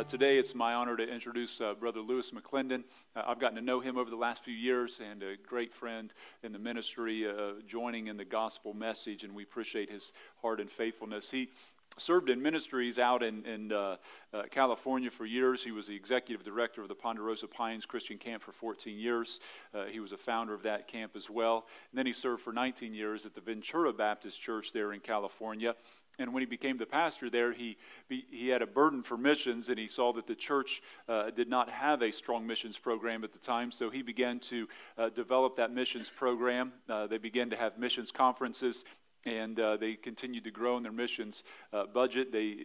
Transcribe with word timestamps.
Uh, 0.00 0.04
today, 0.04 0.38
it's 0.38 0.54
my 0.54 0.72
honor 0.72 0.96
to 0.96 1.06
introduce 1.06 1.60
uh, 1.60 1.74
Brother 1.74 2.00
Lewis 2.00 2.30
McClendon. 2.30 2.84
Uh, 3.14 3.22
I've 3.26 3.38
gotten 3.38 3.56
to 3.56 3.62
know 3.62 3.80
him 3.80 3.98
over 3.98 4.08
the 4.08 4.16
last 4.16 4.42
few 4.42 4.54
years 4.54 4.98
and 4.98 5.22
a 5.22 5.36
great 5.46 5.74
friend 5.74 6.10
in 6.42 6.52
the 6.52 6.58
ministry, 6.58 7.28
uh, 7.28 7.60
joining 7.68 8.06
in 8.06 8.16
the 8.16 8.24
gospel 8.24 8.72
message, 8.72 9.24
and 9.24 9.34
we 9.34 9.42
appreciate 9.42 9.90
his 9.90 10.12
heart 10.40 10.58
and 10.58 10.70
faithfulness. 10.70 11.30
He 11.30 11.50
served 11.98 12.30
in 12.30 12.40
ministries 12.40 12.98
out 12.98 13.22
in, 13.22 13.44
in 13.44 13.72
uh, 13.72 13.96
uh, 14.32 14.44
California 14.50 15.10
for 15.10 15.26
years. 15.26 15.62
He 15.62 15.70
was 15.70 15.86
the 15.86 15.96
executive 15.96 16.44
director 16.44 16.80
of 16.82 16.88
the 16.88 16.94
Ponderosa 16.94 17.46
Pines 17.46 17.84
Christian 17.84 18.16
Camp 18.16 18.42
for 18.42 18.52
14 18.52 18.98
years. 18.98 19.40
Uh, 19.74 19.84
he 19.84 20.00
was 20.00 20.12
a 20.12 20.16
founder 20.16 20.54
of 20.54 20.62
that 20.62 20.88
camp 20.88 21.12
as 21.14 21.28
well. 21.28 21.66
And 21.90 21.98
then 21.98 22.06
he 22.06 22.12
served 22.12 22.42
for 22.42 22.52
19 22.52 22.94
years 22.94 23.26
at 23.26 23.34
the 23.34 23.40
Ventura 23.40 23.92
Baptist 23.92 24.40
Church 24.40 24.72
there 24.72 24.92
in 24.92 25.00
California. 25.00 25.74
And 26.20 26.32
when 26.32 26.42
he 26.42 26.46
became 26.46 26.76
the 26.76 26.86
pastor 26.86 27.30
there, 27.30 27.52
he, 27.52 27.76
he 28.08 28.48
had 28.48 28.62
a 28.62 28.66
burden 28.66 29.02
for 29.02 29.16
missions, 29.16 29.68
and 29.68 29.78
he 29.78 29.88
saw 29.88 30.12
that 30.12 30.26
the 30.26 30.34
church 30.34 30.82
uh, 31.08 31.30
did 31.30 31.48
not 31.48 31.70
have 31.70 32.02
a 32.02 32.12
strong 32.12 32.46
missions 32.46 32.78
program 32.78 33.24
at 33.24 33.32
the 33.32 33.38
time. 33.38 33.72
So 33.72 33.90
he 33.90 34.02
began 34.02 34.38
to 34.40 34.68
uh, 34.98 35.08
develop 35.08 35.56
that 35.56 35.72
missions 35.72 36.10
program. 36.10 36.72
Uh, 36.88 37.06
they 37.06 37.18
began 37.18 37.50
to 37.50 37.56
have 37.56 37.78
missions 37.78 38.12
conferences 38.12 38.84
and 39.26 39.60
uh, 39.60 39.76
they 39.76 39.94
continued 39.94 40.44
to 40.44 40.50
grow 40.50 40.76
in 40.76 40.82
their 40.82 40.92
missions 40.92 41.44
uh, 41.72 41.84
budget. 41.86 42.32
They, 42.32 42.56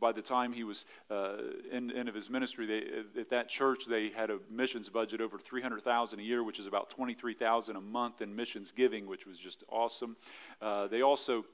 by 0.00 0.12
the 0.12 0.22
time 0.22 0.52
he 0.52 0.64
was 0.64 0.84
uh, 1.10 1.36
in 1.70 1.90
end 1.92 2.08
of 2.08 2.14
his 2.14 2.28
ministry, 2.28 2.66
they, 2.66 3.20
at 3.20 3.30
that 3.30 3.48
church 3.48 3.84
they 3.88 4.10
had 4.10 4.30
a 4.30 4.38
missions 4.50 4.88
budget 4.88 5.20
over 5.20 5.38
three 5.38 5.62
hundred 5.62 5.84
thousand 5.84 6.20
a 6.20 6.22
year, 6.22 6.42
which 6.42 6.58
is 6.58 6.66
about 6.66 6.90
twenty 6.90 7.14
three 7.14 7.34
thousand 7.34 7.76
a 7.76 7.80
month 7.80 8.22
in 8.22 8.34
missions 8.34 8.72
giving, 8.74 9.06
which 9.06 9.26
was 9.26 9.38
just 9.38 9.62
awesome. 9.68 10.16
Uh, 10.60 10.88
they 10.88 11.02
also 11.02 11.44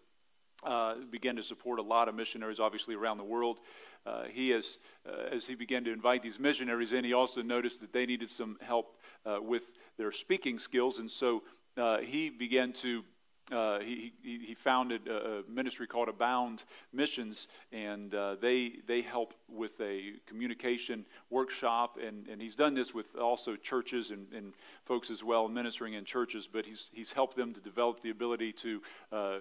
uh, 0.65 0.95
began 1.11 1.37
to 1.37 1.43
support 1.43 1.79
a 1.79 1.83
lot 1.83 2.09
of 2.09 2.15
missionaries, 2.15 2.61
obviously, 2.61 2.95
around 2.95 3.19
the 3.19 3.25
world. 3.25 3.61
Uh, 4.07 4.25
he 4.25 4.51
has, 4.51 4.79
uh, 5.09 5.35
as 5.35 5.47
he 5.47 5.55
began 5.55 5.83
to 5.85 5.93
invite 5.93 6.23
these 6.23 6.39
missionaries 6.39 6.93
in, 6.93 7.05
he 7.05 7.13
also 7.13 7.43
noticed 7.43 7.81
that 7.81 7.93
they 7.93 8.07
needed 8.07 8.31
some 8.31 8.57
help 8.61 8.97
uh, 9.25 9.39
with 9.41 9.63
their 9.99 10.13
speaking 10.13 10.59
skills, 10.59 10.99
and 10.99 11.11
so 11.11 11.43
uh, 11.77 11.99
he 11.99 12.31
began 12.31 12.73
to 12.73 13.03
uh, 13.53 13.79
he, 13.79 14.13
he, 14.23 14.55
founded 14.55 15.07
a, 15.07 15.43
ministry 15.49 15.87
called 15.87 16.09
Abound 16.09 16.65
Missions, 16.93 17.47
and 17.73 18.13
uh, 18.13 18.35
they, 18.41 18.73
they 18.89 19.03
help 19.03 19.35
with 19.49 19.81
a 19.81 20.15
communication 20.27 21.05
workshop. 21.31 21.97
And, 22.05 22.27
and 22.27 22.43
he's 22.43 22.57
done 22.57 22.75
this 22.75 22.93
with 22.93 23.15
also 23.15 23.55
churches 23.55 24.11
and, 24.11 24.27
and 24.35 24.53
folks 24.85 25.11
as 25.11 25.23
well, 25.23 25.47
ministering 25.47 25.95
in 25.95 26.05
churches, 26.05 26.49
but 26.53 26.67
he's, 26.67 26.91
he's 26.93 27.13
helped 27.13 27.37
them 27.37 27.55
to 27.55 27.61
develop 27.61 28.03
the 28.03 28.11
ability 28.11 28.53
to 28.53 28.83
uh, 29.13 29.39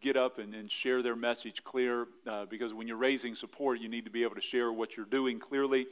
get 0.00 0.16
up 0.16 0.38
and, 0.38 0.54
and, 0.54 0.70
share 0.70 1.02
their 1.02 1.16
message 1.16 1.64
clear. 1.64 2.06
Uh, 2.28 2.44
because 2.44 2.72
when 2.72 2.86
you're 2.86 2.96
raising 2.96 3.34
support, 3.34 3.80
you 3.80 3.88
need 3.88 4.04
to 4.04 4.10
be 4.10 4.22
able 4.22 4.36
to 4.36 4.40
share 4.40 4.72
what 4.72 4.96
you're 4.96 5.06
doing 5.06 5.40
clearly. 5.40 5.86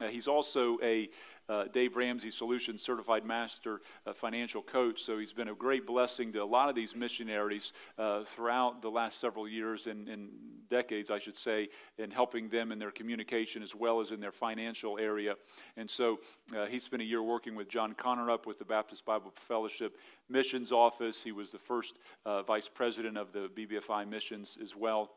Uh, 0.00 0.08
he's 0.08 0.26
also 0.26 0.78
a 0.82 1.08
uh, 1.48 1.64
Dave 1.72 1.96
Ramsey 1.96 2.30
Solutions 2.30 2.82
Certified 2.82 3.24
Master 3.24 3.80
uh, 4.06 4.12
Financial 4.12 4.62
Coach. 4.62 5.02
So 5.02 5.18
he's 5.18 5.32
been 5.32 5.48
a 5.48 5.54
great 5.54 5.86
blessing 5.86 6.32
to 6.32 6.42
a 6.42 6.44
lot 6.44 6.68
of 6.68 6.74
these 6.74 6.94
missionaries 6.94 7.72
uh, 7.98 8.24
throughout 8.24 8.82
the 8.82 8.90
last 8.90 9.20
several 9.20 9.48
years 9.48 9.86
and, 9.86 10.08
and, 10.08 10.30
decades, 10.70 11.10
I 11.10 11.18
should 11.18 11.36
say, 11.36 11.68
in 11.98 12.10
helping 12.10 12.48
them 12.48 12.72
in 12.72 12.78
their 12.78 12.90
communication 12.90 13.62
as 13.62 13.74
well 13.74 14.00
as 14.00 14.10
in 14.10 14.20
their 14.20 14.32
financial 14.32 14.98
area. 14.98 15.34
And 15.76 15.88
so 15.88 16.18
uh, 16.56 16.64
he 16.64 16.78
spent 16.78 17.02
a 17.02 17.04
year 17.04 17.22
working 17.22 17.54
with 17.54 17.68
John 17.68 17.94
Connerup 17.94 18.46
with 18.46 18.58
the 18.58 18.64
Baptist 18.64 19.04
Bible 19.04 19.34
Fellowship 19.46 19.98
Missions 20.30 20.72
Office. 20.72 21.22
He 21.22 21.30
was 21.30 21.52
the 21.52 21.58
first 21.58 21.98
uh, 22.24 22.42
vice 22.42 22.68
president 22.72 23.18
of 23.18 23.34
the 23.34 23.50
BBFI 23.54 24.08
Missions 24.08 24.56
as 24.62 24.74
well. 24.74 25.10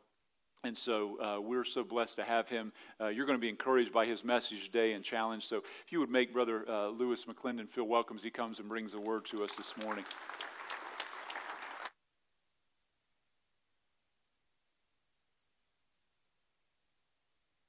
And 0.64 0.76
so 0.76 1.22
uh, 1.22 1.42
we're 1.42 1.64
so 1.64 1.84
blessed 1.84 2.16
to 2.16 2.24
have 2.24 2.50
him. 2.50 2.74
Uh, 3.00 3.10
you're 3.10 3.28
going 3.28 3.38
to 3.38 3.42
be 3.42 3.50
encouraged 3.50 3.94
by 3.94 4.08
his 4.08 4.24
message 4.24 4.64
today 4.66 4.94
and 4.94 5.04
challenged. 5.04 5.48
So 5.48 5.58
if 5.58 5.92
you 5.92 6.00
would 6.00 6.10
make 6.10 6.34
Brother 6.34 6.66
uh, 6.68 6.88
Lewis 6.88 7.26
McClendon 7.26 7.70
feel 7.70 7.84
welcome 7.84 8.18
as 8.18 8.24
he 8.24 8.32
comes 8.32 8.58
and 8.58 8.68
brings 8.68 8.96
a 8.96 9.00
word 9.00 9.26
to 9.26 9.44
us 9.44 9.52
this 9.56 9.76
morning. 9.78 10.06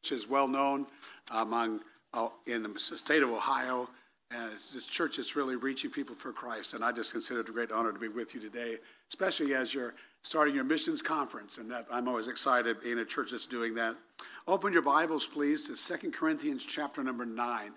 Which 0.03 0.13
is 0.13 0.29
well 0.29 0.49
known 0.49 0.87
among 1.31 1.81
uh, 2.15 2.29
in 2.47 2.63
the 2.63 2.79
state 2.79 3.23
of 3.23 3.29
Ohio, 3.29 3.91
and 4.31 4.53
it's 4.53 4.73
this 4.73 4.87
church 4.87 5.17
that's 5.17 5.37
really 5.37 5.57
reaching 5.57 5.91
people 5.91 6.15
for 6.15 6.33
Christ. 6.33 6.75
And 6.75 6.85
I 6.85 6.93
just 6.93 7.13
consider 7.13 7.41
it 7.41 7.49
a 7.49 7.53
great 7.53 7.73
honor 7.73 7.93
to 7.93 7.99
be 7.99 8.09
with 8.09 8.35
you 8.35 8.41
today, 8.41 8.79
especially 9.09 9.55
as 9.55 9.73
you're 9.73 9.95
starting 10.23 10.55
your 10.55 10.65
missions 10.65 11.03
conference, 11.03 11.59
and 11.59 11.71
that 11.71 11.87
I'm 11.91 12.09
always 12.09 12.29
excited 12.29 12.83
being 12.83 12.99
a 12.99 13.05
church 13.05 13.31
that's 13.31 13.47
doing 13.47 13.75
that. 13.75 13.97
Open 14.49 14.73
your 14.73 14.83
Bibles, 14.83 15.27
please, 15.27 15.67
to 15.69 15.77
Second 15.77 16.13
Corinthians 16.13 16.65
chapter 16.65 17.03
number 17.03 17.25
9. 17.25 17.73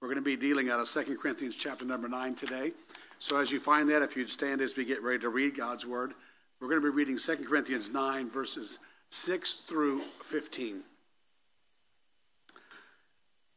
We're 0.00 0.08
going 0.08 0.16
to 0.16 0.22
be 0.22 0.36
dealing 0.36 0.70
out 0.70 0.80
of 0.80 0.88
Second 0.88 1.18
Corinthians 1.18 1.54
chapter 1.54 1.84
number 1.84 2.08
9 2.08 2.34
today. 2.34 2.72
So 3.20 3.38
as 3.38 3.52
you 3.52 3.60
find 3.60 3.88
that, 3.90 4.02
if 4.02 4.16
you'd 4.16 4.30
stand 4.30 4.60
as 4.60 4.76
we 4.76 4.84
get 4.84 5.02
ready 5.02 5.20
to 5.20 5.28
read 5.28 5.56
God's 5.56 5.86
word, 5.86 6.14
we're 6.60 6.68
going 6.68 6.80
to 6.80 6.90
be 6.90 6.96
reading 6.96 7.18
Second 7.18 7.46
Corinthians 7.46 7.90
9, 7.90 8.30
verses 8.30 8.80
6 9.10 9.52
through 9.68 10.02
15. 10.24 10.82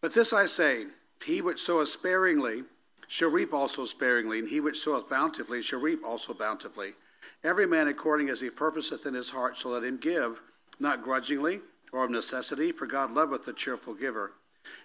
But 0.02 0.13
this 0.13 0.34
I 0.34 0.46
say, 0.46 0.86
he 1.24 1.42
which 1.42 1.62
soweth 1.62 1.90
sparingly 1.90 2.63
shall 3.07 3.30
reap 3.30 3.53
also 3.53 3.86
sparingly, 3.86 4.38
and 4.38 4.47
he 4.47 4.59
which 4.59 4.80
soweth 4.80 5.09
bountifully 5.09 5.63
shall 5.63 5.80
reap 5.80 6.03
also 6.06 6.34
bountifully. 6.34 6.94
Every 7.45 7.67
man 7.67 7.88
according 7.88 8.29
as 8.29 8.41
he 8.41 8.50
purposeth 8.50 9.06
in 9.06 9.13
his 9.13 9.29
heart, 9.29 9.56
so 9.56 9.69
let 9.69 9.83
him 9.83 9.97
give, 9.97 10.41
not 10.79 11.03
grudgingly 11.03 11.61
or 11.94 12.03
of 12.03 12.09
necessity, 12.09 12.72
for 12.72 12.88
God 12.88 13.11
loveth 13.11 13.45
the 13.45 13.53
cheerful 13.53 13.94
giver. 13.94 14.31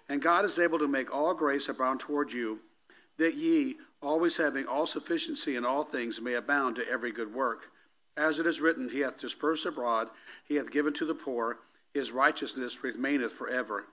And 0.07 0.21
God 0.21 0.45
is 0.45 0.59
able 0.59 0.77
to 0.77 0.87
make 0.87 1.11
all 1.11 1.33
grace 1.33 1.69
abound 1.69 2.01
toward 2.01 2.31
you, 2.31 2.59
that 3.17 3.33
ye, 3.33 3.77
always 3.99 4.37
having 4.37 4.67
all 4.67 4.85
sufficiency 4.85 5.55
in 5.55 5.65
all 5.65 5.83
things, 5.83 6.21
may 6.21 6.35
abound 6.35 6.75
to 6.75 6.87
every 6.87 7.11
good 7.11 7.33
work. 7.33 7.71
As 8.15 8.37
it 8.37 8.45
is 8.45 8.61
written, 8.61 8.91
He 8.91 8.99
hath 8.99 9.17
dispersed 9.17 9.65
abroad, 9.65 10.09
He 10.47 10.55
hath 10.57 10.69
given 10.69 10.93
to 10.93 11.05
the 11.05 11.15
poor, 11.15 11.57
His 11.95 12.11
righteousness 12.11 12.83
remaineth 12.83 13.33
forever. 13.33 13.85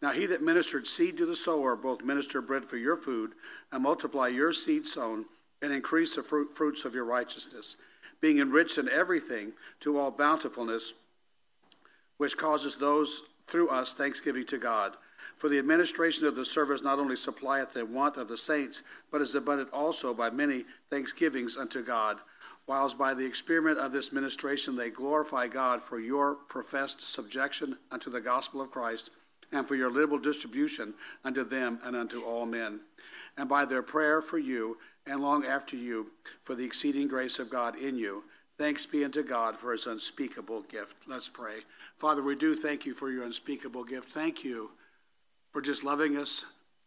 Now 0.00 0.12
he 0.12 0.26
that 0.26 0.42
ministered 0.42 0.86
seed 0.86 1.16
to 1.16 1.26
the 1.26 1.34
sower 1.34 1.74
both 1.74 2.04
minister 2.04 2.40
bread 2.40 2.64
for 2.64 2.76
your 2.76 2.96
food, 2.96 3.32
and 3.72 3.82
multiply 3.82 4.28
your 4.28 4.52
seed 4.52 4.86
sown, 4.86 5.24
and 5.60 5.72
increase 5.72 6.14
the 6.14 6.22
fruit, 6.22 6.56
fruits 6.56 6.84
of 6.84 6.94
your 6.94 7.04
righteousness 7.04 7.76
being 8.22 8.38
enriched 8.38 8.78
in 8.78 8.88
everything 8.88 9.52
to 9.80 9.98
all 9.98 10.10
bountifulness, 10.10 10.94
which 12.16 12.38
causes 12.38 12.78
those 12.78 13.22
through 13.46 13.68
us 13.68 13.92
thanksgiving 13.92 14.46
to 14.46 14.56
God. 14.56 14.94
For 15.36 15.48
the 15.48 15.58
administration 15.58 16.26
of 16.26 16.36
the 16.36 16.44
service 16.44 16.82
not 16.82 17.00
only 17.00 17.16
supplieth 17.16 17.74
the 17.74 17.84
want 17.84 18.16
of 18.16 18.28
the 18.28 18.38
saints, 18.38 18.84
but 19.10 19.20
is 19.20 19.34
abundant 19.34 19.70
also 19.72 20.14
by 20.14 20.30
many 20.30 20.64
thanksgivings 20.88 21.56
unto 21.56 21.82
God, 21.82 22.18
whilst 22.66 22.96
by 22.96 23.12
the 23.12 23.26
experiment 23.26 23.78
of 23.78 23.92
this 23.92 24.12
ministration 24.12 24.76
they 24.76 24.88
glorify 24.88 25.48
God 25.48 25.82
for 25.82 25.98
your 25.98 26.34
professed 26.34 27.00
subjection 27.00 27.76
unto 27.90 28.08
the 28.08 28.20
gospel 28.20 28.62
of 28.62 28.70
Christ, 28.70 29.10
and 29.50 29.66
for 29.66 29.74
your 29.74 29.90
liberal 29.90 30.18
distribution 30.18 30.94
unto 31.24 31.44
them 31.44 31.78
and 31.84 31.94
unto 31.94 32.22
all 32.22 32.46
men. 32.46 32.80
And 33.36 33.48
by 33.48 33.64
their 33.64 33.82
prayer 33.82 34.22
for 34.22 34.38
you, 34.38 34.78
and 35.06 35.20
long 35.20 35.44
after 35.44 35.76
you 35.76 36.08
for 36.44 36.54
the 36.54 36.64
exceeding 36.64 37.08
grace 37.08 37.38
of 37.38 37.50
God 37.50 37.76
in 37.76 37.96
you. 37.98 38.24
Thanks 38.58 38.86
be 38.86 39.04
unto 39.04 39.22
God 39.22 39.58
for 39.58 39.72
his 39.72 39.86
unspeakable 39.86 40.62
gift. 40.62 40.96
Let's 41.08 41.28
pray. 41.28 41.60
Father, 41.98 42.22
we 42.22 42.36
do 42.36 42.54
thank 42.54 42.86
you 42.86 42.94
for 42.94 43.10
your 43.10 43.24
unspeakable 43.24 43.84
gift. 43.84 44.10
Thank 44.10 44.44
you 44.44 44.70
for 45.52 45.60
just 45.60 45.84
loving 45.84 46.16
us. 46.16 46.44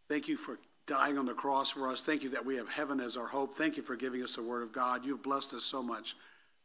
Thank 0.08 0.28
you 0.28 0.38
for 0.38 0.60
dying 0.88 1.18
on 1.18 1.26
the 1.26 1.34
cross 1.34 1.72
for 1.72 1.88
us. 1.88 2.02
Thank 2.02 2.24
you 2.24 2.30
that 2.30 2.46
we 2.46 2.56
have 2.58 2.70
heaven 2.70 3.00
as 3.00 3.18
our 3.18 3.28
hope. 3.28 3.58
Thank 3.58 3.76
you 3.78 3.84
for 3.84 3.96
giving 3.96 4.24
us 4.24 4.36
the 4.36 4.44
word 4.44 4.64
of 4.64 4.72
God. 4.72 5.06
You've 5.06 5.24
blessed 5.24 5.54
us 5.54 5.64
so 5.64 5.82
much. 5.82 6.16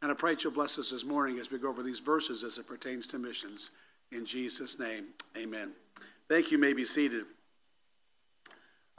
And 0.03 0.11
I 0.11 0.15
pray 0.15 0.35
that 0.35 0.45
you'll 0.45 0.53
bless 0.53 0.79
us 0.79 0.91
this 0.91 1.05
morning 1.05 1.39
as 1.39 1.51
we 1.51 1.59
go 1.59 1.69
over 1.69 1.83
these 1.83 2.01
verses 2.01 2.45
as 2.45 2.59
it 2.59 2.67
pertains 2.67 3.07
to 3.09 3.19
missions. 3.19 3.71
In 4.13 4.25
Jesus' 4.25 4.79
name, 4.79 5.07
amen. 5.37 5.73
Thank 6.29 6.51
you. 6.51 6.59
you 6.59 6.59
may 6.59 6.73
be 6.73 6.85
seated. 6.85 7.25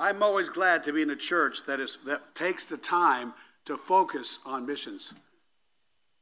I'm 0.01 0.23
always 0.23 0.49
glad 0.49 0.81
to 0.85 0.93
be 0.93 1.03
in 1.03 1.11
a 1.11 1.15
church 1.15 1.61
that, 1.67 1.79
is, 1.79 1.99
that 2.07 2.33
takes 2.33 2.65
the 2.65 2.75
time 2.75 3.35
to 3.65 3.77
focus 3.77 4.39
on 4.47 4.65
missions. 4.65 5.13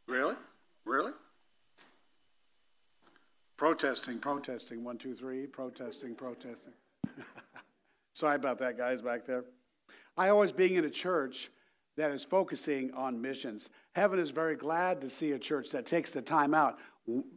Really? 0.06 0.36
Really? 0.84 1.14
Protesting, 3.56 4.20
protesting. 4.20 4.84
One, 4.84 4.98
two, 4.98 5.16
three. 5.16 5.46
Protesting, 5.46 6.14
protesting. 6.14 6.74
Sorry 8.14 8.36
about 8.36 8.60
that, 8.60 8.78
guys, 8.78 9.02
back 9.02 9.26
there. 9.26 9.46
I 10.18 10.28
always 10.28 10.52
being 10.52 10.76
in 10.76 10.84
a 10.84 10.90
church 10.90 11.50
that 11.96 12.12
is 12.12 12.26
focusing 12.26 12.92
on 12.96 13.22
missions. 13.22 13.70
Heaven 13.94 14.20
is 14.20 14.30
very 14.30 14.58
glad 14.58 15.00
to 15.00 15.10
see 15.10 15.32
a 15.32 15.40
church 15.40 15.70
that 15.72 15.86
takes 15.86 16.12
the 16.12 16.22
time 16.22 16.54
out 16.54 16.80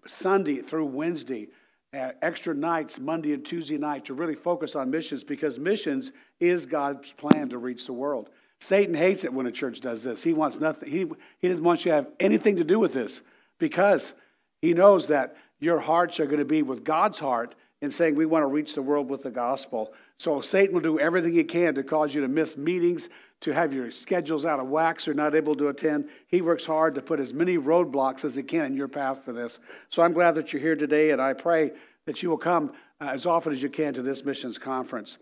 Sunday 0.06 0.60
through 0.60 0.86
Wednesday 0.86 1.50
Uh, 1.94 2.12
extra 2.22 2.54
nights, 2.54 2.98
Monday 2.98 3.34
and 3.34 3.44
Tuesday 3.44 3.76
night, 3.76 4.06
to 4.06 4.14
really 4.14 4.34
focus 4.34 4.74
on 4.74 4.90
missions 4.90 5.22
because 5.22 5.58
missions 5.58 6.12
is 6.40 6.64
God's 6.64 7.12
plan 7.12 7.50
to 7.50 7.58
reach 7.58 7.84
the 7.84 7.92
world. 7.92 8.30
Satan 8.60 8.94
hates 8.94 9.24
it 9.24 9.32
when 9.32 9.46
a 9.46 9.52
church 9.52 9.80
does 9.80 10.02
this. 10.02 10.22
He 10.22 10.32
wants 10.32 10.58
nothing, 10.58 10.88
he, 10.90 11.06
he 11.40 11.48
doesn't 11.48 11.62
want 11.62 11.84
you 11.84 11.90
to 11.90 11.96
have 11.96 12.08
anything 12.18 12.56
to 12.56 12.64
do 12.64 12.78
with 12.78 12.94
this 12.94 13.20
because 13.58 14.14
he 14.62 14.72
knows 14.72 15.08
that 15.08 15.36
your 15.60 15.80
hearts 15.80 16.18
are 16.18 16.24
going 16.24 16.38
to 16.38 16.46
be 16.46 16.62
with 16.62 16.82
God's 16.82 17.18
heart 17.18 17.54
in 17.82 17.90
saying 17.90 18.14
we 18.14 18.24
want 18.24 18.42
to 18.42 18.46
reach 18.46 18.74
the 18.74 18.80
world 18.80 19.10
with 19.10 19.24
the 19.24 19.30
gospel. 19.30 19.92
So 20.22 20.40
Satan 20.40 20.72
will 20.72 20.82
do 20.82 21.00
everything 21.00 21.32
he 21.32 21.42
can 21.42 21.74
to 21.74 21.82
cause 21.82 22.14
you 22.14 22.20
to 22.20 22.28
miss 22.28 22.56
meetings, 22.56 23.08
to 23.40 23.52
have 23.52 23.72
your 23.72 23.90
schedules 23.90 24.44
out 24.44 24.60
of 24.60 24.68
wax 24.68 25.08
or 25.08 25.14
not 25.14 25.34
able 25.34 25.56
to 25.56 25.66
attend. 25.66 26.08
He 26.28 26.42
works 26.42 26.64
hard 26.64 26.94
to 26.94 27.02
put 27.02 27.18
as 27.18 27.34
many 27.34 27.58
roadblocks 27.58 28.24
as 28.24 28.36
he 28.36 28.44
can 28.44 28.66
in 28.66 28.76
your 28.76 28.86
path 28.86 29.24
for 29.24 29.32
this. 29.32 29.58
So 29.88 30.00
I'm 30.00 30.12
glad 30.12 30.36
that 30.36 30.52
you're 30.52 30.62
here 30.62 30.76
today, 30.76 31.10
and 31.10 31.20
I 31.20 31.32
pray 31.32 31.72
that 32.06 32.22
you 32.22 32.30
will 32.30 32.38
come 32.38 32.70
uh, 33.00 33.06
as 33.06 33.26
often 33.26 33.52
as 33.52 33.60
you 33.64 33.68
can 33.68 33.94
to 33.94 34.02
this 34.02 34.24
missions 34.24 34.58
conference. 34.58 35.18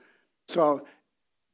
So 0.49 0.87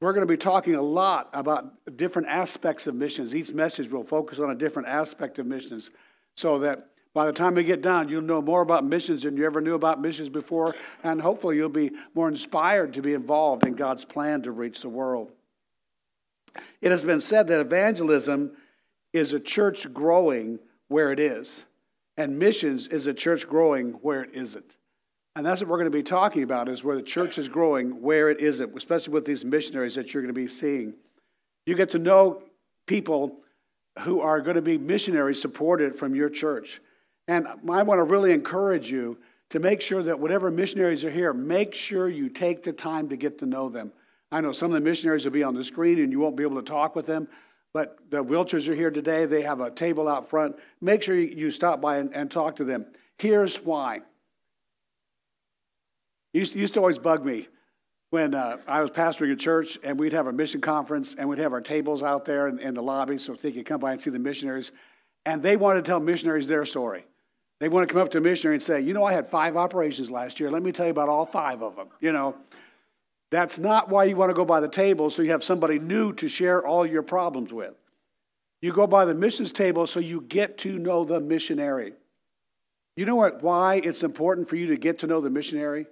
we're 0.01 0.13
going 0.13 0.27
to 0.27 0.33
be 0.33 0.37
talking 0.37 0.75
a 0.75 0.83
lot 0.83 1.31
about 1.33 1.97
different 1.97 2.27
aspects 2.27 2.89
of 2.89 2.97
missions. 2.97 3.33
Each 3.33 3.55
message 3.55 3.89
will 3.89 4.03
focus 4.03 4.41
on 4.41 4.51
a 4.51 4.57
different 4.57 4.89
aspect 4.89 5.39
of 5.39 5.47
missions 5.47 5.93
so 6.35 6.59
that 6.59 6.89
by 7.17 7.25
the 7.25 7.33
time 7.33 7.55
we 7.55 7.65
get 7.65 7.81
done, 7.81 8.11
you'll 8.11 8.21
know 8.21 8.43
more 8.43 8.61
about 8.61 8.85
missions 8.85 9.23
than 9.23 9.39
you 9.39 9.47
ever 9.47 9.63
knew 9.63 9.73
about 9.73 9.99
missions 9.99 10.29
before, 10.29 10.75
and 11.03 11.19
hopefully 11.19 11.57
you'll 11.57 11.71
be 11.71 11.91
more 12.15 12.29
inspired 12.29 12.93
to 12.93 13.01
be 13.01 13.15
involved 13.15 13.67
in 13.67 13.73
God's 13.73 14.05
plan 14.05 14.43
to 14.43 14.53
reach 14.53 14.83
the 14.83 14.91
world. 14.91 15.33
It 16.83 16.91
has 16.91 17.07
been 17.07 17.23
said 17.23 17.47
that 17.47 17.61
evangelism 17.61 18.53
is 19.15 19.33
a 19.33 19.41
church 19.41 19.91
growing 19.95 20.59
where 20.89 21.11
it 21.11 21.19
is, 21.19 21.65
and 22.19 22.39
missions 22.39 22.87
is 22.89 23.07
a 23.07 23.15
church 23.15 23.49
growing 23.49 23.93
where 24.03 24.23
it 24.23 24.35
isn't. 24.35 24.77
And 25.37 25.47
that's 25.47 25.63
what 25.63 25.71
we're 25.71 25.79
going 25.79 25.91
to 25.91 25.99
be 25.99 26.03
talking 26.03 26.43
about 26.43 26.69
is 26.69 26.85
where 26.85 26.97
the 26.97 27.03
church 27.03 27.39
is 27.39 27.49
growing, 27.49 28.03
where 28.03 28.29
it 28.29 28.41
isn't, 28.43 28.77
especially 28.77 29.15
with 29.15 29.25
these 29.25 29.43
missionaries 29.43 29.95
that 29.95 30.13
you're 30.13 30.23
going 30.23 30.35
to 30.35 30.39
be 30.39 30.49
seeing. 30.49 30.95
You 31.65 31.77
get 31.77 31.89
to 31.93 31.99
know 31.99 32.43
people 32.87 33.39
who 34.01 34.21
are 34.21 34.43
going 34.43 34.57
to 34.57 34.61
be 34.61 34.77
missionaries 34.77 35.41
supported 35.41 35.99
from 35.99 36.15
your 36.15 36.29
church. 36.29 36.83
And 37.29 37.49
I 37.49 37.83
want 37.83 37.99
to 37.99 38.05
really 38.05 38.33
encourage 38.33 38.91
you 38.91 39.19
to 39.51 39.59
make 39.59 39.81
sure 39.81 40.03
that 40.03 40.19
whatever 40.19 40.51
missionaries 40.51 41.05
are 41.05 41.11
here, 41.11 41.33
make 41.33 41.75
sure 41.75 42.09
you 42.09 42.29
take 42.29 42.63
the 42.63 42.73
time 42.73 43.09
to 43.09 43.17
get 43.17 43.39
to 43.39 43.47
know 43.47 43.69
them. 43.69 43.93
I 44.33 44.41
know 44.41 44.53
some 44.53 44.73
of 44.73 44.75
the 44.75 44.89
missionaries 44.89 45.25
will 45.25 45.33
be 45.33 45.43
on 45.43 45.55
the 45.55 45.65
screen 45.65 46.01
and 46.01 46.11
you 46.11 46.21
won't 46.21 46.37
be 46.37 46.43
able 46.43 46.61
to 46.61 46.69
talk 46.69 46.97
with 46.97 47.07
them, 47.07 47.29
but 47.73 47.99
the 48.11 48.23
Wilchers 48.23 48.69
are 48.69 48.75
here 48.75 48.91
today. 48.91 49.25
They 49.25 49.43
have 49.43 49.61
a 49.61 49.71
table 49.71 50.09
out 50.09 50.29
front. 50.29 50.57
Make 50.81 51.03
sure 51.03 51.17
you 51.17 51.51
stop 51.51 51.81
by 51.81 51.99
and, 51.99 52.15
and 52.15 52.31
talk 52.31 52.57
to 52.57 52.65
them. 52.65 52.87
Here's 53.19 53.57
why. 53.57 54.01
Used, 56.33 56.55
used 56.55 56.75
to 56.75 56.81
always 56.81 56.99
bug 56.99 57.25
me 57.25 57.49
when 58.11 58.35
uh, 58.35 58.59
I 58.67 58.83
was 58.83 58.91
pastoring 58.91 59.33
a 59.33 59.37
church 59.37 59.79
and 59.83 59.99
we'd 59.99 60.13
have 60.13 60.27
a 60.27 60.33
mission 60.33 60.61
conference 60.61 61.15
and 61.17 61.29
we'd 61.29 61.39
have 61.39 61.53
our 61.53 61.61
tables 61.61 62.03
out 62.03 62.25
there 62.25 62.49
in, 62.49 62.59
in 62.59 62.75
the 62.75 62.83
lobby 62.83 63.19
so 63.19 63.35
they 63.35 63.53
could 63.53 63.67
come 63.67 63.81
by 63.81 63.93
and 63.93 64.01
see 64.01 64.11
the 64.11 64.19
missionaries. 64.19 64.73
And 65.25 65.43
they 65.43 65.57
wanted 65.57 65.85
to 65.85 65.89
tell 65.89 66.01
missionaries 66.01 66.47
their 66.47 66.65
story. 66.65 67.05
They 67.59 67.69
want 67.69 67.89
to 67.89 67.93
come 67.93 68.03
up 68.03 68.11
to 68.11 68.19
a 68.19 68.21
missionary 68.21 68.57
and 68.57 68.63
say, 68.63 68.81
you 68.81 68.93
know, 68.93 69.05
I 69.05 69.13
had 69.13 69.29
five 69.29 69.57
operations 69.57 70.11
last 70.11 70.39
year. 70.39 70.51
Let 70.51 70.63
me 70.63 70.73
tell 70.73 70.87
you 70.87 70.91
about 70.91 71.09
all 71.09 71.25
five 71.25 71.63
of 71.63 71.75
them. 71.75 71.89
You 72.01 72.13
know, 72.13 72.37
that's 73.31 73.59
not 73.59 73.89
why 73.89 74.05
you 74.05 74.17
want 74.17 74.31
to 74.31 74.35
go 74.35 74.45
by 74.45 74.61
the 74.61 74.69
table 74.69 75.11
so 75.11 75.23
you 75.23 75.31
have 75.31 75.43
somebody 75.43 75.79
new 75.79 76.13
to 76.15 76.29
share 76.29 76.65
all 76.67 76.85
your 76.85 77.03
problems 77.03 77.53
with. 77.53 77.75
You 78.61 78.73
go 78.73 78.87
by 78.87 79.05
the 79.05 79.15
missions 79.15 79.53
table 79.53 79.87
so 79.87 80.01
you 80.01 80.21
get 80.23 80.59
to 80.59 80.79
know 80.79 81.05
the 81.05 81.21
missionary. 81.21 81.95
You 82.97 83.05
know 83.05 83.17
what? 83.17 83.43
Why 83.43 83.77
it's 83.77 84.03
important 84.03 84.49
for 84.49 84.57
you 84.57 84.69
to 84.69 84.77
get 84.77 85.01
to 85.01 85.07
know 85.07 85.21
the 85.21 85.31
missionary? 85.31 85.87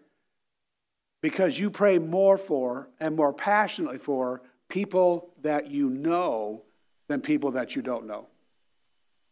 Because 1.22 1.58
you 1.58 1.70
pray 1.70 1.99
more 1.99 2.37
for 2.37 2.88
and 3.00 3.16
more 3.16 3.32
passionately 3.32 3.99
for 3.99 4.43
people 4.69 5.31
that 5.43 5.70
you 5.70 5.88
know 5.88 6.62
than 7.08 7.20
people 7.20 7.52
that 7.52 7.76
you 7.76 7.82
don't 7.82 8.06
know. 8.06 8.26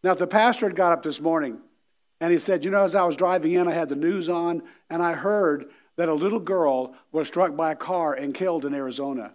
Now, 0.03 0.13
if 0.13 0.19
the 0.19 0.27
pastor 0.27 0.67
had 0.67 0.77
got 0.77 0.93
up 0.93 1.03
this 1.03 1.21
morning 1.21 1.59
and 2.23 2.33
he 2.33 2.39
said, 2.39 2.65
You 2.65 2.71
know, 2.71 2.85
as 2.85 2.95
I 2.95 3.03
was 3.03 3.17
driving 3.17 3.55
in, 3.55 3.67
I 3.67 3.73
had 3.73 3.89
the 3.89 3.97
news 3.97 4.29
on, 4.29 4.63
and 4.89 5.03
I 5.03 5.13
heard 5.13 5.71
that 5.97 6.09
a 6.09 6.15
little 6.15 6.39
girl 6.39 6.95
was 7.11 7.27
struck 7.27 7.57
by 7.57 7.73
a 7.73 7.75
car 7.75 8.15
and 8.15 8.33
killed 8.33 8.65
in 8.65 8.75
Arizona. 8.75 9.33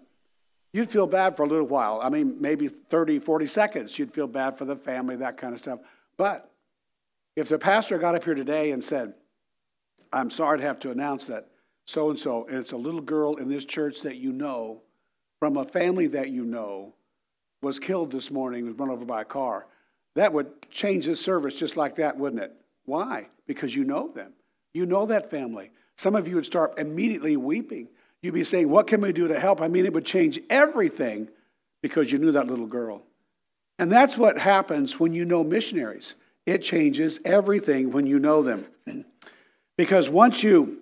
You'd 0.71 0.89
feel 0.89 1.05
bad 1.05 1.35
for 1.35 1.43
a 1.43 1.49
little 1.49 1.67
while. 1.67 1.99
I 2.01 2.07
mean, 2.07 2.37
maybe 2.39 2.69
30, 2.69 3.19
40 3.19 3.45
seconds. 3.45 3.99
You'd 3.99 4.13
feel 4.13 4.25
bad 4.25 4.57
for 4.57 4.63
the 4.63 4.77
family, 4.77 5.17
that 5.17 5.35
kind 5.35 5.53
of 5.53 5.59
stuff. 5.59 5.79
But 6.15 6.49
if 7.35 7.49
the 7.49 7.59
pastor 7.59 7.97
got 7.97 8.15
up 8.15 8.23
here 8.23 8.35
today 8.35 8.71
and 8.71 8.81
said, 8.81 9.13
I'm 10.13 10.31
sorry 10.31 10.59
to 10.59 10.63
have 10.63 10.79
to 10.79 10.91
announce 10.91 11.25
that 11.25 11.49
so 11.83 12.09
and 12.09 12.17
so, 12.17 12.45
and 12.47 12.57
it's 12.57 12.71
a 12.71 12.77
little 12.77 13.01
girl 13.01 13.35
in 13.35 13.49
this 13.49 13.65
church 13.65 13.99
that 14.03 14.15
you 14.15 14.31
know, 14.31 14.81
from 15.39 15.57
a 15.57 15.65
family 15.65 16.07
that 16.07 16.29
you 16.29 16.45
know, 16.45 16.93
was 17.61 17.79
killed 17.79 18.13
this 18.13 18.31
morning, 18.31 18.65
was 18.65 18.75
run 18.75 18.89
over 18.89 19.03
by 19.03 19.23
a 19.23 19.25
car, 19.25 19.67
that 20.15 20.31
would 20.31 20.69
change 20.71 21.05
this 21.05 21.19
service 21.19 21.59
just 21.59 21.75
like 21.75 21.95
that, 21.95 22.17
wouldn't 22.17 22.41
it? 22.41 22.53
Why? 22.87 23.27
Because 23.45 23.75
you 23.75 23.83
know 23.83 24.07
them. 24.07 24.31
You 24.73 24.85
know 24.85 25.05
that 25.07 25.29
family. 25.29 25.71
Some 25.97 26.15
of 26.15 26.27
you 26.27 26.35
would 26.35 26.45
start 26.45 26.79
immediately 26.79 27.37
weeping. 27.37 27.89
You'd 28.21 28.33
be 28.33 28.43
saying, 28.43 28.69
What 28.69 28.87
can 28.87 29.01
we 29.01 29.11
do 29.11 29.27
to 29.27 29.39
help? 29.39 29.61
I 29.61 29.67
mean, 29.67 29.85
it 29.85 29.93
would 29.93 30.05
change 30.05 30.39
everything 30.49 31.27
because 31.83 32.11
you 32.11 32.17
knew 32.17 32.31
that 32.31 32.47
little 32.47 32.65
girl. 32.65 33.03
And 33.77 33.91
that's 33.91 34.17
what 34.17 34.39
happens 34.39 34.99
when 34.99 35.13
you 35.13 35.25
know 35.25 35.43
missionaries. 35.43 36.15
It 36.45 36.63
changes 36.63 37.19
everything 37.25 37.91
when 37.91 38.07
you 38.07 38.19
know 38.19 38.41
them. 38.41 38.65
because 39.77 40.09
once 40.09 40.41
you 40.41 40.81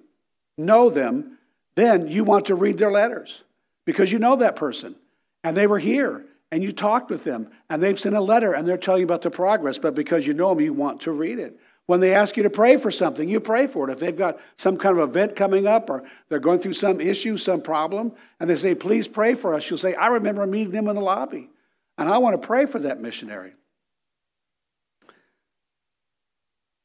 know 0.58 0.90
them, 0.92 1.40
then 1.76 2.08
you 2.08 2.24
want 2.24 2.46
to 2.46 2.56
read 2.56 2.78
their 2.78 2.92
letters 2.92 3.42
because 3.86 4.12
you 4.12 4.20
know 4.20 4.36
that 4.38 4.56
person. 4.56 4.96
And 5.44 5.58
they 5.58 5.68
were 5.68 5.80
here 5.80 6.24
and 6.52 6.64
you 6.64 6.72
talked 6.72 7.10
with 7.10 7.24
them 7.24 7.50
and 7.70 7.82
they've 7.82 8.00
sent 8.00 8.16
a 8.16 8.22
letter 8.22 8.54
and 8.54 8.68
they're 8.68 8.78
telling 8.78 9.02
you 9.02 9.06
about 9.06 9.24
the 9.24 9.32
progress, 9.32 9.78
but 9.80 9.96
because 9.96 10.26
you 10.26 10.34
know 10.34 10.54
them, 10.54 10.64
you 10.64 10.74
want 10.74 11.02
to 11.02 11.12
read 11.12 11.40
it. 11.40 11.60
When 11.88 12.00
they 12.00 12.16
ask 12.16 12.36
you 12.36 12.44
to 12.44 12.50
pray 12.50 12.78
for 12.78 12.90
something, 12.90 13.30
you 13.30 13.40
pray 13.40 13.68
for 13.68 13.88
it. 13.88 13.94
If 13.94 14.00
they've 14.00 14.18
got 14.18 14.40
some 14.58 14.78
kind 14.78 14.98
of 14.98 15.08
event 15.08 15.36
coming 15.36 15.68
up 15.68 15.90
or 15.90 16.04
they're 16.30 16.40
going 16.40 16.60
through 16.60 16.74
some 16.74 17.00
issue, 17.00 17.38
some 17.38 17.62
problem, 17.62 18.14
and 18.40 18.50
they 18.50 18.56
say, 18.56 18.74
please 18.74 19.08
pray 19.08 19.36
for 19.36 19.54
us, 19.54 19.70
you'll 19.70 19.78
say, 19.78 19.94
I 19.94 20.08
remember 20.08 20.46
meeting 20.48 20.74
them 20.74 20.88
in 20.88 20.96
the 20.96 21.02
lobby, 21.02 21.50
and 21.98 22.10
I 22.10 22.18
want 22.18 22.42
to 22.42 22.48
pray 22.48 22.66
for 22.66 22.80
that 22.80 23.00
missionary. 23.00 23.54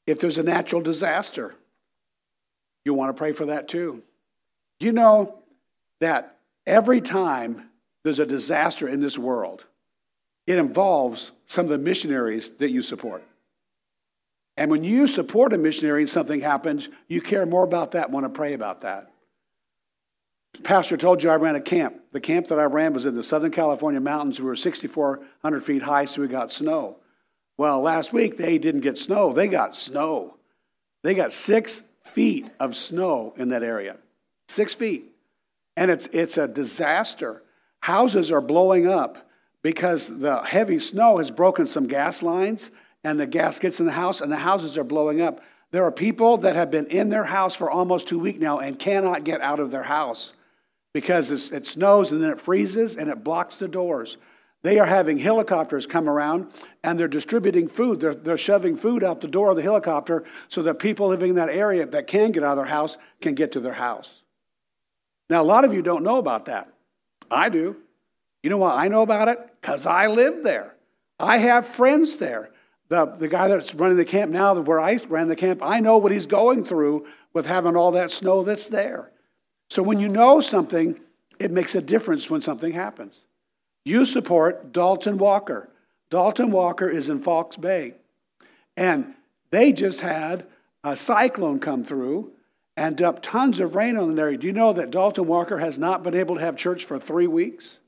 If 0.06 0.20
there's 0.20 0.38
a 0.38 0.42
natural 0.42 0.82
disaster, 0.82 1.54
you 2.84 2.92
want 2.92 3.08
to 3.10 3.18
pray 3.18 3.32
for 3.32 3.46
that 3.46 3.68
too. 3.68 4.02
Do 4.80 4.86
you 4.86 4.92
know 4.92 5.38
that 6.00 6.36
every 6.66 7.00
time 7.00 7.70
there's 8.02 8.18
a 8.18 8.26
disaster 8.26 8.88
in 8.88 9.00
this 9.00 9.16
world, 9.16 9.64
it 10.46 10.58
involves 10.58 11.32
some 11.46 11.66
of 11.66 11.70
the 11.70 11.78
missionaries 11.78 12.50
that 12.58 12.70
you 12.70 12.82
support? 12.82 13.22
And 14.60 14.70
when 14.70 14.84
you 14.84 15.06
support 15.06 15.54
a 15.54 15.58
missionary 15.58 16.02
and 16.02 16.10
something 16.10 16.38
happens, 16.38 16.90
you 17.08 17.22
care 17.22 17.46
more 17.46 17.64
about 17.64 17.92
that 17.92 18.10
want 18.10 18.26
to 18.26 18.28
pray 18.28 18.52
about 18.52 18.82
that. 18.82 19.10
Pastor 20.62 20.98
told 20.98 21.22
you 21.22 21.30
I 21.30 21.36
ran 21.36 21.54
a 21.54 21.62
camp. 21.62 21.98
The 22.12 22.20
camp 22.20 22.48
that 22.48 22.58
I 22.58 22.64
ran 22.64 22.92
was 22.92 23.06
in 23.06 23.14
the 23.14 23.22
Southern 23.22 23.52
California 23.52 24.02
mountains. 24.02 24.38
We 24.38 24.44
were 24.44 24.56
6,400 24.56 25.64
feet 25.64 25.80
high, 25.80 26.04
so 26.04 26.20
we 26.20 26.28
got 26.28 26.52
snow. 26.52 26.98
Well, 27.56 27.80
last 27.80 28.12
week 28.12 28.36
they 28.36 28.58
didn't 28.58 28.82
get 28.82 28.98
snow, 28.98 29.32
they 29.32 29.48
got 29.48 29.78
snow. 29.78 30.36
They 31.02 31.14
got 31.14 31.32
six 31.32 31.82
feet 32.12 32.50
of 32.60 32.76
snow 32.76 33.32
in 33.38 33.48
that 33.48 33.62
area. 33.62 33.96
Six 34.50 34.74
feet. 34.74 35.06
And 35.74 35.90
it's, 35.90 36.06
it's 36.12 36.36
a 36.36 36.46
disaster. 36.46 37.42
Houses 37.78 38.30
are 38.30 38.42
blowing 38.42 38.86
up 38.86 39.26
because 39.62 40.06
the 40.06 40.42
heavy 40.42 40.80
snow 40.80 41.16
has 41.16 41.30
broken 41.30 41.66
some 41.66 41.86
gas 41.86 42.22
lines 42.22 42.70
and 43.04 43.18
the 43.18 43.26
gas 43.26 43.58
gets 43.58 43.80
in 43.80 43.86
the 43.86 43.92
house 43.92 44.20
and 44.20 44.30
the 44.30 44.36
houses 44.36 44.76
are 44.76 44.84
blowing 44.84 45.20
up. 45.20 45.40
There 45.70 45.84
are 45.84 45.92
people 45.92 46.38
that 46.38 46.56
have 46.56 46.70
been 46.70 46.86
in 46.86 47.08
their 47.08 47.24
house 47.24 47.54
for 47.54 47.70
almost 47.70 48.08
two 48.08 48.18
weeks 48.18 48.40
now 48.40 48.58
and 48.58 48.78
cannot 48.78 49.24
get 49.24 49.40
out 49.40 49.60
of 49.60 49.70
their 49.70 49.82
house 49.82 50.32
because 50.92 51.30
it 51.52 51.66
snows 51.66 52.12
and 52.12 52.22
then 52.22 52.30
it 52.30 52.40
freezes 52.40 52.96
and 52.96 53.08
it 53.08 53.22
blocks 53.22 53.56
the 53.56 53.68
doors. 53.68 54.16
They 54.62 54.78
are 54.78 54.86
having 54.86 55.16
helicopters 55.16 55.86
come 55.86 56.08
around 56.08 56.52
and 56.82 56.98
they're 56.98 57.08
distributing 57.08 57.68
food. 57.68 58.00
They're, 58.00 58.14
they're 58.14 58.36
shoving 58.36 58.76
food 58.76 59.02
out 59.02 59.20
the 59.20 59.28
door 59.28 59.50
of 59.50 59.56
the 59.56 59.62
helicopter 59.62 60.24
so 60.48 60.62
that 60.64 60.74
people 60.74 61.08
living 61.08 61.30
in 61.30 61.36
that 61.36 61.48
area 61.48 61.86
that 61.86 62.06
can 62.06 62.32
get 62.32 62.42
out 62.42 62.52
of 62.52 62.56
their 62.58 62.66
house 62.66 62.98
can 63.22 63.34
get 63.34 63.52
to 63.52 63.60
their 63.60 63.72
house. 63.72 64.22
Now, 65.30 65.40
a 65.40 65.44
lot 65.44 65.64
of 65.64 65.72
you 65.72 65.80
don't 65.80 66.02
know 66.02 66.18
about 66.18 66.46
that. 66.46 66.70
I 67.30 67.48
do. 67.48 67.76
You 68.42 68.50
know 68.50 68.58
why 68.58 68.84
I 68.84 68.88
know 68.88 69.02
about 69.02 69.28
it? 69.28 69.38
Because 69.60 69.86
I 69.86 70.08
live 70.08 70.42
there. 70.42 70.74
I 71.18 71.38
have 71.38 71.66
friends 71.66 72.16
there 72.16 72.50
the, 72.90 73.06
the 73.06 73.28
guy 73.28 73.48
that's 73.48 73.74
running 73.74 73.96
the 73.96 74.04
camp 74.04 74.32
now, 74.32 74.54
where 74.60 74.80
I 74.80 74.98
ran 75.08 75.28
the 75.28 75.36
camp, 75.36 75.60
I 75.62 75.78
know 75.78 75.96
what 75.96 76.12
he's 76.12 76.26
going 76.26 76.64
through 76.64 77.06
with 77.32 77.46
having 77.46 77.76
all 77.76 77.92
that 77.92 78.10
snow 78.10 78.42
that's 78.42 78.66
there. 78.66 79.10
So 79.70 79.82
when 79.82 80.00
you 80.00 80.08
know 80.08 80.40
something, 80.40 81.00
it 81.38 81.52
makes 81.52 81.76
a 81.76 81.80
difference 81.80 82.28
when 82.28 82.42
something 82.42 82.72
happens. 82.72 83.24
You 83.84 84.04
support 84.04 84.72
Dalton 84.72 85.18
Walker. 85.18 85.70
Dalton 86.10 86.50
Walker 86.50 86.90
is 86.90 87.08
in 87.08 87.22
Fox 87.22 87.56
Bay. 87.56 87.94
And 88.76 89.14
they 89.50 89.72
just 89.72 90.00
had 90.00 90.44
a 90.82 90.96
cyclone 90.96 91.60
come 91.60 91.84
through 91.84 92.32
and 92.76 92.96
dump 92.96 93.20
tons 93.22 93.60
of 93.60 93.76
rain 93.76 93.96
on 93.96 94.16
the 94.16 94.20
area. 94.20 94.36
Do 94.36 94.48
you 94.48 94.52
know 94.52 94.72
that 94.72 94.90
Dalton 94.90 95.28
Walker 95.28 95.58
has 95.58 95.78
not 95.78 96.02
been 96.02 96.16
able 96.16 96.34
to 96.34 96.40
have 96.40 96.56
church 96.56 96.86
for 96.86 96.98
three 96.98 97.28
weeks? 97.28 97.78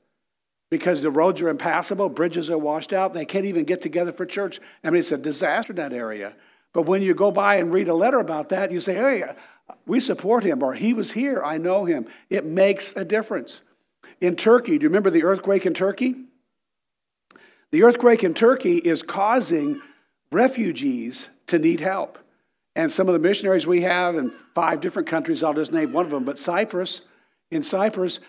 Because 0.73 1.03
the 1.03 1.11
roads 1.11 1.39
are 1.39 1.49
impassable, 1.49 2.09
bridges 2.09 2.49
are 2.49 2.57
washed 2.57 2.93
out, 2.93 3.13
they 3.13 3.25
can't 3.25 3.45
even 3.45 3.63
get 3.63 3.79
together 3.79 4.11
for 4.11 4.25
church. 4.25 4.59
I 4.83 4.89
mean, 4.89 5.01
it's 5.01 5.11
a 5.11 5.19
disaster 5.19 5.71
in 5.71 5.77
that 5.77 5.93
area. 5.93 6.33
But 6.73 6.87
when 6.87 7.03
you 7.03 7.13
go 7.13 7.29
by 7.29 7.57
and 7.57 7.71
read 7.71 7.89
a 7.89 7.93
letter 7.93 8.17
about 8.17 8.49
that, 8.49 8.71
you 8.71 8.79
say, 8.79 8.95
hey, 8.95 9.23
we 9.85 9.99
support 9.99 10.43
him, 10.43 10.63
or 10.63 10.73
he 10.73 10.95
was 10.95 11.11
here, 11.11 11.43
I 11.43 11.59
know 11.59 11.85
him. 11.85 12.07
It 12.31 12.43
makes 12.43 12.91
a 12.95 13.05
difference. 13.05 13.61
In 14.19 14.35
Turkey, 14.35 14.79
do 14.79 14.85
you 14.85 14.89
remember 14.89 15.11
the 15.11 15.25
earthquake 15.25 15.67
in 15.67 15.75
Turkey? 15.75 16.15
The 17.69 17.83
earthquake 17.83 18.23
in 18.23 18.33
Turkey 18.33 18.77
is 18.77 19.03
causing 19.03 19.79
refugees 20.31 21.29
to 21.47 21.59
need 21.59 21.81
help. 21.81 22.17
And 22.75 22.91
some 22.91 23.07
of 23.07 23.13
the 23.13 23.19
missionaries 23.19 23.67
we 23.67 23.81
have 23.81 24.15
in 24.15 24.31
five 24.55 24.81
different 24.81 25.07
countries, 25.07 25.43
I'll 25.43 25.53
just 25.53 25.71
name 25.71 25.93
one 25.93 26.05
of 26.05 26.11
them, 26.11 26.23
but 26.23 26.39
Cyprus, 26.39 27.01
in 27.51 27.61
Cyprus, 27.61 28.19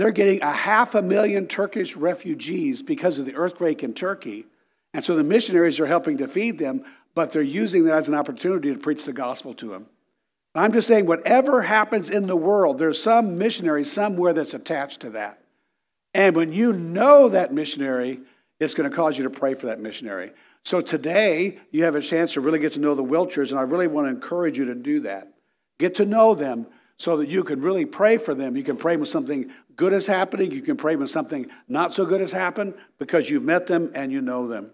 they're 0.00 0.12
getting 0.12 0.42
a 0.42 0.50
half 0.50 0.94
a 0.94 1.02
million 1.02 1.46
Turkish 1.46 1.94
refugees 1.94 2.80
because 2.80 3.18
of 3.18 3.26
the 3.26 3.34
earthquake 3.34 3.82
in 3.82 3.92
Turkey. 3.92 4.46
And 4.94 5.04
so 5.04 5.14
the 5.14 5.22
missionaries 5.22 5.78
are 5.78 5.86
helping 5.86 6.16
to 6.18 6.26
feed 6.26 6.58
them, 6.58 6.84
but 7.14 7.32
they're 7.32 7.42
using 7.42 7.84
that 7.84 7.98
as 7.98 8.08
an 8.08 8.14
opportunity 8.14 8.72
to 8.72 8.78
preach 8.78 9.04
the 9.04 9.12
gospel 9.12 9.52
to 9.56 9.68
them. 9.68 9.84
I'm 10.54 10.72
just 10.72 10.88
saying, 10.88 11.04
whatever 11.04 11.60
happens 11.60 12.08
in 12.08 12.26
the 12.26 12.34
world, 12.34 12.78
there's 12.78 13.00
some 13.00 13.36
missionary 13.36 13.84
somewhere 13.84 14.32
that's 14.32 14.54
attached 14.54 15.00
to 15.00 15.10
that. 15.10 15.38
And 16.14 16.34
when 16.34 16.50
you 16.54 16.72
know 16.72 17.28
that 17.28 17.52
missionary, 17.52 18.20
it's 18.58 18.72
going 18.72 18.88
to 18.88 18.96
cause 18.96 19.18
you 19.18 19.24
to 19.24 19.30
pray 19.30 19.52
for 19.52 19.66
that 19.66 19.80
missionary. 19.80 20.32
So 20.64 20.80
today, 20.80 21.58
you 21.72 21.84
have 21.84 21.94
a 21.94 22.00
chance 22.00 22.32
to 22.32 22.40
really 22.40 22.58
get 22.58 22.72
to 22.72 22.80
know 22.80 22.94
the 22.94 23.04
Wilchers, 23.04 23.50
and 23.50 23.60
I 23.60 23.64
really 23.64 23.86
want 23.86 24.06
to 24.06 24.14
encourage 24.14 24.56
you 24.56 24.64
to 24.64 24.74
do 24.74 25.00
that. 25.00 25.28
Get 25.78 25.96
to 25.96 26.06
know 26.06 26.34
them 26.34 26.68
so 27.00 27.16
that 27.16 27.30
you 27.30 27.42
can 27.42 27.62
really 27.62 27.86
pray 27.86 28.18
for 28.18 28.34
them. 28.34 28.58
You 28.58 28.62
can 28.62 28.76
pray 28.76 28.94
when 28.94 29.06
something 29.06 29.50
good 29.74 29.94
is 29.94 30.06
happening, 30.06 30.52
you 30.52 30.60
can 30.60 30.76
pray 30.76 30.96
when 30.96 31.08
something 31.08 31.46
not 31.66 31.94
so 31.94 32.04
good 32.04 32.20
has 32.20 32.30
happened 32.30 32.74
because 32.98 33.30
you've 33.30 33.42
met 33.42 33.66
them 33.66 33.90
and 33.94 34.12
you 34.12 34.20
know 34.20 34.46
them. 34.46 34.70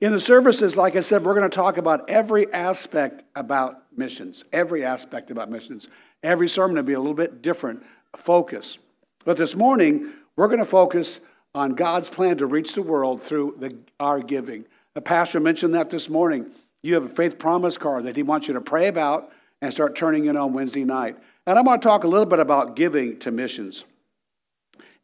In 0.00 0.12
the 0.12 0.20
services, 0.20 0.76
like 0.76 0.94
I 0.94 1.00
said, 1.00 1.24
we're 1.24 1.34
going 1.34 1.50
to 1.50 1.54
talk 1.54 1.76
about 1.76 2.08
every 2.08 2.52
aspect 2.52 3.24
about 3.34 3.82
missions, 3.96 4.44
every 4.52 4.84
aspect 4.84 5.32
about 5.32 5.50
missions. 5.50 5.88
Every 6.22 6.48
sermon 6.48 6.76
will 6.76 6.84
be 6.84 6.92
a 6.92 7.00
little 7.00 7.12
bit 7.12 7.42
different 7.42 7.82
focus. 8.16 8.78
But 9.24 9.36
this 9.36 9.56
morning, 9.56 10.12
we're 10.36 10.46
going 10.46 10.60
to 10.60 10.64
focus 10.64 11.18
on 11.56 11.72
God's 11.72 12.08
plan 12.08 12.38
to 12.38 12.46
reach 12.46 12.74
the 12.74 12.82
world 12.82 13.20
through 13.20 13.56
the, 13.58 13.76
our 13.98 14.20
giving. 14.20 14.64
The 14.94 15.00
pastor 15.00 15.40
mentioned 15.40 15.74
that 15.74 15.90
this 15.90 16.08
morning. 16.08 16.52
You 16.82 16.94
have 16.94 17.04
a 17.04 17.08
faith 17.08 17.36
promise 17.36 17.76
card 17.76 18.04
that 18.04 18.14
he 18.14 18.22
wants 18.22 18.46
you 18.46 18.54
to 18.54 18.60
pray 18.60 18.86
about 18.86 19.32
and 19.60 19.72
start 19.72 19.96
turning 19.96 20.26
in 20.26 20.36
on 20.36 20.52
Wednesday 20.52 20.84
night. 20.84 21.16
And 21.46 21.58
I'm 21.58 21.64
going 21.64 21.80
to 21.80 21.86
talk 21.86 22.04
a 22.04 22.08
little 22.08 22.26
bit 22.26 22.38
about 22.38 22.76
giving 22.76 23.18
to 23.20 23.30
missions. 23.30 23.84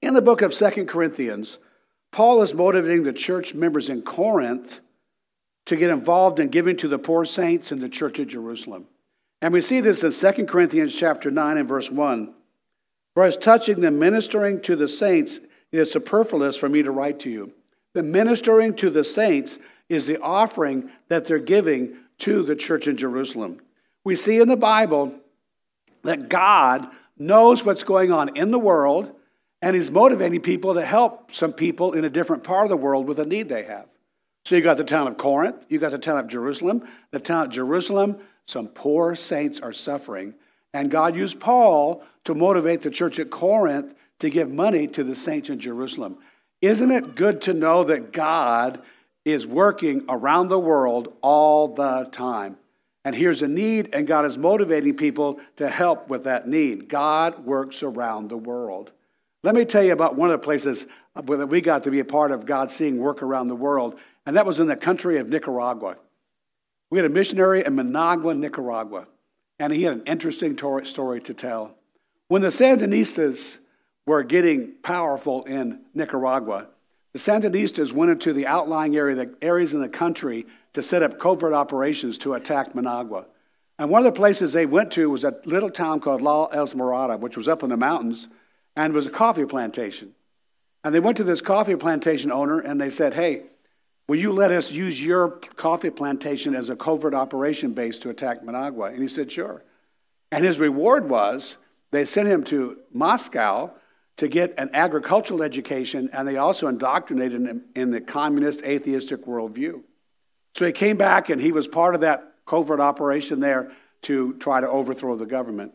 In 0.00 0.14
the 0.14 0.22
book 0.22 0.42
of 0.42 0.54
Second 0.54 0.86
Corinthians, 0.86 1.58
Paul 2.12 2.42
is 2.42 2.54
motivating 2.54 3.02
the 3.02 3.12
church 3.12 3.54
members 3.54 3.88
in 3.88 4.02
Corinth 4.02 4.80
to 5.66 5.76
get 5.76 5.90
involved 5.90 6.40
in 6.40 6.48
giving 6.48 6.76
to 6.78 6.88
the 6.88 6.98
poor 6.98 7.24
saints 7.24 7.70
in 7.70 7.80
the 7.80 7.88
church 7.88 8.18
of 8.18 8.28
Jerusalem. 8.28 8.86
And 9.42 9.52
we 9.52 9.62
see 9.62 9.80
this 9.80 10.02
in 10.02 10.12
2 10.12 10.46
Corinthians 10.46 10.96
chapter 10.96 11.30
9 11.30 11.58
and 11.58 11.68
verse 11.68 11.90
1. 11.90 12.34
For 13.14 13.24
as 13.24 13.36
touching 13.36 13.80
the 13.80 13.90
ministering 13.90 14.60
to 14.62 14.76
the 14.76 14.88
saints, 14.88 15.38
it 15.72 15.78
is 15.78 15.92
superfluous 15.92 16.56
for 16.56 16.68
me 16.68 16.82
to 16.82 16.90
write 16.90 17.20
to 17.20 17.30
you. 17.30 17.52
The 17.92 18.02
ministering 18.02 18.74
to 18.76 18.90
the 18.90 19.04
saints 19.04 19.58
is 19.88 20.06
the 20.06 20.20
offering 20.20 20.90
that 21.08 21.26
they're 21.26 21.38
giving 21.38 21.96
to 22.18 22.42
the 22.42 22.56
church 22.56 22.86
in 22.86 22.96
Jerusalem. 22.96 23.60
We 24.04 24.16
see 24.16 24.40
in 24.40 24.48
the 24.48 24.56
Bible 24.56 25.14
that 26.02 26.28
God 26.28 26.88
knows 27.18 27.64
what's 27.64 27.82
going 27.82 28.12
on 28.12 28.36
in 28.36 28.50
the 28.50 28.58
world, 28.58 29.14
and 29.62 29.76
He's 29.76 29.90
motivating 29.90 30.40
people 30.40 30.74
to 30.74 30.84
help 30.84 31.32
some 31.32 31.52
people 31.52 31.92
in 31.92 32.04
a 32.04 32.10
different 32.10 32.44
part 32.44 32.64
of 32.64 32.70
the 32.70 32.76
world 32.76 33.06
with 33.06 33.18
a 33.18 33.26
need 33.26 33.48
they 33.48 33.64
have. 33.64 33.86
So 34.44 34.56
you 34.56 34.62
got 34.62 34.78
the 34.78 34.84
town 34.84 35.06
of 35.06 35.18
Corinth, 35.18 35.66
you 35.68 35.78
got 35.78 35.90
the 35.90 35.98
town 35.98 36.18
of 36.18 36.26
Jerusalem. 36.26 36.88
The 37.10 37.20
town 37.20 37.46
of 37.46 37.50
Jerusalem, 37.50 38.16
some 38.46 38.68
poor 38.68 39.14
saints 39.14 39.60
are 39.60 39.72
suffering. 39.72 40.34
And 40.72 40.90
God 40.90 41.14
used 41.14 41.40
Paul 41.40 42.02
to 42.24 42.34
motivate 42.34 42.82
the 42.82 42.90
church 42.90 43.18
at 43.18 43.30
Corinth 43.30 43.94
to 44.20 44.30
give 44.30 44.50
money 44.50 44.86
to 44.88 45.04
the 45.04 45.14
saints 45.14 45.50
in 45.50 45.58
Jerusalem. 45.58 46.18
Isn't 46.62 46.90
it 46.90 47.14
good 47.14 47.42
to 47.42 47.54
know 47.54 47.84
that 47.84 48.12
God 48.12 48.82
is 49.24 49.46
working 49.46 50.04
around 50.08 50.48
the 50.48 50.58
world 50.58 51.12
all 51.22 51.68
the 51.68 52.08
time? 52.10 52.56
And 53.04 53.14
here's 53.14 53.42
a 53.42 53.48
need, 53.48 53.90
and 53.94 54.06
God 54.06 54.26
is 54.26 54.36
motivating 54.36 54.96
people 54.96 55.40
to 55.56 55.68
help 55.68 56.08
with 56.08 56.24
that 56.24 56.46
need. 56.46 56.88
God 56.88 57.46
works 57.46 57.82
around 57.82 58.28
the 58.28 58.36
world. 58.36 58.92
Let 59.42 59.54
me 59.54 59.64
tell 59.64 59.82
you 59.82 59.92
about 59.92 60.16
one 60.16 60.30
of 60.30 60.38
the 60.38 60.44
places 60.44 60.86
that 61.14 61.48
we 61.48 61.62
got 61.62 61.84
to 61.84 61.90
be 61.90 62.00
a 62.00 62.04
part 62.04 62.30
of 62.30 62.44
God 62.44 62.70
seeing 62.70 62.98
work 62.98 63.22
around 63.22 63.48
the 63.48 63.54
world 63.54 63.98
and 64.26 64.36
that 64.36 64.46
was 64.46 64.60
in 64.60 64.66
the 64.66 64.76
country 64.76 65.18
of 65.18 65.28
Nicaragua. 65.28 65.96
We 66.90 66.98
had 66.98 67.04
a 67.04 67.12
missionary 67.12 67.64
in 67.64 67.74
Managua, 67.74 68.34
Nicaragua, 68.34 69.06
and 69.58 69.72
he 69.72 69.82
had 69.82 69.94
an 69.94 70.02
interesting 70.06 70.56
story 70.56 71.20
to 71.22 71.34
tell. 71.34 71.76
When 72.28 72.42
the 72.42 72.48
Sandinistas 72.48 73.58
were 74.06 74.22
getting 74.22 74.74
powerful 74.82 75.44
in 75.44 75.80
Nicaragua, 75.94 76.68
the 77.12 77.18
Sandinistas 77.18 77.92
went 77.92 78.12
into 78.12 78.32
the 78.32 78.46
outlying 78.46 78.96
area, 78.96 79.16
the 79.16 79.34
areas 79.42 79.74
in 79.74 79.80
the 79.80 79.88
country 79.88 80.46
to 80.74 80.82
set 80.82 81.02
up 81.02 81.18
covert 81.18 81.52
operations 81.52 82.18
to 82.18 82.34
attack 82.34 82.74
Managua. 82.74 83.26
And 83.78 83.90
one 83.90 84.04
of 84.04 84.12
the 84.12 84.18
places 84.18 84.52
they 84.52 84.66
went 84.66 84.92
to 84.92 85.10
was 85.10 85.24
a 85.24 85.34
little 85.44 85.70
town 85.70 86.00
called 86.00 86.20
La 86.20 86.46
Esmeralda, 86.48 87.16
which 87.16 87.36
was 87.36 87.48
up 87.48 87.62
in 87.62 87.70
the 87.70 87.76
mountains, 87.76 88.28
and 88.76 88.92
was 88.92 89.06
a 89.06 89.10
coffee 89.10 89.46
plantation. 89.46 90.14
And 90.84 90.94
they 90.94 91.00
went 91.00 91.16
to 91.16 91.24
this 91.24 91.40
coffee 91.40 91.76
plantation 91.76 92.30
owner 92.30 92.60
and 92.60 92.80
they 92.80 92.90
said, 92.90 93.14
Hey, 93.14 93.44
Will 94.10 94.16
you 94.16 94.32
let 94.32 94.50
us 94.50 94.72
use 94.72 95.00
your 95.00 95.38
coffee 95.54 95.88
plantation 95.88 96.56
as 96.56 96.68
a 96.68 96.74
covert 96.74 97.14
operation 97.14 97.74
base 97.74 98.00
to 98.00 98.10
attack 98.10 98.42
Managua? 98.42 98.86
And 98.86 99.00
he 99.00 99.06
said, 99.06 99.30
Sure. 99.30 99.62
And 100.32 100.44
his 100.44 100.58
reward 100.58 101.08
was 101.08 101.54
they 101.92 102.04
sent 102.04 102.26
him 102.26 102.42
to 102.46 102.78
Moscow 102.92 103.70
to 104.20 104.28
get 104.28 104.52
an 104.58 104.68
agricultural 104.74 105.42
education, 105.42 106.10
and 106.12 106.28
they 106.28 106.36
also 106.36 106.68
indoctrinated 106.68 107.40
him 107.40 107.64
in 107.74 107.90
the 107.90 108.02
communist 108.02 108.62
atheistic 108.62 109.24
worldview. 109.24 109.82
So 110.54 110.66
he 110.66 110.72
came 110.72 110.98
back 110.98 111.30
and 111.30 111.40
he 111.40 111.52
was 111.52 111.66
part 111.66 111.94
of 111.94 112.02
that 112.02 112.34
covert 112.44 112.80
operation 112.80 113.40
there 113.40 113.72
to 114.02 114.34
try 114.34 114.60
to 114.60 114.68
overthrow 114.68 115.16
the 115.16 115.24
government. 115.24 115.72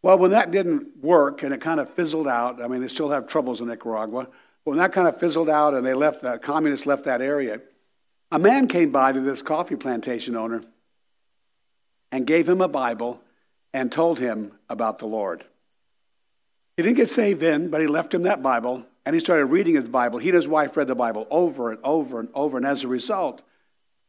Well, 0.00 0.16
when 0.16 0.30
that 0.30 0.50
didn't 0.50 1.02
work 1.02 1.42
and 1.42 1.52
it 1.52 1.60
kind 1.60 1.80
of 1.80 1.92
fizzled 1.92 2.26
out, 2.26 2.62
I 2.62 2.66
mean, 2.66 2.80
they 2.80 2.88
still 2.88 3.10
have 3.10 3.26
troubles 3.26 3.60
in 3.60 3.68
Nicaragua. 3.68 4.26
But 4.64 4.70
when 4.70 4.78
that 4.78 4.92
kind 4.92 5.06
of 5.06 5.20
fizzled 5.20 5.50
out 5.50 5.74
and 5.74 5.84
they 5.84 5.92
left, 5.92 6.22
the 6.22 6.38
communists 6.38 6.86
left 6.86 7.04
that 7.04 7.20
area, 7.20 7.60
a 8.30 8.38
man 8.38 8.68
came 8.68 8.90
by 8.90 9.12
to 9.12 9.20
this 9.20 9.42
coffee 9.42 9.76
plantation 9.76 10.34
owner 10.34 10.62
and 12.10 12.26
gave 12.26 12.48
him 12.48 12.62
a 12.62 12.68
Bible 12.68 13.20
and 13.74 13.92
told 13.92 14.18
him 14.18 14.52
about 14.70 14.98
the 14.98 15.06
Lord. 15.06 15.44
He 16.76 16.82
didn't 16.82 16.96
get 16.96 17.10
saved 17.10 17.40
then, 17.40 17.68
but 17.68 17.80
he 17.80 17.86
left 17.86 18.14
him 18.14 18.22
that 18.22 18.42
Bible 18.42 18.84
and 19.04 19.14
he 19.14 19.20
started 19.20 19.46
reading 19.46 19.74
his 19.74 19.84
Bible. 19.84 20.18
He 20.18 20.28
and 20.28 20.36
his 20.36 20.48
wife 20.48 20.76
read 20.76 20.86
the 20.86 20.94
Bible 20.94 21.26
over 21.30 21.70
and 21.70 21.80
over 21.82 22.20
and 22.20 22.28
over, 22.34 22.56
and 22.56 22.66
as 22.66 22.84
a 22.84 22.88
result, 22.88 23.42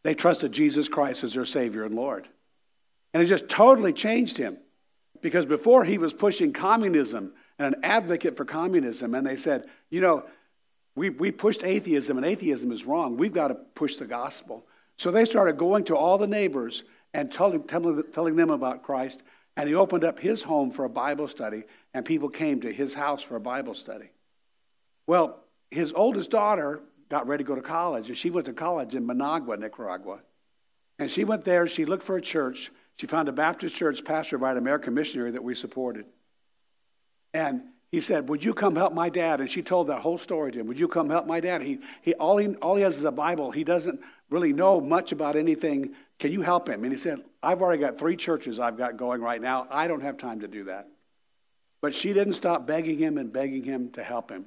they 0.03 0.13
trusted 0.13 0.51
Jesus 0.51 0.87
Christ 0.87 1.23
as 1.23 1.33
their 1.33 1.45
Savior 1.45 1.83
and 1.85 1.95
Lord. 1.95 2.27
And 3.13 3.23
it 3.23 3.27
just 3.27 3.49
totally 3.49 3.93
changed 3.93 4.37
him 4.37 4.57
because 5.21 5.45
before 5.45 5.83
he 5.83 5.97
was 5.97 6.13
pushing 6.13 6.53
communism 6.53 7.33
and 7.57 7.73
an 7.73 7.83
advocate 7.83 8.37
for 8.37 8.45
communism, 8.45 9.15
and 9.15 9.25
they 9.25 9.35
said, 9.35 9.65
you 9.89 10.01
know, 10.01 10.25
we, 10.95 11.09
we 11.09 11.31
pushed 11.31 11.63
atheism, 11.63 12.17
and 12.17 12.25
atheism 12.25 12.71
is 12.71 12.85
wrong. 12.85 13.17
We've 13.17 13.33
got 13.33 13.47
to 13.47 13.55
push 13.55 13.95
the 13.95 14.05
gospel. 14.05 14.65
So 14.97 15.09
they 15.09 15.25
started 15.25 15.57
going 15.57 15.85
to 15.85 15.95
all 15.95 16.19
the 16.19 16.27
neighbors 16.27 16.83
and 17.15 17.31
telling, 17.31 17.63
telling, 17.63 18.03
telling 18.11 18.35
them 18.35 18.51
about 18.51 18.83
Christ. 18.83 19.23
And 19.55 19.69
he 19.69 19.75
opened 19.75 20.03
up 20.03 20.19
his 20.19 20.41
home 20.41 20.71
for 20.71 20.85
a 20.85 20.89
Bible 20.89 21.27
study, 21.27 21.63
and 21.93 22.05
people 22.05 22.29
came 22.29 22.61
to 22.61 22.73
his 22.73 22.93
house 22.93 23.21
for 23.21 23.35
a 23.35 23.39
Bible 23.39 23.75
study. 23.75 24.09
Well, 25.05 25.39
his 25.69 25.93
oldest 25.93 26.31
daughter 26.31 26.81
got 27.09 27.27
ready 27.27 27.43
to 27.43 27.47
go 27.47 27.55
to 27.55 27.61
college, 27.61 28.07
and 28.07 28.17
she 28.17 28.29
went 28.29 28.47
to 28.47 28.53
college 28.53 28.95
in 28.95 29.05
Managua, 29.05 29.57
Nicaragua. 29.57 30.19
And 30.97 31.09
she 31.09 31.23
went 31.23 31.43
there, 31.45 31.67
she 31.67 31.85
looked 31.85 32.03
for 32.03 32.17
a 32.17 32.21
church. 32.21 32.71
She 32.97 33.07
found 33.07 33.29
a 33.29 33.31
Baptist 33.31 33.75
church 33.75 34.03
pastor 34.03 34.37
by 34.37 34.51
an 34.51 34.57
American 34.57 34.93
missionary 34.93 35.31
that 35.31 35.43
we 35.43 35.55
supported. 35.55 36.05
And 37.33 37.63
he 37.91 38.01
said, 38.01 38.29
Would 38.29 38.43
you 38.43 38.53
come 38.53 38.75
help 38.75 38.93
my 38.93 39.09
dad? 39.09 39.39
And 39.39 39.49
she 39.49 39.61
told 39.61 39.87
that 39.87 40.01
whole 40.01 40.17
story 40.17 40.51
to 40.51 40.59
him. 40.59 40.67
Would 40.67 40.79
you 40.79 40.87
come 40.87 41.09
help 41.09 41.27
my 41.27 41.39
dad? 41.39 41.61
He, 41.61 41.79
he, 42.01 42.13
all, 42.15 42.37
he, 42.37 42.55
all 42.55 42.75
he 42.75 42.83
has 42.83 42.97
is 42.97 43.03
a 43.03 43.11
Bible. 43.11 43.51
He 43.51 43.63
doesn't 43.63 43.99
really 44.29 44.53
know 44.53 44.81
much 44.81 45.11
about 45.11 45.35
anything. 45.35 45.93
Can 46.19 46.31
you 46.31 46.41
help 46.41 46.69
him? 46.69 46.83
And 46.83 46.91
he 46.91 46.97
said, 46.97 47.23
I've 47.43 47.61
already 47.61 47.81
got 47.81 47.99
three 47.99 48.15
churches 48.15 48.57
I've 48.57 48.77
got 48.77 48.95
going 48.95 49.21
right 49.21 49.41
now. 49.41 49.67
I 49.69 49.87
don't 49.87 50.01
have 50.01 50.17
time 50.17 50.39
to 50.39 50.47
do 50.47 50.63
that. 50.65 50.87
But 51.81 51.93
she 51.93 52.13
didn't 52.13 52.33
stop 52.33 52.65
begging 52.65 52.97
him 52.97 53.17
and 53.17 53.31
begging 53.31 53.63
him 53.63 53.91
to 53.91 54.03
help 54.03 54.31
him. 54.31 54.45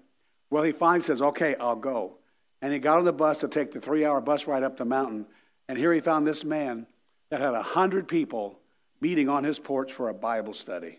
Well, 0.48 0.62
he 0.62 0.72
finally 0.72 1.02
says, 1.02 1.20
Okay, 1.20 1.54
I'll 1.56 1.76
go. 1.76 2.16
And 2.62 2.72
he 2.72 2.78
got 2.78 2.98
on 2.98 3.04
the 3.04 3.12
bus 3.12 3.40
to 3.40 3.48
take 3.48 3.72
the 3.72 3.80
three 3.80 4.06
hour 4.06 4.22
bus 4.22 4.46
ride 4.46 4.62
up 4.62 4.78
the 4.78 4.86
mountain. 4.86 5.26
And 5.68 5.76
here 5.76 5.92
he 5.92 6.00
found 6.00 6.26
this 6.26 6.42
man 6.44 6.86
that 7.28 7.42
had 7.42 7.52
a 7.52 7.62
hundred 7.62 8.08
people 8.08 8.58
meeting 9.02 9.28
on 9.28 9.44
his 9.44 9.58
porch 9.58 9.92
for 9.92 10.08
a 10.08 10.14
Bible 10.14 10.54
study. 10.54 10.98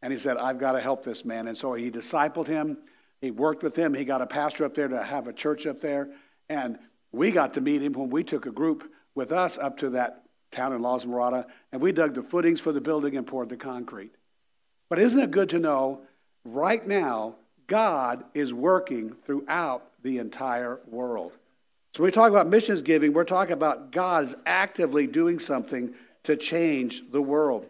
And 0.00 0.12
he 0.12 0.18
said, 0.18 0.38
I've 0.38 0.58
got 0.58 0.72
to 0.72 0.80
help 0.80 1.04
this 1.04 1.26
man. 1.26 1.48
And 1.48 1.58
so 1.58 1.74
he 1.74 1.90
discipled 1.90 2.46
him. 2.46 2.78
He 3.20 3.30
worked 3.30 3.62
with 3.62 3.76
him. 3.76 3.92
He 3.92 4.06
got 4.06 4.22
a 4.22 4.26
pastor 4.26 4.64
up 4.64 4.74
there 4.74 4.88
to 4.88 5.02
have 5.02 5.26
a 5.26 5.32
church 5.34 5.66
up 5.66 5.82
there. 5.82 6.08
And 6.48 6.78
we 7.12 7.30
got 7.30 7.54
to 7.54 7.60
meet 7.60 7.82
him 7.82 7.92
when 7.92 8.08
we 8.08 8.24
took 8.24 8.46
a 8.46 8.50
group 8.50 8.90
with 9.14 9.32
us 9.32 9.58
up 9.58 9.78
to 9.78 9.90
that 9.90 10.22
town 10.50 10.72
in 10.72 10.82
Las 10.82 11.04
Mirada, 11.04 11.46
and 11.72 11.80
we 11.80 11.92
dug 11.92 12.14
the 12.14 12.22
footings 12.22 12.60
for 12.60 12.72
the 12.72 12.80
building 12.80 13.16
and 13.16 13.26
poured 13.26 13.48
the 13.48 13.56
concrete. 13.56 14.12
But 14.88 14.98
isn't 14.98 15.20
it 15.20 15.30
good 15.30 15.50
to 15.50 15.58
know 15.58 16.00
right 16.44 16.84
now 16.86 17.36
God 17.66 18.24
is 18.34 18.52
working 18.52 19.14
throughout 19.24 19.84
the 20.02 20.18
entire 20.18 20.80
world? 20.86 21.32
So 21.94 22.02
we 22.02 22.10
talk 22.10 22.30
about 22.30 22.46
missions 22.46 22.82
giving, 22.82 23.12
we're 23.12 23.24
talking 23.24 23.52
about 23.52 23.90
God's 23.90 24.34
actively 24.46 25.06
doing 25.06 25.38
something 25.38 25.94
to 26.24 26.36
change 26.36 27.02
the 27.10 27.22
world. 27.22 27.68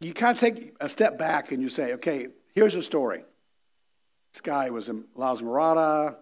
You 0.00 0.12
kind 0.12 0.36
of 0.36 0.40
take 0.40 0.74
a 0.80 0.88
step 0.88 1.18
back 1.18 1.52
and 1.52 1.62
you 1.62 1.68
say, 1.68 1.94
okay, 1.94 2.28
here's 2.54 2.74
a 2.74 2.82
story. 2.82 3.24
This 4.32 4.40
guy 4.40 4.70
was 4.70 4.88
in 4.88 5.04
Las 5.14 5.40
Mirada, 5.40 6.16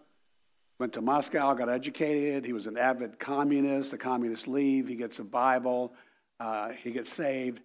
went 0.82 0.92
to 0.94 1.00
Moscow, 1.00 1.54
got 1.54 1.68
educated. 1.68 2.44
He 2.44 2.52
was 2.52 2.66
an 2.66 2.76
avid 2.76 3.16
communist. 3.20 3.92
The 3.92 3.98
communists 3.98 4.48
leave. 4.48 4.88
He 4.88 4.96
gets 4.96 5.20
a 5.20 5.24
Bible. 5.24 5.94
Uh, 6.40 6.70
he 6.70 6.90
gets 6.90 7.08
saved. 7.08 7.60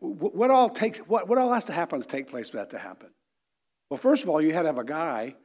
What 0.00 0.50
all 0.50 0.68
takes? 0.68 0.98
What, 0.98 1.28
what 1.28 1.38
all 1.38 1.52
has 1.52 1.66
to 1.66 1.72
happen 1.72 2.02
to 2.02 2.08
take 2.08 2.28
place 2.28 2.50
for 2.50 2.56
that 2.56 2.70
to 2.70 2.78
happen? 2.78 3.10
Well, 3.88 3.98
first 3.98 4.24
of 4.24 4.28
all, 4.28 4.42
you 4.42 4.52
had 4.52 4.62
to 4.62 4.66
have 4.66 4.78
a 4.78 4.84
guy 4.84 5.36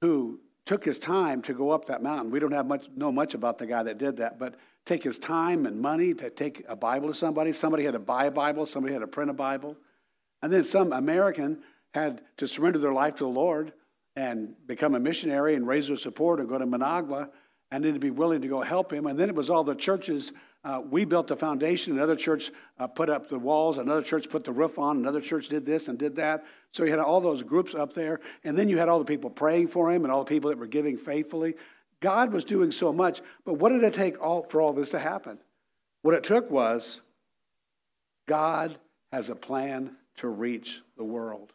who 0.00 0.40
took 0.66 0.84
his 0.84 0.98
time 0.98 1.40
to 1.42 1.54
go 1.54 1.70
up 1.70 1.84
that 1.84 2.02
mountain. 2.02 2.32
We 2.32 2.40
don't 2.40 2.50
have 2.50 2.66
much 2.66 2.86
know 2.96 3.12
much 3.12 3.34
about 3.34 3.58
the 3.58 3.66
guy 3.66 3.84
that 3.84 3.98
did 3.98 4.16
that, 4.16 4.36
but 4.36 4.56
take 4.86 5.04
his 5.04 5.20
time 5.20 5.66
and 5.66 5.80
money 5.80 6.14
to 6.14 6.30
take 6.30 6.64
a 6.66 6.74
Bible 6.74 7.06
to 7.06 7.14
somebody. 7.14 7.52
Somebody 7.52 7.84
had 7.84 7.92
to 7.92 8.00
buy 8.00 8.24
a 8.24 8.32
Bible. 8.32 8.66
Somebody 8.66 8.92
had 8.92 9.02
to 9.02 9.06
print 9.06 9.30
a 9.30 9.34
Bible, 9.34 9.76
and 10.42 10.52
then 10.52 10.64
some 10.64 10.92
American 10.92 11.60
had 11.92 12.22
to 12.38 12.48
surrender 12.48 12.80
their 12.80 12.92
life 12.92 13.14
to 13.14 13.22
the 13.22 13.30
Lord 13.30 13.72
and 14.16 14.54
become 14.66 14.94
a 14.94 15.00
missionary 15.00 15.54
and 15.54 15.66
raise 15.66 15.88
their 15.88 15.96
support 15.96 16.40
and 16.40 16.48
go 16.48 16.58
to 16.58 16.66
Managua 16.66 17.28
and 17.70 17.84
then 17.84 17.94
to 17.94 17.98
be 17.98 18.10
willing 18.10 18.40
to 18.40 18.48
go 18.48 18.60
help 18.60 18.92
him. 18.92 19.06
And 19.06 19.18
then 19.18 19.28
it 19.28 19.34
was 19.34 19.50
all 19.50 19.64
the 19.64 19.74
churches. 19.74 20.32
Uh, 20.62 20.80
we 20.88 21.04
built 21.04 21.26
the 21.26 21.36
foundation, 21.36 21.94
another 21.94 22.14
church 22.14 22.52
uh, 22.78 22.86
put 22.86 23.10
up 23.10 23.28
the 23.28 23.38
walls, 23.38 23.78
another 23.78 24.02
church 24.02 24.30
put 24.30 24.44
the 24.44 24.52
roof 24.52 24.78
on, 24.78 24.96
another 24.96 25.20
church 25.20 25.48
did 25.48 25.66
this 25.66 25.88
and 25.88 25.98
did 25.98 26.14
that. 26.16 26.44
So 26.70 26.84
you 26.84 26.90
had 26.90 27.00
all 27.00 27.20
those 27.20 27.42
groups 27.42 27.74
up 27.74 27.92
there. 27.92 28.20
And 28.44 28.56
then 28.56 28.68
you 28.68 28.78
had 28.78 28.88
all 28.88 28.98
the 28.98 29.04
people 29.04 29.30
praying 29.30 29.68
for 29.68 29.92
him 29.92 30.04
and 30.04 30.12
all 30.12 30.24
the 30.24 30.28
people 30.28 30.50
that 30.50 30.58
were 30.58 30.66
giving 30.66 30.96
faithfully. 30.96 31.54
God 32.00 32.32
was 32.32 32.44
doing 32.44 32.70
so 32.70 32.92
much, 32.92 33.22
but 33.44 33.54
what 33.54 33.70
did 33.70 33.82
it 33.82 33.94
take 33.94 34.20
all, 34.20 34.44
for 34.44 34.60
all 34.60 34.72
this 34.72 34.90
to 34.90 34.98
happen? 34.98 35.38
What 36.02 36.14
it 36.14 36.22
took 36.22 36.50
was 36.50 37.00
God 38.26 38.78
has 39.10 39.30
a 39.30 39.34
plan 39.34 39.96
to 40.16 40.28
reach 40.28 40.82
the 40.96 41.04
world. 41.04 41.52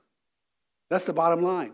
That's 0.89 1.05
the 1.05 1.13
bottom 1.13 1.41
line. 1.41 1.73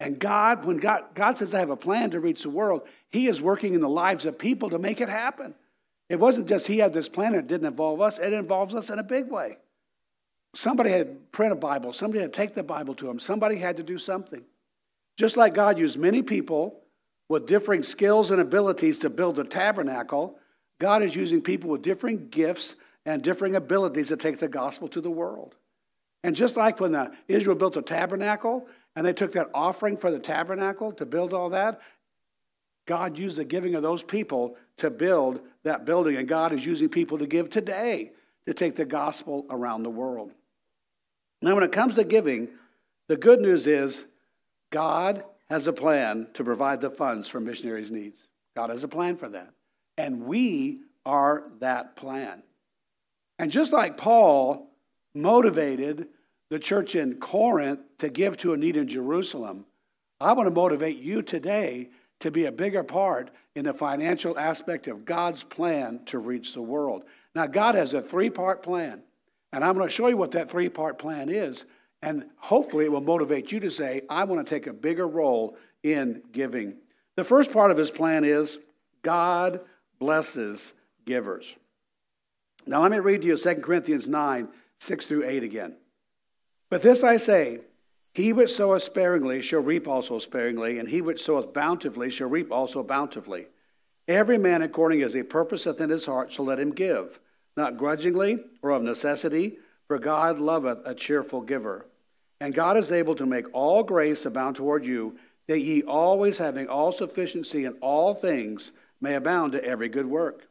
And 0.00 0.18
God, 0.18 0.64
when 0.64 0.78
God, 0.78 1.04
God 1.14 1.36
says, 1.36 1.54
I 1.54 1.58
have 1.58 1.70
a 1.70 1.76
plan 1.76 2.10
to 2.12 2.20
reach 2.20 2.42
the 2.42 2.50
world, 2.50 2.82
He 3.10 3.28
is 3.28 3.42
working 3.42 3.74
in 3.74 3.82
the 3.82 3.88
lives 3.88 4.24
of 4.24 4.38
people 4.38 4.70
to 4.70 4.78
make 4.78 5.00
it 5.00 5.10
happen. 5.10 5.54
It 6.08 6.18
wasn't 6.18 6.48
just 6.48 6.66
He 6.66 6.78
had 6.78 6.92
this 6.92 7.08
plan, 7.08 7.34
it 7.34 7.46
didn't 7.46 7.66
involve 7.66 8.00
us, 8.00 8.18
it 8.18 8.32
involves 8.32 8.74
us 8.74 8.88
in 8.88 8.98
a 8.98 9.04
big 9.04 9.30
way. 9.30 9.58
Somebody 10.54 10.90
had 10.90 11.06
to 11.06 11.14
print 11.30 11.52
a 11.52 11.56
Bible, 11.56 11.92
somebody 11.92 12.22
had 12.22 12.32
to 12.32 12.36
take 12.36 12.54
the 12.54 12.62
Bible 12.62 12.94
to 12.94 13.06
them, 13.06 13.20
somebody 13.20 13.56
had 13.56 13.76
to 13.76 13.82
do 13.82 13.98
something. 13.98 14.42
Just 15.18 15.36
like 15.36 15.54
God 15.54 15.78
used 15.78 15.98
many 15.98 16.22
people 16.22 16.80
with 17.28 17.46
differing 17.46 17.82
skills 17.82 18.30
and 18.30 18.40
abilities 18.40 18.98
to 19.00 19.10
build 19.10 19.36
the 19.36 19.44
tabernacle, 19.44 20.38
God 20.80 21.02
is 21.02 21.14
using 21.14 21.42
people 21.42 21.68
with 21.68 21.82
differing 21.82 22.28
gifts 22.28 22.74
and 23.04 23.22
differing 23.22 23.54
abilities 23.54 24.08
to 24.08 24.16
take 24.16 24.38
the 24.38 24.48
gospel 24.48 24.88
to 24.88 25.00
the 25.00 25.10
world. 25.10 25.54
And 26.24 26.34
just 26.34 26.56
like 26.56 26.80
when 26.80 26.92
the, 26.92 27.12
Israel 27.28 27.54
built 27.54 27.76
a 27.76 27.82
tabernacle, 27.82 28.66
and 28.96 29.06
they 29.06 29.12
took 29.12 29.32
that 29.32 29.50
offering 29.54 29.96
for 29.96 30.10
the 30.10 30.18
tabernacle 30.18 30.92
to 30.92 31.06
build 31.06 31.32
all 31.32 31.50
that. 31.50 31.80
God 32.86 33.16
used 33.16 33.36
the 33.36 33.44
giving 33.44 33.74
of 33.74 33.82
those 33.82 34.02
people 34.02 34.56
to 34.78 34.90
build 34.90 35.40
that 35.62 35.84
building, 35.84 36.16
and 36.16 36.26
God 36.26 36.52
is 36.52 36.64
using 36.64 36.88
people 36.88 37.18
to 37.18 37.26
give 37.26 37.50
today 37.50 38.12
to 38.46 38.54
take 38.54 38.74
the 38.74 38.84
gospel 38.84 39.46
around 39.50 39.82
the 39.82 39.90
world. 39.90 40.32
Now, 41.42 41.54
when 41.54 41.64
it 41.64 41.72
comes 41.72 41.94
to 41.94 42.04
giving, 42.04 42.48
the 43.08 43.16
good 43.16 43.40
news 43.40 43.66
is 43.66 44.04
God 44.70 45.24
has 45.48 45.66
a 45.66 45.72
plan 45.72 46.28
to 46.34 46.44
provide 46.44 46.80
the 46.80 46.90
funds 46.90 47.28
for 47.28 47.40
missionaries' 47.40 47.90
needs. 47.90 48.28
God 48.56 48.70
has 48.70 48.84
a 48.84 48.88
plan 48.88 49.16
for 49.16 49.28
that. 49.28 49.50
And 49.96 50.24
we 50.24 50.80
are 51.04 51.44
that 51.60 51.96
plan. 51.96 52.42
And 53.38 53.50
just 53.50 53.72
like 53.72 53.96
Paul 53.96 54.70
motivated 55.14 56.08
the 56.50 56.58
church 56.58 56.96
in 56.96 57.14
Corinth 57.14 57.80
to 57.98 58.10
give 58.10 58.36
to 58.38 58.52
a 58.52 58.56
need 58.56 58.76
in 58.76 58.88
Jerusalem, 58.88 59.64
I 60.20 60.32
want 60.32 60.48
to 60.48 60.54
motivate 60.54 60.98
you 60.98 61.22
today 61.22 61.88
to 62.18 62.30
be 62.30 62.44
a 62.44 62.52
bigger 62.52 62.84
part 62.84 63.30
in 63.56 63.64
the 63.64 63.72
financial 63.72 64.38
aspect 64.38 64.86
of 64.88 65.04
God's 65.04 65.42
plan 65.42 66.00
to 66.06 66.18
reach 66.18 66.52
the 66.52 66.60
world. 66.60 67.04
Now, 67.34 67.46
God 67.46 67.76
has 67.76 67.94
a 67.94 68.02
three 68.02 68.28
part 68.28 68.62
plan, 68.62 69.02
and 69.52 69.64
I'm 69.64 69.74
going 69.74 69.86
to 69.86 69.92
show 69.92 70.08
you 70.08 70.16
what 70.16 70.32
that 70.32 70.50
three 70.50 70.68
part 70.68 70.98
plan 70.98 71.30
is, 71.30 71.64
and 72.02 72.26
hopefully 72.36 72.84
it 72.84 72.92
will 72.92 73.00
motivate 73.00 73.50
you 73.50 73.60
to 73.60 73.70
say, 73.70 74.02
I 74.10 74.24
want 74.24 74.44
to 74.44 74.54
take 74.54 74.66
a 74.66 74.72
bigger 74.72 75.08
role 75.08 75.56
in 75.82 76.22
giving. 76.32 76.76
The 77.16 77.24
first 77.24 77.52
part 77.52 77.70
of 77.70 77.76
his 77.76 77.90
plan 77.90 78.24
is 78.24 78.58
God 79.02 79.60
blesses 79.98 80.74
givers. 81.06 81.54
Now, 82.66 82.82
let 82.82 82.90
me 82.90 82.98
read 82.98 83.22
to 83.22 83.28
you 83.28 83.36
2 83.36 83.54
Corinthians 83.56 84.08
9 84.08 84.48
6 84.80 85.06
through 85.06 85.26
8 85.26 85.42
again. 85.42 85.76
But 86.70 86.82
this 86.82 87.04
I 87.04 87.16
say 87.18 87.60
He 88.14 88.32
which 88.32 88.52
soweth 88.52 88.82
sparingly 88.82 89.42
shall 89.42 89.60
reap 89.60 89.86
also 89.86 90.18
sparingly, 90.18 90.78
and 90.78 90.88
he 90.88 91.00
which 91.02 91.22
soweth 91.22 91.52
bountifully 91.52 92.10
shall 92.10 92.28
reap 92.28 92.50
also 92.50 92.82
bountifully. 92.82 93.46
Every 94.08 94.38
man 94.38 94.62
according 94.62 95.02
as 95.02 95.12
he 95.12 95.22
purposeth 95.22 95.80
in 95.80 95.90
his 95.90 96.06
heart 96.06 96.32
shall 96.32 96.46
let 96.46 96.58
him 96.58 96.72
give, 96.72 97.20
not 97.56 97.76
grudgingly 97.76 98.42
or 98.62 98.70
of 98.70 98.82
necessity, 98.82 99.58
for 99.86 99.98
God 99.98 100.38
loveth 100.38 100.78
a 100.84 100.94
cheerful 100.94 101.42
giver. 101.42 101.86
And 102.40 102.54
God 102.54 102.76
is 102.76 102.90
able 102.90 103.14
to 103.16 103.26
make 103.26 103.46
all 103.52 103.82
grace 103.82 104.24
abound 104.24 104.56
toward 104.56 104.84
you, 104.84 105.16
that 105.46 105.60
ye 105.60 105.82
always 105.82 106.38
having 106.38 106.68
all 106.68 106.90
sufficiency 106.90 107.64
in 107.64 107.74
all 107.80 108.14
things 108.14 108.72
may 109.00 109.14
abound 109.14 109.52
to 109.52 109.64
every 109.64 109.88
good 109.88 110.06
work. 110.06 110.48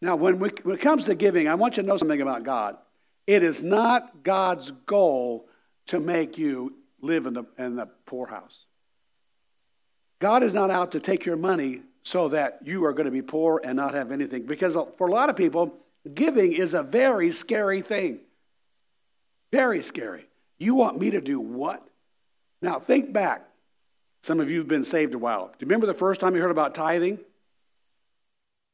Now, 0.00 0.16
when, 0.16 0.38
we, 0.38 0.50
when 0.62 0.76
it 0.76 0.80
comes 0.80 1.06
to 1.06 1.14
giving, 1.14 1.48
I 1.48 1.54
want 1.54 1.76
you 1.76 1.82
to 1.82 1.88
know 1.88 1.96
something 1.96 2.20
about 2.20 2.44
God. 2.44 2.76
It 3.26 3.42
is 3.42 3.62
not 3.62 4.22
God's 4.22 4.70
goal 4.70 5.48
to 5.86 6.00
make 6.00 6.38
you 6.38 6.74
live 7.00 7.26
in 7.26 7.34
the, 7.34 7.44
in 7.58 7.76
the 7.76 7.86
poorhouse. 8.06 8.66
God 10.18 10.42
is 10.42 10.54
not 10.54 10.70
out 10.70 10.92
to 10.92 11.00
take 11.00 11.26
your 11.26 11.36
money 11.36 11.82
so 12.02 12.28
that 12.28 12.60
you 12.64 12.84
are 12.84 12.92
going 12.92 13.06
to 13.06 13.10
be 13.10 13.22
poor 13.22 13.60
and 13.64 13.76
not 13.76 13.94
have 13.94 14.12
anything. 14.12 14.46
Because 14.46 14.76
for 14.96 15.08
a 15.08 15.10
lot 15.10 15.28
of 15.28 15.36
people, 15.36 15.76
giving 16.14 16.52
is 16.52 16.74
a 16.74 16.82
very 16.82 17.30
scary 17.32 17.82
thing. 17.82 18.20
Very 19.52 19.82
scary. 19.82 20.26
You 20.58 20.74
want 20.74 20.98
me 20.98 21.10
to 21.10 21.20
do 21.20 21.40
what? 21.40 21.86
Now, 22.62 22.78
think 22.78 23.12
back. 23.12 23.48
Some 24.22 24.40
of 24.40 24.50
you 24.50 24.58
have 24.58 24.68
been 24.68 24.84
saved 24.84 25.14
a 25.14 25.18
while. 25.18 25.46
Do 25.46 25.54
you 25.60 25.66
remember 25.66 25.86
the 25.86 25.94
first 25.94 26.20
time 26.20 26.34
you 26.34 26.42
heard 26.42 26.50
about 26.50 26.74
tithing? 26.74 27.18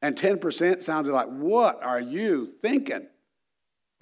And 0.01 0.15
10% 0.15 0.81
sounded 0.81 1.13
like, 1.13 1.27
what 1.27 1.81
are 1.83 1.99
you 1.99 2.53
thinking? 2.61 3.07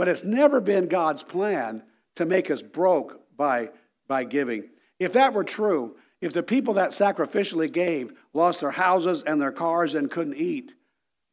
But 0.01 0.07
it's 0.07 0.23
never 0.23 0.59
been 0.59 0.87
God's 0.87 1.21
plan 1.21 1.83
to 2.15 2.25
make 2.25 2.49
us 2.49 2.63
broke 2.63 3.21
by, 3.37 3.69
by 4.07 4.23
giving. 4.23 4.71
If 4.97 5.13
that 5.13 5.31
were 5.31 5.43
true, 5.43 5.95
if 6.21 6.33
the 6.33 6.41
people 6.41 6.73
that 6.73 6.89
sacrificially 6.89 7.71
gave 7.71 8.11
lost 8.33 8.61
their 8.61 8.71
houses 8.71 9.21
and 9.21 9.39
their 9.39 9.51
cars 9.51 9.93
and 9.93 10.09
couldn't 10.09 10.37
eat, 10.37 10.73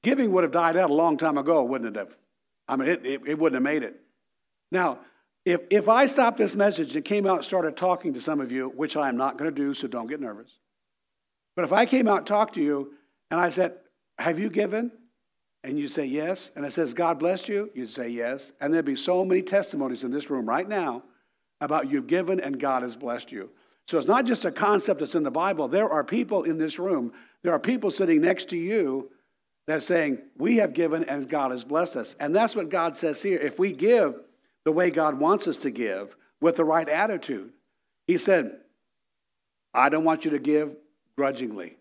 giving 0.03 0.33
would 0.33 0.45
have 0.45 0.53
died 0.53 0.77
out 0.77 0.91
a 0.91 0.95
long 0.95 1.17
time 1.17 1.39
ago, 1.39 1.65
wouldn't 1.65 1.97
it 1.97 1.99
have? 1.99 2.15
I 2.69 2.77
mean, 2.77 2.91
it, 2.91 3.07
it, 3.07 3.23
it 3.27 3.39
wouldn't 3.39 3.55
have 3.55 3.63
made 3.63 3.85
it. 3.85 4.03
Now, 4.71 4.99
if, 5.47 5.63
if 5.71 5.89
I 5.89 6.05
stopped 6.05 6.37
this 6.37 6.55
message 6.55 6.95
and 6.95 7.03
came 7.03 7.27
out 7.27 7.37
and 7.37 7.45
started 7.47 7.75
talking 7.75 8.13
to 8.13 8.21
some 8.21 8.39
of 8.39 8.53
you, 8.53 8.69
which 8.69 8.99
I 8.99 9.09
am 9.09 9.17
not 9.17 9.39
going 9.39 9.49
to 9.51 9.57
do, 9.59 9.73
so 9.73 9.89
don't 9.89 10.09
get 10.09 10.21
nervous. 10.21 10.51
But 11.57 11.65
if 11.65 11.73
I 11.73 11.87
came 11.87 12.07
out 12.07 12.19
and 12.19 12.27
talked 12.27 12.57
to 12.57 12.63
you 12.63 12.93
and 13.31 13.41
I 13.41 13.49
said, 13.49 13.79
Have 14.19 14.39
you 14.39 14.51
given? 14.51 14.93
And 15.65 15.79
you'd 15.79 15.91
say 15.91 16.05
yes. 16.05 16.51
And 16.57 16.65
it 16.65 16.73
says, 16.73 16.95
God 16.95 17.19
bless 17.19 17.49
you. 17.49 17.71
You'd 17.75 17.91
say 17.91 18.09
yes. 18.09 18.53
And 18.61 18.73
there'd 18.73 18.85
be 18.85 18.97
so 18.97 19.25
many 19.25 19.43
testimonies 19.43 20.05
in 20.05 20.11
this 20.11 20.31
room 20.31 20.49
right 20.49 20.69
now 20.69 21.03
about 21.61 21.91
you've 21.91 22.07
given 22.07 22.41
and 22.41 22.59
God 22.59 22.83
has 22.83 22.97
blessed 22.97 23.33
you. 23.33 23.51
So 23.87 23.99
it's 23.99 24.07
not 24.07 24.27
just 24.27 24.45
a 24.45 24.53
concept 24.53 25.01
that's 25.01 25.15
in 25.15 25.23
the 25.23 25.31
Bible. 25.31 25.67
There 25.67 25.89
are 25.89 26.05
people 26.05 26.45
in 26.45 26.59
this 26.59 26.79
room, 26.79 27.13
there 27.43 27.55
are 27.55 27.59
people 27.59 27.91
sitting 27.91 28.21
next 28.21 28.51
to 28.51 28.57
you 28.57 29.11
that 29.67 29.83
saying, 29.83 30.19
We 30.37 30.57
have 30.57 30.75
given 30.75 31.05
and 31.05 31.29
God 31.29 31.53
has 31.53 31.65
blessed 31.65 31.97
us. 31.97 32.17
And 32.21 32.37
that's 32.37 32.55
what 32.55 32.69
God 32.69 32.97
says 32.97 33.23
here. 33.23 33.39
If 33.39 33.59
we 33.59 33.73
give 33.73 34.21
the 34.65 34.73
way 34.73 34.91
God 34.91 35.19
wants 35.19 35.49
us 35.49 35.59
to 35.59 35.71
give 35.71 36.17
with 36.41 36.57
the 36.57 36.65
right 36.65 36.89
attitude, 36.89 37.53
He 38.07 38.19
said, 38.19 38.61
I 39.73 39.89
don't 39.89 40.05
want 40.05 40.25
you 40.25 40.33
to 40.33 40.39
give 40.39 40.77
grudgingly. 41.17 41.77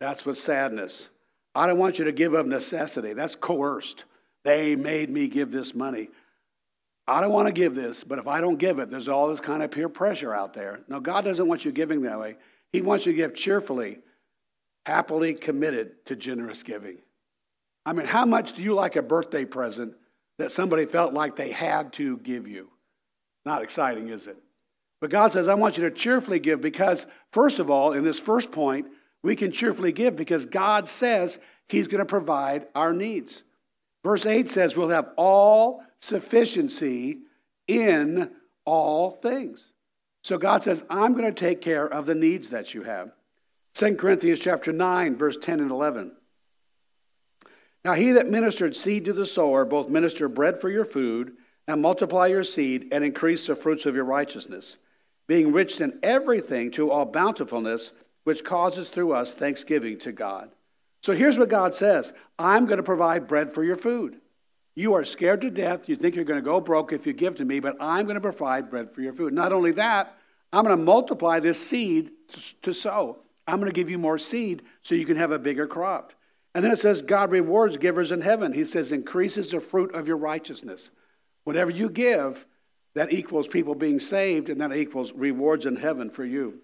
That's 0.00 0.24
with 0.24 0.38
sadness. 0.38 1.08
I 1.54 1.66
don't 1.66 1.78
want 1.78 1.98
you 1.98 2.06
to 2.06 2.12
give 2.12 2.34
of 2.34 2.46
necessity. 2.46 3.12
That's 3.12 3.34
coerced. 3.34 4.04
They 4.44 4.74
made 4.76 5.10
me 5.10 5.28
give 5.28 5.52
this 5.52 5.74
money. 5.74 6.08
I 7.06 7.20
don't 7.20 7.32
want 7.32 7.48
to 7.48 7.52
give 7.52 7.74
this, 7.74 8.04
but 8.04 8.18
if 8.18 8.26
I 8.26 8.40
don't 8.40 8.56
give 8.56 8.78
it, 8.78 8.90
there's 8.90 9.08
all 9.08 9.28
this 9.28 9.40
kind 9.40 9.62
of 9.62 9.70
peer 9.70 9.88
pressure 9.88 10.32
out 10.32 10.54
there. 10.54 10.80
No, 10.88 11.00
God 11.00 11.24
doesn't 11.24 11.46
want 11.46 11.64
you 11.64 11.72
giving 11.72 12.02
that 12.02 12.18
way. 12.18 12.36
He 12.72 12.80
wants 12.80 13.06
you 13.06 13.12
to 13.12 13.16
give 13.16 13.34
cheerfully, 13.34 13.98
happily 14.86 15.34
committed 15.34 16.04
to 16.06 16.16
generous 16.16 16.62
giving. 16.62 16.98
I 17.84 17.92
mean, 17.92 18.06
how 18.06 18.24
much 18.24 18.52
do 18.52 18.62
you 18.62 18.74
like 18.74 18.96
a 18.96 19.02
birthday 19.02 19.44
present 19.44 19.94
that 20.38 20.52
somebody 20.52 20.86
felt 20.86 21.12
like 21.12 21.36
they 21.36 21.50
had 21.50 21.92
to 21.94 22.18
give 22.18 22.46
you? 22.46 22.68
Not 23.44 23.62
exciting, 23.62 24.08
is 24.08 24.28
it? 24.28 24.36
But 25.00 25.10
God 25.10 25.32
says, 25.32 25.48
I 25.48 25.54
want 25.54 25.76
you 25.76 25.84
to 25.84 25.90
cheerfully 25.90 26.38
give 26.38 26.60
because, 26.60 27.06
first 27.32 27.58
of 27.58 27.68
all, 27.68 27.92
in 27.92 28.04
this 28.04 28.20
first 28.20 28.52
point, 28.52 28.86
we 29.22 29.36
can 29.36 29.52
cheerfully 29.52 29.92
give 29.92 30.16
because 30.16 30.46
God 30.46 30.88
says 30.88 31.38
He's 31.68 31.88
going 31.88 32.00
to 32.00 32.04
provide 32.04 32.66
our 32.74 32.92
needs. 32.92 33.42
Verse 34.04 34.26
8 34.26 34.50
says, 34.50 34.76
We'll 34.76 34.88
have 34.88 35.10
all 35.16 35.82
sufficiency 36.00 37.20
in 37.68 38.30
all 38.64 39.10
things. 39.10 39.72
So 40.22 40.38
God 40.38 40.62
says, 40.62 40.84
I'm 40.90 41.14
going 41.14 41.32
to 41.32 41.32
take 41.32 41.60
care 41.60 41.86
of 41.86 42.06
the 42.06 42.14
needs 42.14 42.50
that 42.50 42.74
you 42.74 42.82
have. 42.82 43.12
2 43.74 43.96
Corinthians 43.96 44.40
chapter 44.40 44.72
9, 44.72 45.16
verse 45.16 45.36
10 45.38 45.60
and 45.60 45.70
11. 45.70 46.12
Now 47.84 47.94
he 47.94 48.12
that 48.12 48.28
ministered 48.28 48.76
seed 48.76 49.06
to 49.06 49.12
the 49.12 49.26
sower 49.26 49.64
both 49.64 49.88
minister 49.88 50.28
bread 50.28 50.60
for 50.60 50.68
your 50.68 50.84
food, 50.84 51.32
and 51.68 51.80
multiply 51.80 52.26
your 52.26 52.44
seed, 52.44 52.88
and 52.92 53.04
increase 53.04 53.46
the 53.46 53.56
fruits 53.56 53.86
of 53.86 53.94
your 53.94 54.04
righteousness 54.04 54.76
being 55.26 55.52
rich 55.52 55.80
in 55.80 55.98
everything 56.02 56.70
to 56.72 56.90
all 56.90 57.04
bountifulness, 57.04 57.92
which 58.24 58.44
causes 58.44 58.90
through 58.90 59.12
us 59.12 59.34
thanksgiving 59.34 59.98
to 59.98 60.12
God. 60.12 60.50
So 61.00 61.14
here's 61.14 61.38
what 61.38 61.48
God 61.48 61.74
says 61.74 62.12
I'm 62.38 62.66
going 62.66 62.78
to 62.78 62.82
provide 62.82 63.26
bread 63.26 63.52
for 63.52 63.64
your 63.64 63.76
food. 63.76 64.20
You 64.74 64.94
are 64.94 65.04
scared 65.04 65.42
to 65.42 65.50
death. 65.50 65.88
You 65.88 65.96
think 65.96 66.14
you're 66.14 66.24
going 66.24 66.40
to 66.40 66.44
go 66.44 66.60
broke 66.60 66.92
if 66.92 67.06
you 67.06 67.12
give 67.12 67.36
to 67.36 67.44
me, 67.44 67.60
but 67.60 67.76
I'm 67.80 68.06
going 68.06 68.14
to 68.14 68.20
provide 68.20 68.70
bread 68.70 68.94
for 68.94 69.02
your 69.02 69.12
food. 69.12 69.32
Not 69.34 69.52
only 69.52 69.72
that, 69.72 70.16
I'm 70.52 70.64
going 70.64 70.76
to 70.76 70.82
multiply 70.82 71.40
this 71.40 71.60
seed 71.60 72.10
to 72.62 72.72
sow. 72.72 73.18
I'm 73.46 73.58
going 73.58 73.70
to 73.70 73.74
give 73.74 73.90
you 73.90 73.98
more 73.98 74.18
seed 74.18 74.62
so 74.82 74.94
you 74.94 75.04
can 75.04 75.16
have 75.16 75.32
a 75.32 75.38
bigger 75.38 75.66
crop. 75.66 76.12
And 76.54 76.64
then 76.64 76.72
it 76.72 76.78
says, 76.78 77.02
God 77.02 77.30
rewards 77.30 77.76
givers 77.76 78.12
in 78.12 78.20
heaven. 78.20 78.52
He 78.52 78.64
says, 78.64 78.92
increases 78.92 79.50
the 79.50 79.60
fruit 79.60 79.94
of 79.94 80.06
your 80.06 80.18
righteousness. 80.18 80.90
Whatever 81.44 81.70
you 81.70 81.90
give, 81.90 82.46
that 82.94 83.12
equals 83.12 83.48
people 83.48 83.74
being 83.74 83.98
saved, 83.98 84.50
and 84.50 84.60
that 84.60 84.74
equals 84.74 85.12
rewards 85.12 85.64
in 85.64 85.76
heaven 85.76 86.10
for 86.10 86.24
you. 86.24 86.60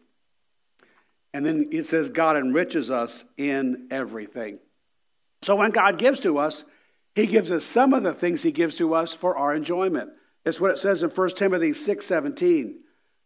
And 1.34 1.44
then 1.44 1.68
it 1.72 1.86
says 1.86 2.10
God 2.10 2.36
enriches 2.36 2.90
us 2.90 3.24
in 3.36 3.88
everything. 3.90 4.58
So 5.42 5.56
when 5.56 5.70
God 5.70 5.98
gives 5.98 6.20
to 6.20 6.38
us, 6.38 6.64
he 7.14 7.26
gives 7.26 7.50
us 7.50 7.64
some 7.64 7.92
of 7.92 8.02
the 8.02 8.14
things 8.14 8.42
he 8.42 8.52
gives 8.52 8.76
to 8.76 8.94
us 8.94 9.12
for 9.12 9.36
our 9.36 9.54
enjoyment. 9.54 10.10
It's 10.44 10.60
what 10.60 10.70
it 10.70 10.78
says 10.78 11.02
in 11.02 11.10
1 11.10 11.36
Timothy 11.36 11.72
6:17. 11.72 12.80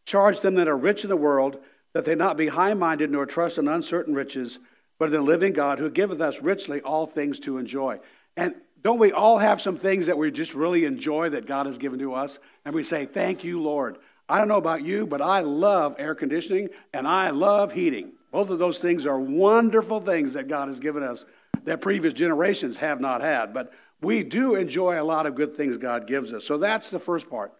Charge 0.04 0.40
them 0.40 0.56
that 0.56 0.68
are 0.68 0.76
rich 0.76 1.04
in 1.04 1.10
the 1.10 1.16
world 1.16 1.60
that 1.92 2.04
they 2.04 2.14
not 2.14 2.36
be 2.36 2.48
high-minded 2.48 3.10
nor 3.10 3.26
trust 3.26 3.58
in 3.58 3.68
uncertain 3.68 4.14
riches, 4.14 4.58
but 4.98 5.06
in 5.06 5.12
the 5.12 5.22
living 5.22 5.52
God 5.52 5.78
who 5.78 5.90
giveth 5.90 6.20
us 6.20 6.40
richly 6.40 6.80
all 6.80 7.06
things 7.06 7.38
to 7.40 7.58
enjoy. 7.58 8.00
And 8.36 8.54
don't 8.82 8.98
we 8.98 9.12
all 9.12 9.38
have 9.38 9.60
some 9.60 9.76
things 9.76 10.06
that 10.06 10.18
we 10.18 10.30
just 10.30 10.54
really 10.54 10.84
enjoy 10.84 11.30
that 11.30 11.46
God 11.46 11.66
has 11.66 11.78
given 11.78 11.98
to 12.00 12.14
us? 12.14 12.38
And 12.64 12.74
we 12.74 12.82
say, 12.82 13.06
Thank 13.06 13.44
you, 13.44 13.60
Lord. 13.60 13.98
I 14.28 14.38
don't 14.38 14.48
know 14.48 14.56
about 14.56 14.82
you, 14.82 15.06
but 15.06 15.20
I 15.20 15.40
love 15.40 15.96
air 15.98 16.14
conditioning 16.14 16.68
and 16.94 17.06
I 17.06 17.30
love 17.30 17.72
heating. 17.72 18.12
Both 18.30 18.50
of 18.50 18.58
those 18.58 18.78
things 18.78 19.04
are 19.04 19.18
wonderful 19.18 20.00
things 20.00 20.32
that 20.34 20.48
God 20.48 20.68
has 20.68 20.80
given 20.80 21.02
us 21.02 21.26
that 21.64 21.80
previous 21.80 22.14
generations 22.14 22.78
have 22.78 23.00
not 23.00 23.20
had. 23.20 23.52
But 23.52 23.72
we 24.00 24.22
do 24.24 24.54
enjoy 24.54 25.00
a 25.00 25.04
lot 25.04 25.26
of 25.26 25.34
good 25.34 25.56
things 25.56 25.76
God 25.76 26.06
gives 26.06 26.32
us. 26.32 26.44
So 26.44 26.58
that's 26.58 26.90
the 26.90 26.98
first 26.98 27.28
part. 27.28 27.52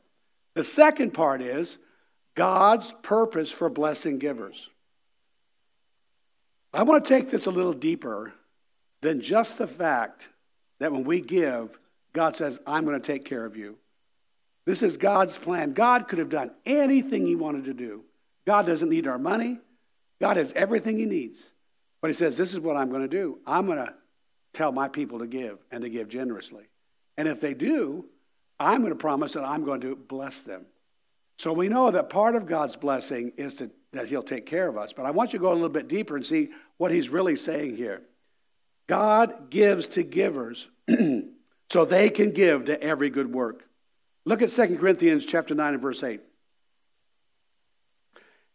The 0.55 0.65
second 0.65 1.13
part 1.13 1.43
is 1.43 1.79
God's 2.35 2.93
purpose 3.03 3.51
for 3.51 3.69
blessing 3.69 4.19
givers. 4.19 4.71
I 6.73 6.85
want 6.85 7.05
to 7.05 7.09
take 7.09 7.31
this 7.31 7.47
a 7.47 7.51
little 7.51 7.75
deeper 7.75 8.33
than 9.03 9.21
just 9.21 9.59
the 9.59 9.67
fact 9.67 10.29
that 10.79 10.91
when 10.91 11.05
we 11.05 11.21
give, 11.21 11.79
God 12.13 12.35
says, 12.35 12.61
I'm 12.67 12.85
going 12.85 13.01
to 13.01 13.07
take 13.07 13.25
care 13.25 13.45
of 13.45 13.57
you. 13.57 13.77
This 14.65 14.83
is 14.83 14.97
God's 14.97 15.37
plan. 15.39 15.73
God 15.73 16.09
could 16.09 16.19
have 16.19 16.29
done 16.29 16.53
anything 16.65 17.27
He 17.27 17.35
wanted 17.35 17.65
to 17.65 17.75
do. 17.75 18.05
God 18.47 18.67
doesn't 18.67 18.89
need 18.89 19.07
our 19.07 19.19
money, 19.19 19.59
God 20.21 20.37
has 20.37 20.53
everything 20.55 20.97
He 20.97 21.05
needs. 21.05 21.51
But 22.01 22.09
He 22.09 22.15
says, 22.15 22.37
This 22.37 22.55
is 22.55 22.61
what 22.61 22.77
I'm 22.77 22.91
going 22.91 23.03
to 23.03 23.09
do. 23.09 23.39
I'm 23.47 23.67
going 23.67 23.79
to 23.79 23.95
tell 24.53 24.73
my 24.73 24.89
people 24.89 25.21
to 25.21 25.27
give 25.27 25.59
and 25.71 25.83
to 25.83 25.89
give 25.89 26.09
generously. 26.09 26.65
And 27.17 27.29
if 27.29 27.41
they 27.41 27.55
do, 27.55 28.05
I'm 28.59 28.81
going 28.81 28.93
to 28.93 28.99
promise 28.99 29.33
that 29.33 29.45
I'm 29.45 29.65
going 29.65 29.81
to 29.83 29.97
bless 29.97 30.41
them. 30.41 30.67
So 31.39 31.53
we 31.53 31.69
know 31.69 31.91
that 31.91 32.11
part 32.11 32.37
of 32.37 32.47
God's 32.47 32.77
blessing 32.77 33.33
is 33.37 33.57
to, 33.57 33.71
that 33.93 34.07
He'll 34.09 34.23
take 34.23 34.47
care 34.47 34.69
of 34.69 34.77
us. 34.77 34.93
But 34.93 35.07
I 35.07 35.11
want 35.11 35.33
you 35.33 35.39
to 35.39 35.43
go 35.43 35.53
a 35.53 35.55
little 35.55 35.69
bit 35.69 35.89
deeper 35.89 36.17
and 36.17 36.25
see 36.25 36.51
what 36.77 36.93
He's 36.93 37.09
really 37.09 37.37
saying 37.37 37.77
here. 37.77 38.03
God 38.87 39.51
gives 39.51 39.89
to 39.89 40.03
givers 40.03 40.69
so 41.71 41.85
they 41.85 42.11
can 42.11 42.31
give 42.31 42.67
to 42.67 42.81
every 42.83 43.11
good 43.11 43.33
work. 43.33 43.65
Look 44.25 44.43
at 44.43 44.51
2 44.51 44.77
Corinthians 44.77 45.27
chapter 45.27 45.55
9 45.55 45.75
and 45.75 45.83
verse 45.83 46.03
8. 46.03 46.21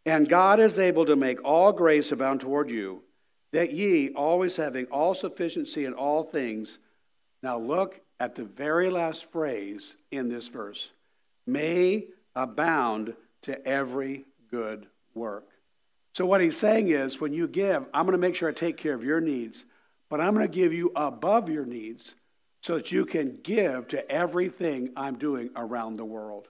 And 0.06 0.28
God 0.28 0.60
is 0.60 0.78
able 0.78 1.04
to 1.06 1.16
make 1.16 1.44
all 1.44 1.72
grace 1.72 2.12
abound 2.12 2.40
toward 2.40 2.70
you, 2.70 3.02
that 3.52 3.72
ye, 3.72 4.10
always 4.14 4.56
having 4.56 4.86
all 4.86 5.14
sufficiency 5.14 5.84
in 5.84 5.92
all 5.92 6.22
things, 6.22 6.78
now 7.42 7.58
look 7.58 8.00
at 8.18 8.34
the 8.34 8.44
very 8.44 8.88
last 8.88 9.30
phrase 9.30 9.96
in 10.10 10.28
this 10.28 10.48
verse, 10.48 10.90
may 11.46 12.06
abound 12.34 13.14
to 13.42 13.66
every 13.66 14.24
good 14.50 14.86
work. 15.14 15.46
So, 16.14 16.24
what 16.24 16.40
he's 16.40 16.56
saying 16.56 16.88
is, 16.88 17.20
when 17.20 17.32
you 17.32 17.46
give, 17.46 17.84
I'm 17.92 18.06
going 18.06 18.12
to 18.12 18.18
make 18.18 18.34
sure 18.34 18.48
I 18.48 18.52
take 18.52 18.76
care 18.78 18.94
of 18.94 19.04
your 19.04 19.20
needs, 19.20 19.64
but 20.08 20.20
I'm 20.20 20.34
going 20.34 20.48
to 20.48 20.52
give 20.52 20.72
you 20.72 20.90
above 20.96 21.50
your 21.50 21.66
needs 21.66 22.14
so 22.68 22.76
that 22.76 22.92
you 22.92 23.06
can 23.06 23.38
give 23.42 23.88
to 23.88 24.12
everything 24.12 24.92
I'm 24.94 25.16
doing 25.16 25.48
around 25.56 25.96
the 25.96 26.04
world. 26.04 26.48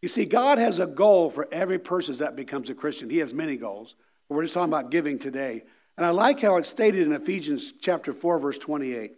You 0.00 0.08
see, 0.08 0.24
God 0.24 0.56
has 0.56 0.78
a 0.78 0.86
goal 0.86 1.30
for 1.30 1.46
every 1.52 1.78
person 1.78 2.16
that 2.16 2.36
becomes 2.36 2.70
a 2.70 2.74
Christian. 2.74 3.10
He 3.10 3.18
has 3.18 3.34
many 3.34 3.58
goals. 3.58 3.94
But 4.26 4.36
we're 4.36 4.44
just 4.44 4.54
talking 4.54 4.72
about 4.72 4.90
giving 4.90 5.18
today. 5.18 5.64
And 5.98 6.06
I 6.06 6.08
like 6.08 6.40
how 6.40 6.56
it's 6.56 6.70
stated 6.70 7.06
in 7.06 7.12
Ephesians 7.12 7.74
chapter 7.82 8.14
4, 8.14 8.38
verse 8.38 8.58
28. 8.60 9.12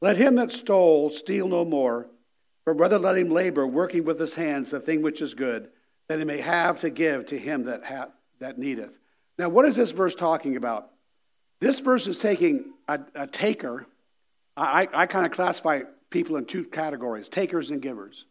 Let 0.00 0.16
him 0.16 0.36
that 0.36 0.50
stole 0.50 1.10
steal 1.10 1.46
no 1.46 1.66
more, 1.66 2.06
but 2.64 2.78
rather 2.78 2.98
let 2.98 3.18
him 3.18 3.28
labor, 3.28 3.66
working 3.66 4.04
with 4.04 4.18
his 4.18 4.34
hands 4.34 4.70
the 4.70 4.80
thing 4.80 5.02
which 5.02 5.20
is 5.20 5.34
good, 5.34 5.68
that 6.08 6.20
he 6.20 6.24
may 6.24 6.38
have 6.38 6.80
to 6.80 6.88
give 6.88 7.26
to 7.26 7.38
him 7.38 7.64
that, 7.64 8.14
that 8.38 8.56
needeth. 8.56 8.98
Now, 9.36 9.50
what 9.50 9.66
is 9.66 9.76
this 9.76 9.90
verse 9.90 10.14
talking 10.14 10.56
about? 10.56 10.88
This 11.60 11.80
verse 11.80 12.06
is 12.06 12.16
taking 12.16 12.72
a, 12.88 12.98
a 13.14 13.26
taker 13.26 13.86
I, 14.56 14.88
I 14.92 15.06
kind 15.06 15.26
of 15.26 15.32
classify 15.32 15.82
people 16.10 16.36
in 16.36 16.44
two 16.44 16.64
categories 16.64 17.28
takers 17.28 17.70
and 17.70 17.80
givers. 17.80 18.26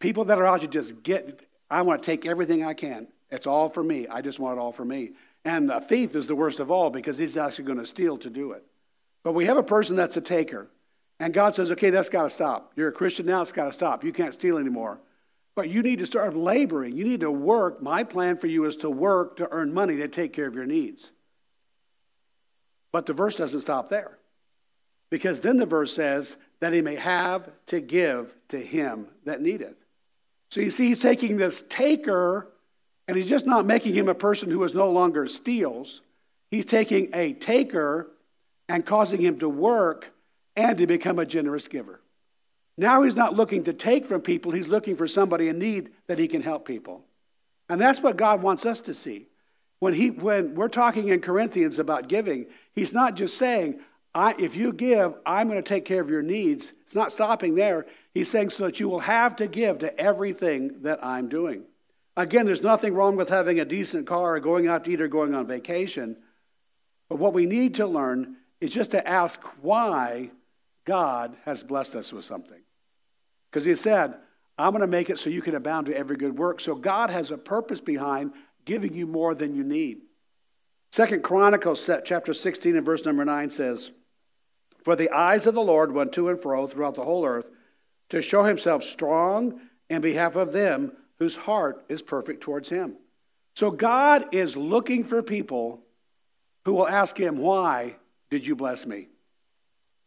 People 0.00 0.26
that 0.26 0.38
are 0.38 0.46
out 0.46 0.60
to 0.62 0.68
just 0.68 1.02
get, 1.02 1.46
I 1.70 1.82
want 1.82 2.02
to 2.02 2.06
take 2.06 2.26
everything 2.26 2.64
I 2.64 2.74
can. 2.74 3.08
It's 3.30 3.46
all 3.46 3.68
for 3.68 3.82
me. 3.82 4.06
I 4.06 4.22
just 4.22 4.38
want 4.38 4.58
it 4.58 4.60
all 4.60 4.72
for 4.72 4.84
me. 4.84 5.12
And 5.44 5.68
the 5.68 5.80
thief 5.80 6.14
is 6.14 6.26
the 6.26 6.36
worst 6.36 6.60
of 6.60 6.70
all 6.70 6.90
because 6.90 7.18
he's 7.18 7.36
actually 7.36 7.64
going 7.64 7.78
to 7.78 7.86
steal 7.86 8.16
to 8.18 8.30
do 8.30 8.52
it. 8.52 8.64
But 9.22 9.32
we 9.32 9.46
have 9.46 9.56
a 9.56 9.62
person 9.62 9.96
that's 9.96 10.16
a 10.16 10.20
taker. 10.20 10.68
And 11.20 11.34
God 11.34 11.54
says, 11.54 11.70
okay, 11.72 11.90
that's 11.90 12.08
got 12.08 12.24
to 12.24 12.30
stop. 12.30 12.72
You're 12.76 12.88
a 12.88 12.92
Christian 12.92 13.26
now, 13.26 13.42
it's 13.42 13.52
got 13.52 13.66
to 13.66 13.72
stop. 13.72 14.04
You 14.04 14.12
can't 14.12 14.34
steal 14.34 14.56
anymore. 14.56 15.00
But 15.54 15.68
you 15.68 15.82
need 15.82 15.98
to 15.98 16.06
start 16.06 16.36
laboring. 16.36 16.96
You 16.96 17.04
need 17.04 17.20
to 17.20 17.30
work. 17.30 17.82
My 17.82 18.04
plan 18.04 18.38
for 18.38 18.46
you 18.46 18.64
is 18.66 18.76
to 18.76 18.90
work 18.90 19.38
to 19.38 19.48
earn 19.50 19.74
money 19.74 19.96
to 19.96 20.08
take 20.08 20.32
care 20.32 20.46
of 20.46 20.54
your 20.54 20.66
needs. 20.66 21.10
But 22.92 23.06
the 23.06 23.12
verse 23.12 23.36
doesn't 23.36 23.60
stop 23.60 23.90
there. 23.90 24.18
Because 25.10 25.40
then 25.40 25.56
the 25.56 25.66
verse 25.66 25.94
says, 25.94 26.36
that 26.60 26.72
he 26.72 26.80
may 26.80 26.96
have 26.96 27.48
to 27.66 27.80
give 27.80 28.34
to 28.48 28.58
him 28.58 29.06
that 29.24 29.40
needeth. 29.40 29.76
So 30.50 30.60
you 30.60 30.70
see, 30.70 30.88
he's 30.88 30.98
taking 30.98 31.36
this 31.36 31.62
taker, 31.68 32.48
and 33.06 33.16
he's 33.16 33.28
just 33.28 33.46
not 33.46 33.66
making 33.66 33.94
him 33.94 34.08
a 34.08 34.14
person 34.14 34.50
who 34.50 34.62
is 34.64 34.74
no 34.74 34.90
longer 34.90 35.26
steals. 35.26 36.02
He's 36.50 36.64
taking 36.64 37.10
a 37.14 37.34
taker 37.34 38.08
and 38.68 38.84
causing 38.84 39.20
him 39.20 39.38
to 39.40 39.48
work 39.48 40.06
and 40.56 40.76
to 40.78 40.86
become 40.86 41.18
a 41.18 41.26
generous 41.26 41.68
giver. 41.68 42.00
Now 42.76 43.02
he's 43.02 43.16
not 43.16 43.34
looking 43.34 43.64
to 43.64 43.72
take 43.72 44.06
from 44.06 44.20
people, 44.20 44.52
he's 44.52 44.68
looking 44.68 44.96
for 44.96 45.06
somebody 45.06 45.48
in 45.48 45.58
need 45.58 45.90
that 46.06 46.18
he 46.18 46.28
can 46.28 46.42
help 46.42 46.66
people. 46.66 47.04
And 47.68 47.80
that's 47.80 48.00
what 48.00 48.16
God 48.16 48.42
wants 48.42 48.64
us 48.64 48.80
to 48.82 48.94
see. 48.94 49.26
When, 49.80 49.94
he, 49.94 50.10
when 50.10 50.54
we're 50.54 50.68
talking 50.68 51.08
in 51.08 51.20
Corinthians 51.20 51.78
about 51.78 52.08
giving, 52.08 52.46
he's 52.74 52.92
not 52.92 53.14
just 53.14 53.36
saying, 53.36 53.80
I, 54.14 54.34
if 54.38 54.56
you 54.56 54.72
give, 54.72 55.14
I'm 55.26 55.48
going 55.48 55.62
to 55.62 55.68
take 55.68 55.84
care 55.84 56.00
of 56.00 56.10
your 56.10 56.22
needs. 56.22 56.72
It's 56.86 56.94
not 56.94 57.12
stopping 57.12 57.54
there. 57.54 57.86
He's 58.14 58.30
saying 58.30 58.50
so 58.50 58.64
that 58.64 58.80
you 58.80 58.88
will 58.88 59.00
have 59.00 59.36
to 59.36 59.46
give 59.46 59.80
to 59.80 59.98
everything 59.98 60.82
that 60.82 61.04
I'm 61.04 61.28
doing. 61.28 61.64
Again, 62.16 62.46
there's 62.46 62.62
nothing 62.62 62.94
wrong 62.94 63.16
with 63.16 63.28
having 63.28 63.60
a 63.60 63.64
decent 63.64 64.06
car 64.06 64.36
or 64.36 64.40
going 64.40 64.66
out 64.66 64.84
to 64.84 64.90
eat 64.90 65.00
or 65.00 65.08
going 65.08 65.34
on 65.34 65.46
vacation. 65.46 66.16
But 67.08 67.18
what 67.18 67.32
we 67.32 67.46
need 67.46 67.76
to 67.76 67.86
learn 67.86 68.36
is 68.60 68.70
just 68.70 68.90
to 68.90 69.06
ask 69.06 69.40
why 69.62 70.30
God 70.84 71.36
has 71.44 71.62
blessed 71.62 71.94
us 71.94 72.12
with 72.12 72.24
something. 72.24 72.60
Because 73.50 73.64
He 73.64 73.76
said, 73.76 74.14
I'm 74.58 74.72
going 74.72 74.80
to 74.80 74.88
make 74.88 75.10
it 75.10 75.20
so 75.20 75.30
you 75.30 75.42
can 75.42 75.54
abound 75.54 75.86
to 75.86 75.96
every 75.96 76.16
good 76.16 76.36
work. 76.36 76.60
So 76.60 76.74
God 76.74 77.10
has 77.10 77.30
a 77.30 77.38
purpose 77.38 77.80
behind 77.80 78.32
giving 78.64 78.92
you 78.92 79.06
more 79.06 79.34
than 79.34 79.54
you 79.54 79.62
need. 79.62 80.00
Second 80.90 81.22
Chronicles 81.22 81.88
chapter 82.04 82.34
16 82.34 82.74
and 82.74 82.84
verse 82.84 83.04
number 83.04 83.24
9 83.24 83.50
says, 83.50 83.90
For 84.88 84.96
the 84.96 85.10
eyes 85.10 85.46
of 85.46 85.54
the 85.54 85.60
Lord 85.60 85.92
went 85.92 86.14
to 86.14 86.30
and 86.30 86.40
fro 86.40 86.66
throughout 86.66 86.94
the 86.94 87.04
whole 87.04 87.26
earth 87.26 87.44
to 88.08 88.22
show 88.22 88.42
himself 88.42 88.82
strong 88.82 89.60
in 89.90 90.00
behalf 90.00 90.34
of 90.34 90.50
them 90.50 90.92
whose 91.18 91.36
heart 91.36 91.84
is 91.90 92.00
perfect 92.00 92.40
towards 92.40 92.70
him. 92.70 92.96
So 93.54 93.70
God 93.70 94.32
is 94.32 94.56
looking 94.56 95.04
for 95.04 95.22
people 95.22 95.82
who 96.64 96.72
will 96.72 96.88
ask 96.88 97.18
him, 97.18 97.36
Why 97.36 97.96
did 98.30 98.46
you 98.46 98.56
bless 98.56 98.86
me? 98.86 99.08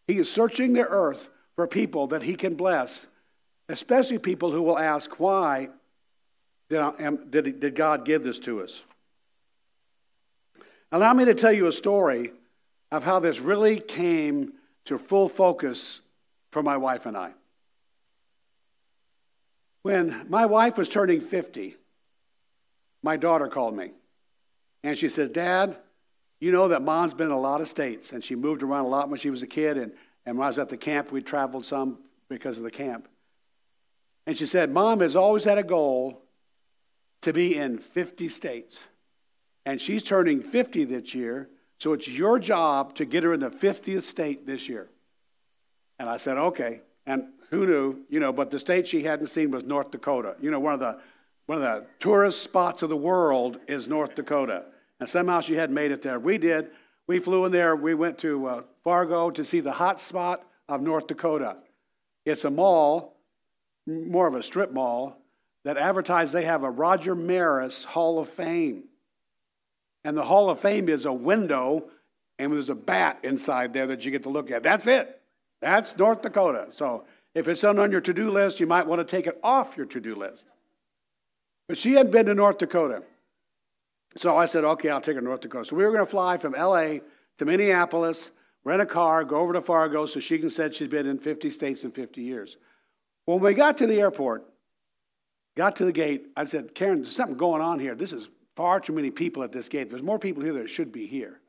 He 0.07 0.17
is 0.17 0.31
searching 0.33 0.73
the 0.73 0.87
earth 0.87 1.29
for 1.55 1.67
people 1.67 2.07
that 2.07 2.23
he 2.23 2.33
can 2.33 2.55
bless, 2.55 3.05
especially 3.69 4.17
people 4.17 4.51
who 4.51 4.63
will 4.63 4.79
ask, 4.79 5.19
Why 5.19 5.69
did, 6.69 7.75
God 7.75 8.03
give 8.03 8.23
this 8.23 8.39
to 8.39 8.63
us? 8.63 8.81
Allow 10.91 11.13
me 11.13 11.25
to 11.25 11.35
tell 11.35 11.53
you 11.53 11.67
a 11.67 11.71
story 11.71 12.31
of 12.91 13.03
how 13.03 13.19
this 13.19 13.39
really 13.39 13.79
came 13.79 14.53
to 14.85 14.97
full 14.97 15.29
focus 15.29 15.99
for 16.51 16.63
my 16.63 16.77
wife 16.77 17.05
and 17.05 17.17
I. 17.17 17.31
When 19.83 20.25
my 20.29 20.45
wife 20.45 20.77
was 20.77 20.89
turning 20.89 21.21
50, 21.21 21.75
my 23.03 23.17
daughter 23.17 23.47
called 23.47 23.75
me. 23.75 23.91
And 24.83 24.97
she 24.97 25.09
said, 25.09 25.33
Dad, 25.33 25.77
you 26.39 26.51
know 26.51 26.69
that 26.69 26.81
mom's 26.81 27.13
been 27.13 27.27
in 27.27 27.33
a 27.33 27.39
lot 27.39 27.61
of 27.61 27.67
states, 27.67 28.13
and 28.13 28.23
she 28.23 28.35
moved 28.35 28.63
around 28.63 28.85
a 28.85 28.89
lot 28.89 29.09
when 29.09 29.19
she 29.19 29.29
was 29.29 29.43
a 29.43 29.47
kid. 29.47 29.77
And, 29.77 29.93
and 30.25 30.37
when 30.37 30.45
I 30.45 30.49
was 30.49 30.59
at 30.59 30.69
the 30.69 30.77
camp, 30.77 31.11
we 31.11 31.21
traveled 31.21 31.65
some 31.65 31.99
because 32.29 32.57
of 32.57 32.63
the 32.63 32.71
camp. 32.71 33.07
And 34.27 34.37
she 34.37 34.45
said, 34.45 34.69
Mom 34.69 34.99
has 35.01 35.15
always 35.15 35.43
had 35.43 35.57
a 35.57 35.63
goal 35.63 36.21
to 37.21 37.33
be 37.33 37.55
in 37.55 37.77
50 37.77 38.29
states. 38.29 38.85
And 39.65 39.79
she's 39.79 40.03
turning 40.03 40.41
50 40.41 40.85
this 40.85 41.13
year, 41.13 41.49
so 41.81 41.93
it's 41.93 42.07
your 42.07 42.37
job 42.37 42.93
to 42.97 43.05
get 43.05 43.23
her 43.23 43.33
in 43.33 43.39
the 43.39 43.49
50th 43.49 44.03
state 44.03 44.45
this 44.45 44.69
year. 44.69 44.87
And 45.97 46.07
I 46.07 46.17
said, 46.17 46.37
okay. 46.37 46.81
And 47.07 47.29
who 47.49 47.65
knew, 47.65 48.01
you 48.07 48.19
know, 48.19 48.31
but 48.31 48.51
the 48.51 48.59
state 48.59 48.87
she 48.87 49.01
hadn't 49.01 49.27
seen 49.27 49.49
was 49.49 49.63
North 49.63 49.89
Dakota. 49.89 50.35
You 50.39 50.51
know, 50.51 50.59
one 50.59 50.75
of 50.75 50.79
the 50.79 50.99
one 51.47 51.57
of 51.57 51.63
the 51.63 51.87
tourist 51.97 52.43
spots 52.43 52.83
of 52.83 52.89
the 52.89 52.95
world 52.95 53.57
is 53.67 53.87
North 53.87 54.13
Dakota. 54.13 54.65
And 54.99 55.09
somehow 55.09 55.41
she 55.41 55.55
hadn't 55.55 55.73
made 55.73 55.91
it 55.91 56.03
there. 56.03 56.19
We 56.19 56.37
did. 56.37 56.69
We 57.07 57.17
flew 57.17 57.45
in 57.45 57.51
there. 57.51 57.75
We 57.75 57.95
went 57.95 58.19
to 58.19 58.45
uh, 58.45 58.61
Fargo 58.83 59.31
to 59.31 59.43
see 59.43 59.59
the 59.59 59.71
hot 59.71 59.99
spot 59.99 60.45
of 60.69 60.81
North 60.81 61.07
Dakota. 61.07 61.57
It's 62.27 62.45
a 62.45 62.51
mall, 62.51 63.17
more 63.87 64.27
of 64.27 64.35
a 64.35 64.43
strip 64.43 64.71
mall, 64.71 65.17
that 65.63 65.77
advertised 65.77 66.31
they 66.31 66.45
have 66.45 66.61
a 66.61 66.69
Roger 66.69 67.15
Maris 67.15 67.83
Hall 67.83 68.19
of 68.19 68.29
Fame. 68.29 68.83
And 70.03 70.17
the 70.17 70.23
Hall 70.23 70.49
of 70.49 70.59
Fame 70.59 70.89
is 70.89 71.05
a 71.05 71.13
window, 71.13 71.89
and 72.39 72.51
there's 72.51 72.69
a 72.69 72.75
bat 72.75 73.19
inside 73.23 73.73
there 73.73 73.87
that 73.87 74.03
you 74.03 74.11
get 74.11 74.23
to 74.23 74.29
look 74.29 74.51
at. 74.51 74.63
That's 74.63 74.87
it. 74.87 75.21
That's 75.61 75.95
North 75.97 76.21
Dakota. 76.21 76.67
So 76.71 77.05
if 77.35 77.47
it's 77.47 77.63
on 77.63 77.91
your 77.91 78.01
to 78.01 78.13
do 78.13 78.31
list, 78.31 78.59
you 78.59 78.67
might 78.67 78.87
want 78.87 78.99
to 78.99 79.05
take 79.05 79.27
it 79.27 79.39
off 79.43 79.77
your 79.77 79.85
to 79.87 79.99
do 79.99 80.15
list. 80.15 80.45
But 81.67 81.77
she 81.77 81.93
had 81.93 82.11
been 82.11 82.25
to 82.25 82.33
North 82.33 82.57
Dakota. 82.57 83.03
So 84.17 84.35
I 84.35 84.45
said, 84.45 84.63
okay, 84.63 84.89
I'll 84.89 84.99
take 84.99 85.15
her 85.15 85.21
to 85.21 85.25
North 85.25 85.41
Dakota. 85.41 85.65
So 85.65 85.75
we 85.75 85.83
were 85.83 85.91
going 85.91 86.05
to 86.05 86.09
fly 86.09 86.37
from 86.37 86.53
LA 86.53 86.97
to 87.37 87.45
Minneapolis, 87.45 88.31
rent 88.63 88.81
a 88.81 88.85
car, 88.85 89.23
go 89.23 89.37
over 89.37 89.53
to 89.53 89.61
Fargo 89.61 90.05
so 90.05 90.19
she 90.19 90.37
can 90.37 90.49
say 90.49 90.69
she's 90.71 90.89
been 90.89 91.07
in 91.07 91.17
50 91.17 91.49
states 91.49 91.83
in 91.83 91.91
50 91.91 92.21
years. 92.21 92.57
When 93.25 93.39
we 93.39 93.53
got 93.53 93.77
to 93.77 93.87
the 93.87 93.99
airport, 94.01 94.45
got 95.55 95.77
to 95.77 95.85
the 95.85 95.93
gate, 95.93 96.27
I 96.35 96.43
said, 96.43 96.75
Karen, 96.75 97.03
there's 97.03 97.15
something 97.15 97.37
going 97.37 97.61
on 97.61 97.79
here. 97.79 97.95
This 97.95 98.11
is 98.11 98.27
far 98.61 98.79
too 98.79 98.93
many 98.93 99.09
people 99.09 99.41
at 99.41 99.51
this 99.51 99.67
gate. 99.67 99.89
There's 99.89 100.03
more 100.03 100.19
people 100.19 100.43
here 100.43 100.53
than 100.53 100.67
should 100.67 100.91
be 100.91 101.07
here. 101.07 101.39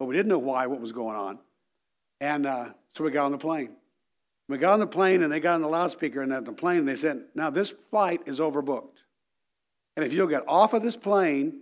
But 0.00 0.06
we 0.06 0.16
didn't 0.16 0.30
know 0.30 0.40
why, 0.40 0.66
what 0.66 0.80
was 0.80 0.90
going 0.90 1.14
on. 1.14 1.38
And 2.20 2.44
uh, 2.44 2.70
so 2.92 3.04
we 3.04 3.12
got 3.12 3.26
on 3.26 3.30
the 3.30 3.38
plane. 3.38 3.70
We 4.48 4.58
got 4.58 4.72
on 4.72 4.80
the 4.80 4.86
plane 4.88 5.22
and 5.22 5.30
they 5.30 5.38
got 5.38 5.54
on 5.54 5.60
the 5.60 5.68
loudspeaker 5.68 6.22
and 6.22 6.32
at 6.32 6.44
the 6.44 6.52
plane 6.52 6.84
they 6.84 6.96
said, 6.96 7.22
Now 7.36 7.50
this 7.50 7.72
flight 7.92 8.22
is 8.26 8.40
overbooked. 8.40 8.98
And 9.94 10.04
if 10.04 10.12
you'll 10.12 10.26
get 10.26 10.42
off 10.48 10.74
of 10.74 10.82
this 10.82 10.96
plane 10.96 11.60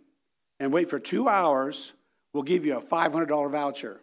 and 0.58 0.72
wait 0.72 0.88
for 0.88 0.98
two 0.98 1.28
hours, 1.28 1.92
we'll 2.32 2.42
give 2.42 2.64
you 2.64 2.78
a 2.78 2.80
$500 2.80 3.50
voucher. 3.50 4.00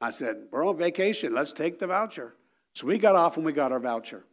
I 0.00 0.10
said, 0.10 0.44
We're 0.50 0.66
on 0.66 0.78
vacation. 0.78 1.34
Let's 1.34 1.52
take 1.52 1.78
the 1.78 1.88
voucher. 1.88 2.36
So 2.72 2.86
we 2.86 2.96
got 2.96 3.16
off 3.16 3.36
and 3.36 3.44
we 3.44 3.52
got 3.52 3.70
our 3.70 3.80
voucher. 3.80 4.24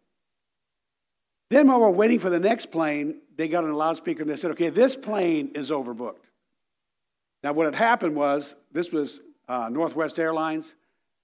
Then 1.50 1.68
while 1.68 1.80
we're 1.80 1.90
waiting 1.92 2.20
for 2.20 2.30
the 2.30 2.40
next 2.40 2.68
plane, 2.68 3.22
they 3.36 3.48
got 3.48 3.64
on 3.64 3.70
a 3.70 3.76
loudspeaker 3.76 4.22
and 4.22 4.30
they 4.30 4.36
said, 4.36 4.52
okay, 4.52 4.70
this 4.70 4.96
plane 4.96 5.52
is 5.56 5.70
overbooked. 5.70 6.26
Now, 7.44 7.54
what 7.54 7.66
had 7.66 7.76
happened 7.76 8.16
was 8.16 8.56
this 8.72 8.92
was 8.92 9.20
uh, 9.48 9.70
Northwest 9.70 10.18
Airlines, 10.18 10.74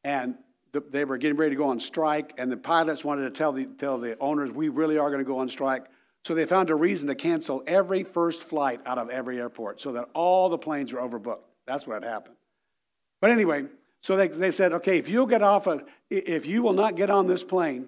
and 0.04 0.36
the, 0.72 0.82
they 0.82 1.04
were 1.04 1.18
getting 1.18 1.38
ready 1.38 1.52
to 1.52 1.58
go 1.58 1.70
on 1.70 1.80
strike, 1.80 2.34
and 2.38 2.52
the 2.52 2.58
pilots 2.58 3.04
wanted 3.04 3.24
to 3.24 3.32
tell 3.32 3.52
the, 3.52 3.66
tell 3.66 3.98
the 3.98 4.18
owners, 4.20 4.52
we 4.52 4.70
really 4.70 5.00
are 5.00 5.10
going 5.10 5.24
to 5.24 5.28
go 5.28 5.40
on 5.40 5.50
strike. 5.50 5.86
So 6.24 6.36
they 6.36 6.46
found 6.46 6.70
a 6.70 6.76
reason 6.76 7.08
to 7.08 7.16
cancel 7.16 7.64
every 7.66 8.04
first 8.04 8.44
flight 8.44 8.80
out 8.86 9.00
of 9.00 9.10
every 9.10 9.40
airport 9.40 9.82
so 9.82 9.94
that 9.94 10.10
all 10.14 10.50
the 10.50 10.58
planes 10.58 10.94
were 10.94 11.00
overbooked. 11.00 11.42
That's 11.66 11.88
what 11.88 12.04
had 12.04 12.10
happened. 12.10 12.36
But 13.20 13.32
anyway, 13.32 13.66
so 14.02 14.16
they, 14.16 14.28
they 14.28 14.52
said, 14.52 14.74
okay, 14.74 15.00
if 15.00 15.10
you'll 15.10 15.26
get 15.26 15.42
off, 15.42 15.66
of, 15.66 15.84
if 16.12 16.46
you 16.46 16.62
will 16.62 16.74
not 16.74 16.96
get 16.96 17.10
on 17.10 17.28
this 17.28 17.44
plane, 17.44 17.88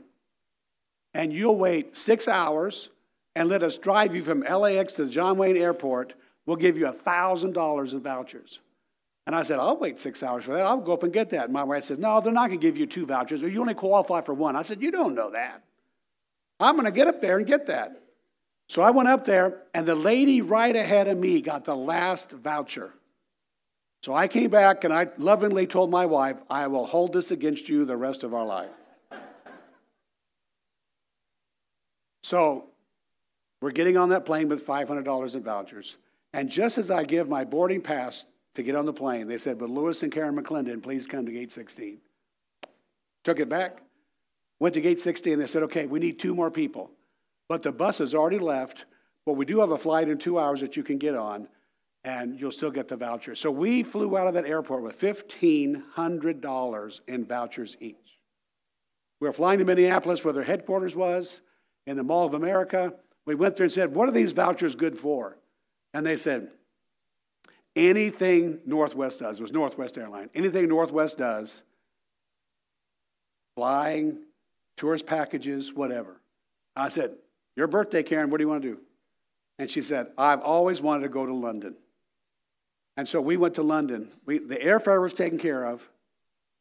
and 1.13 1.32
you'll 1.32 1.58
wait 1.58 1.95
six 1.95 2.28
hours 2.28 2.89
and 3.36 3.49
let 3.49 3.63
us 3.63 3.78
drive 3.78 4.15
you 4.15 4.23
from 4.23 4.41
LAX 4.41 4.93
to 4.93 5.08
John 5.08 5.38
Wayne 5.38 5.58
Airport, 5.58 6.13
we'll 6.45 6.58
give 6.58 6.78
you 6.78 6.86
$1,000 6.86 7.91
in 7.93 7.99
vouchers. 7.99 8.60
And 9.26 9.36
I 9.36 9.43
said, 9.43 9.60
I'll 9.60 9.78
wait 9.78 9.99
six 9.99 10.21
hours 10.21 10.43
for 10.43 10.56
that. 10.56 10.65
I'll 10.65 10.78
go 10.78 10.93
up 10.93 11.04
and 11.04 11.13
get 11.13 11.30
that. 11.30 11.45
And 11.45 11.54
my 11.54 11.63
wife 11.63 11.86
says, 11.86 11.97
No, 11.97 12.19
they're 12.19 12.34
not 12.34 12.49
going 12.49 12.60
to 12.60 12.65
give 12.65 12.78
you 12.78 12.86
two 12.86 13.06
vouchers. 13.06 13.41
You 13.41 13.62
only 13.62 13.73
qualify 13.73 14.21
for 14.21 14.34
one. 14.34 14.56
I 14.56 14.63
said, 14.63 14.82
You 14.82 14.91
don't 14.91 15.15
know 15.15 15.32
that. 15.32 15.63
I'm 16.60 16.76
going 16.76 16.86
to 16.86 16.91
get 16.91 17.08
up 17.08 17.21
there 17.21 17.38
and 17.38 17.47
get 17.47 17.67
that. 17.67 18.02
So 18.67 18.82
I 18.82 18.91
went 18.91 19.10
up 19.10 19.26
there, 19.26 19.62
and 19.73 19.86
the 19.86 19.95
lady 19.95 20.41
right 20.41 20.76
ahead 20.76 21.08
of 21.08 21.17
me 21.17 21.41
got 21.41 21.65
the 21.65 21.76
last 21.76 22.32
voucher. 22.32 22.93
So 24.02 24.13
I 24.13 24.28
came 24.28 24.49
back 24.49 24.84
and 24.84 24.93
I 24.93 25.08
lovingly 25.17 25.65
told 25.65 25.89
my 25.89 26.06
wife, 26.06 26.36
I 26.49 26.67
will 26.67 26.86
hold 26.86 27.13
this 27.13 27.32
against 27.32 27.69
you 27.69 27.86
the 27.86 27.95
rest 27.95 28.23
of 28.23 28.34
our 28.34 28.45
life. 28.45 28.69
So 32.23 32.69
we're 33.62 33.71
getting 33.71 33.97
on 33.97 34.09
that 34.09 34.25
plane 34.25 34.49
with 34.49 34.65
$500 34.65 35.36
in 35.36 35.43
vouchers. 35.43 35.97
And 36.31 36.49
just 36.49 36.79
as 36.79 36.89
I 36.89 37.03
give 37.03 37.29
my 37.29 37.43
boarding 37.43 37.81
pass 37.81 38.25
to 38.55 38.63
get 38.63 38.75
on 38.75 38.86
the 38.86 38.93
plane, 38.93 39.27
they 39.27 39.38
said, 39.38 39.59
But 39.59 39.69
Lewis 39.69 40.01
and 40.03 40.12
Karen 40.12 40.36
McClendon, 40.36 40.81
please 40.81 41.05
come 41.05 41.25
to 41.25 41.31
gate 41.31 41.51
16. 41.51 41.97
Took 43.23 43.39
it 43.39 43.49
back, 43.49 43.83
went 44.59 44.73
to 44.73 44.81
gate 44.81 44.99
16, 44.99 45.33
and 45.33 45.41
they 45.41 45.47
said, 45.47 45.62
Okay, 45.63 45.86
we 45.86 45.99
need 45.99 46.17
two 46.17 46.33
more 46.33 46.49
people. 46.49 46.89
But 47.49 47.62
the 47.62 47.73
bus 47.73 47.97
has 47.99 48.15
already 48.15 48.39
left, 48.39 48.86
but 49.25 49.33
we 49.33 49.45
do 49.45 49.59
have 49.59 49.71
a 49.71 49.77
flight 49.77 50.07
in 50.07 50.17
two 50.17 50.39
hours 50.39 50.62
that 50.62 50.77
you 50.77 50.83
can 50.83 50.97
get 50.97 51.15
on, 51.15 51.49
and 52.05 52.39
you'll 52.39 52.51
still 52.51 52.71
get 52.71 52.88
the 52.88 52.95
voucher. 52.95 53.36
So 53.36 53.51
we 53.51 53.83
flew 53.83 54.17
out 54.17 54.27
of 54.27 54.33
that 54.36 54.45
airport 54.45 54.83
with 54.83 54.97
$1,500 54.99 56.99
in 57.07 57.25
vouchers 57.25 57.75
each. 57.81 58.17
We 59.19 59.27
were 59.27 59.33
flying 59.33 59.59
to 59.59 59.65
Minneapolis 59.65 60.23
where 60.23 60.33
their 60.33 60.43
headquarters 60.43 60.95
was 60.95 61.41
in 61.86 61.98
the 61.98 62.04
Mall 62.04 62.26
of 62.26 62.34
America. 62.34 62.93
We 63.26 63.36
went 63.36 63.56
there 63.58 63.65
and 63.65 63.74
said, 63.74 63.93
What 63.93 64.10
are 64.10 64.13
these 64.13 64.32
vouchers 64.32 64.76
good 64.76 64.98
for? 64.98 65.38
And 65.93 66.06
they 66.06 66.17
said, 66.17 66.50
Anything 67.76 68.60
Northwest 68.65 69.19
does, 69.19 69.39
it 69.39 69.41
was 69.41 69.52
Northwest 69.52 69.98
Airline, 69.98 70.30
anything 70.36 70.67
Northwest 70.67 71.17
does, 71.17 71.63
flying, 73.56 74.19
tourist 74.78 75.06
packages, 75.06 75.74
whatever. 75.74 76.19
I 76.76 76.89
said, 76.89 77.15
Your 77.56 77.67
birthday, 77.67 78.04
Karen, 78.04 78.30
what 78.30 78.38
do 78.38 78.43
you 78.43 78.50
want 78.50 78.63
to 78.63 78.76
do? 78.76 78.80
And 79.60 79.69
she 79.69 79.82
said, 79.82 80.08
I've 80.17 80.41
always 80.41 80.82
wanted 80.82 81.04
to 81.04 81.10
go 81.10 81.26
to 81.26 81.34
London. 81.34 81.76
And 82.98 83.08
so 83.08 83.22
we 83.22 83.38
went 83.38 83.56
to 83.56 83.63
London. 83.63 84.12
We, 84.26 84.39
the 84.39 84.56
airfare 84.56 85.02
was 85.02 85.13
taken 85.13 85.39
care 85.39 85.65
of. 85.65 85.88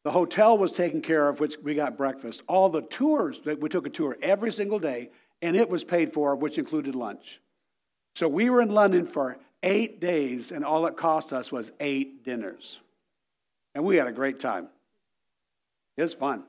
The 0.05 0.11
hotel 0.11 0.59
was 0.59 0.73
taken 0.73 1.01
care 1.01 1.29
of, 1.29 1.38
which 1.38 1.57
we 1.62 1.75
got 1.75 1.97
breakfast. 1.97 2.43
All 2.49 2.69
the 2.69 2.83
tours, 2.83 3.41
that 3.45 3.61
we 3.61 3.69
took 3.69 3.87
a 3.87 3.91
tour 3.91 4.17
every 4.21 4.53
single 4.53 4.79
day, 4.79 5.11
and 5.41 5.57
it 5.57 5.69
was 5.69 5.85
paid 5.85 6.12
for, 6.12 6.35
which 6.35 6.59
included 6.59 6.95
lunch. 6.95 7.41
So 8.17 8.29
we 8.29 8.51
were 8.51 8.61
in 8.61 8.75
London 8.75 9.07
for 9.07 9.38
eight 9.62 10.01
days, 10.01 10.51
and 10.51 10.65
all 10.65 10.87
it 10.87 10.97
cost 10.97 11.33
us 11.33 11.53
was 11.53 11.73
eight 11.79 12.25
dinners. 12.25 12.81
And 13.75 13.85
we 13.85 13.97
had 13.97 14.09
a 14.09 14.12
great 14.12 14.41
time. 14.41 14.69
It 15.97 16.03
was 16.03 16.15
fun. 16.15 16.41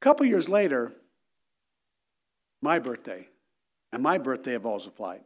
A 0.00 0.04
couple 0.04 0.24
years 0.26 0.48
later, 0.48 0.92
my 2.62 2.78
birthday, 2.78 3.28
and 3.92 4.02
my 4.02 4.18
birthday 4.18 4.54
involves 4.54 4.86
a 4.86 4.90
flight. 4.90 5.22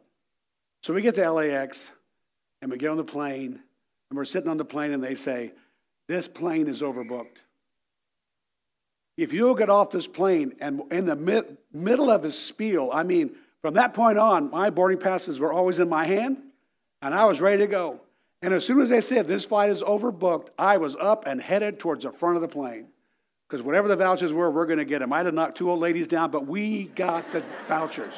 So 0.81 0.93
we 0.93 1.01
get 1.01 1.15
to 1.15 1.31
LAX, 1.31 1.89
and 2.61 2.69
we 2.69 2.77
get 2.77 2.89
on 2.89 2.97
the 2.97 3.03
plane, 3.03 3.59
and 4.09 4.17
we're 4.17 4.25
sitting 4.25 4.49
on 4.49 4.57
the 4.57 4.65
plane, 4.65 4.91
and 4.91 5.03
they 5.03 5.15
say, 5.15 5.53
this 6.13 6.27
plane 6.27 6.67
is 6.67 6.81
overbooked. 6.81 7.37
If 9.17 9.33
you'll 9.33 9.55
get 9.55 9.69
off 9.69 9.89
this 9.89 10.07
plane 10.07 10.55
and 10.59 10.81
in 10.91 11.05
the 11.05 11.15
mid, 11.15 11.57
middle 11.71 12.11
of 12.11 12.23
his 12.23 12.37
spiel, 12.37 12.91
I 12.93 13.03
mean, 13.03 13.35
from 13.61 13.73
that 13.75 13.93
point 13.93 14.17
on, 14.17 14.51
my 14.51 14.69
boarding 14.69 14.99
passes 14.99 15.39
were 15.39 15.51
always 15.51 15.79
in 15.79 15.89
my 15.89 16.05
hand 16.05 16.37
and 17.01 17.13
I 17.13 17.25
was 17.25 17.41
ready 17.41 17.57
to 17.57 17.67
go. 17.67 17.99
And 18.43 18.53
as 18.53 18.65
soon 18.65 18.81
as 18.81 18.89
they 18.89 19.01
said 19.01 19.25
this 19.25 19.45
flight 19.45 19.69
is 19.69 19.81
overbooked, 19.81 20.49
I 20.57 20.77
was 20.77 20.95
up 20.95 21.25
and 21.25 21.41
headed 21.41 21.79
towards 21.79 22.03
the 22.03 22.11
front 22.11 22.35
of 22.35 22.41
the 22.41 22.47
plane. 22.47 22.87
Because 23.49 23.63
whatever 23.63 23.87
the 23.87 23.95
vouchers 23.95 24.33
were, 24.33 24.51
we're 24.51 24.65
going 24.65 24.79
to 24.79 24.85
get 24.85 24.99
them. 24.99 25.13
I 25.13 25.17
had 25.17 25.23
to 25.23 25.31
knock 25.31 25.55
two 25.55 25.69
old 25.69 25.79
ladies 25.79 26.07
down, 26.07 26.31
but 26.31 26.45
we 26.45 26.85
got 26.85 27.31
the 27.31 27.43
vouchers. 27.67 28.13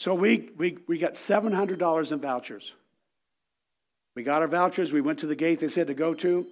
So 0.00 0.14
we, 0.14 0.50
we, 0.56 0.78
we 0.86 0.98
got 0.98 1.14
$700 1.14 2.12
in 2.12 2.20
vouchers. 2.20 2.74
We 4.18 4.24
got 4.24 4.42
our 4.42 4.48
vouchers. 4.48 4.92
We 4.92 5.00
went 5.00 5.20
to 5.20 5.28
the 5.28 5.36
gate 5.36 5.60
they 5.60 5.68
said 5.68 5.86
to 5.86 5.94
go 5.94 6.12
to, 6.12 6.44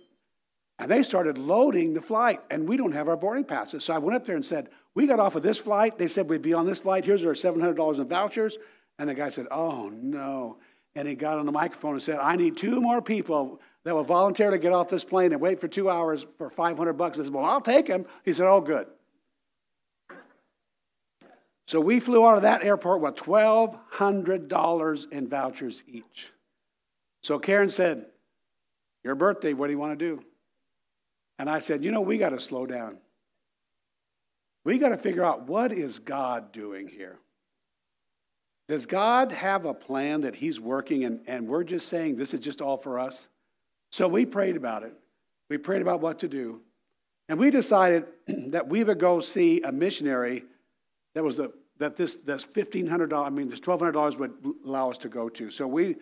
and 0.79 0.89
they 0.89 1.03
started 1.03 1.37
loading 1.37 1.95
the 1.95 2.01
flight, 2.01 2.41
and 2.49 2.69
we 2.69 2.77
don't 2.77 2.93
have 2.93 3.09
our 3.09 3.17
boarding 3.17 3.43
passes. 3.43 3.83
So 3.83 3.93
I 3.93 3.99
went 3.99 4.15
up 4.15 4.25
there 4.25 4.37
and 4.37 4.47
said, 4.47 4.69
We 4.95 5.09
got 5.09 5.19
off 5.19 5.35
of 5.35 5.43
this 5.43 5.59
flight. 5.59 5.99
They 5.99 6.07
said 6.07 6.29
we'd 6.29 6.43
be 6.43 6.55
on 6.55 6.65
this 6.65 6.79
flight. 6.79 7.05
Here's 7.05 7.25
our 7.25 7.33
$700 7.33 7.99
in 7.99 8.09
vouchers. 8.09 8.57
And 9.01 9.09
the 9.09 9.15
guy 9.15 9.31
said, 9.31 9.49
Oh, 9.51 9.89
no. 9.89 10.59
And 10.95 11.09
he 11.09 11.17
got 11.17 11.41
on 11.41 11.47
the 11.47 11.51
microphone 11.51 11.95
and 11.95 12.03
said, 12.05 12.21
I 12.21 12.37
need 12.37 12.57
two 12.57 12.81
more 12.81 13.03
people 13.03 13.61
that 13.83 13.97
will 13.97 14.05
volunteer 14.05 14.53
to 14.53 14.59
get 14.59 14.73
off 14.73 14.89
this 14.89 15.03
plane 15.03 15.33
and 15.33 15.41
wait 15.41 15.61
for 15.61 15.67
two 15.67 15.91
hours 15.91 16.25
for 16.39 16.49
500 16.49 16.93
bucks. 16.93 17.19
I 17.19 17.25
said, 17.25 17.33
Well, 17.33 17.45
I'll 17.45 17.61
take 17.61 17.89
him. 17.89 18.07
He 18.25 18.33
said, 18.33 18.47
Oh, 18.47 18.61
good. 18.61 18.87
So 21.67 21.81
we 21.81 21.99
flew 21.99 22.25
out 22.29 22.37
of 22.37 22.43
that 22.43 22.63
airport 22.63 23.01
with 23.01 23.17
$1,200 23.17 25.13
in 25.13 25.29
vouchers 25.29 25.83
each. 25.89 26.29
So 27.27 27.41
Karen 27.41 27.71
said, 27.71 28.07
Your 29.03 29.17
birthday, 29.17 29.53
what 29.53 29.67
do 29.67 29.73
you 29.73 29.81
want 29.81 29.99
to 29.99 30.05
do? 30.05 30.23
And 31.41 31.51
I 31.51 31.59
said, 31.59 31.83
You 31.83 31.91
know, 31.91 32.01
we 32.01 32.19
got 32.19 32.29
to 32.29 32.39
slow 32.39 32.67
down. 32.67 32.99
We 34.63 34.79
got 34.79 34.91
to 34.91 34.97
figure 34.97 35.25
out 35.25 35.49
what 35.49 35.73
is 35.73 35.99
God 35.99 36.53
doing 36.53 36.87
here? 36.87 37.19
Does 38.69 38.87
God 38.87 39.33
have 39.33 39.65
a 39.65 39.75
plan 39.75 40.21
that 40.21 40.37
He's 40.37 40.61
working 40.61 41.03
and, 41.03 41.19
and 41.27 41.49
we're 41.49 41.65
just 41.65 41.89
saying 41.89 42.15
this 42.15 42.33
is 42.33 42.39
just 42.39 42.61
all 42.61 42.77
for 42.77 42.97
us? 43.01 43.27
So 43.91 44.07
we 44.07 44.25
prayed 44.25 44.55
about 44.55 44.85
it. 44.85 44.95
We 45.51 45.59
prayed 45.59 45.83
about 45.83 46.01
what 46.01 46.21
to 46.21 46.29
do. 46.29 46.61
And 47.29 47.41
we 47.41 47.51
decided 47.51 48.05
that 48.51 48.69
we 48.69 48.85
would 48.85 49.01
go 49.01 49.19
see 49.19 49.63
a 49.63 49.73
missionary 49.73 50.45
that 51.15 51.25
was 51.25 51.39
the, 51.39 51.53
that 51.79 51.97
this, 51.97 52.15
this 52.15 52.47
$1,500, 52.47 53.27
I 53.27 53.31
mean, 53.31 53.49
this 53.49 53.59
$1,200 53.59 54.17
would 54.17 54.33
allow 54.65 54.93
us 54.93 54.99
to 54.99 55.09
go 55.09 55.29
to. 55.31 55.51
So 55.51 55.67
we 55.67 55.97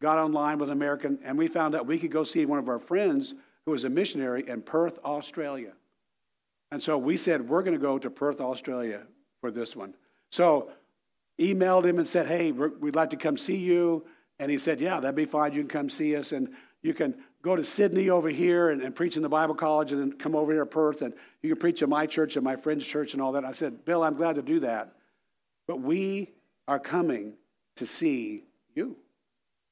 got 0.00 0.18
online 0.18 0.58
with 0.58 0.70
American 0.70 1.18
and 1.24 1.38
we 1.38 1.48
found 1.48 1.74
out 1.74 1.86
we 1.86 1.98
could 1.98 2.10
go 2.10 2.24
see 2.24 2.46
one 2.46 2.58
of 2.58 2.68
our 2.68 2.78
friends 2.78 3.34
who 3.64 3.72
was 3.72 3.84
a 3.84 3.88
missionary 3.88 4.48
in 4.48 4.62
Perth, 4.62 4.98
Australia. 5.04 5.72
And 6.70 6.82
so 6.82 6.98
we 6.98 7.16
said, 7.16 7.48
we're 7.48 7.62
going 7.62 7.76
to 7.76 7.82
go 7.82 7.98
to 7.98 8.10
Perth, 8.10 8.40
Australia 8.40 9.02
for 9.40 9.50
this 9.50 9.74
one. 9.76 9.94
So 10.30 10.70
emailed 11.38 11.84
him 11.84 11.98
and 11.98 12.06
said, 12.08 12.26
hey, 12.26 12.52
we'd 12.52 12.96
like 12.96 13.10
to 13.10 13.16
come 13.16 13.36
see 13.36 13.56
you. 13.56 14.04
And 14.38 14.50
he 14.50 14.58
said, 14.58 14.80
yeah, 14.80 15.00
that'd 15.00 15.16
be 15.16 15.24
fine. 15.24 15.52
You 15.52 15.60
can 15.60 15.68
come 15.68 15.90
see 15.90 16.16
us. 16.16 16.32
And 16.32 16.54
you 16.82 16.92
can 16.94 17.14
go 17.42 17.56
to 17.56 17.64
Sydney 17.64 18.10
over 18.10 18.28
here 18.28 18.70
and, 18.70 18.82
and 18.82 18.94
preach 18.94 19.16
in 19.16 19.22
the 19.22 19.28
Bible 19.28 19.54
college 19.54 19.92
and 19.92 20.00
then 20.00 20.18
come 20.18 20.34
over 20.34 20.52
here 20.52 20.64
to 20.64 20.70
Perth 20.70 21.02
and 21.02 21.14
you 21.42 21.50
can 21.50 21.58
preach 21.58 21.82
at 21.82 21.88
my 21.88 22.06
church 22.06 22.36
and 22.36 22.44
my 22.44 22.56
friend's 22.56 22.86
church 22.86 23.12
and 23.12 23.22
all 23.22 23.32
that. 23.32 23.44
I 23.44 23.52
said, 23.52 23.84
Bill, 23.84 24.02
I'm 24.02 24.16
glad 24.16 24.34
to 24.34 24.42
do 24.42 24.60
that. 24.60 24.92
But 25.66 25.80
we 25.80 26.32
are 26.68 26.78
coming 26.78 27.34
to 27.76 27.86
see 27.86 28.44
you. 28.74 28.96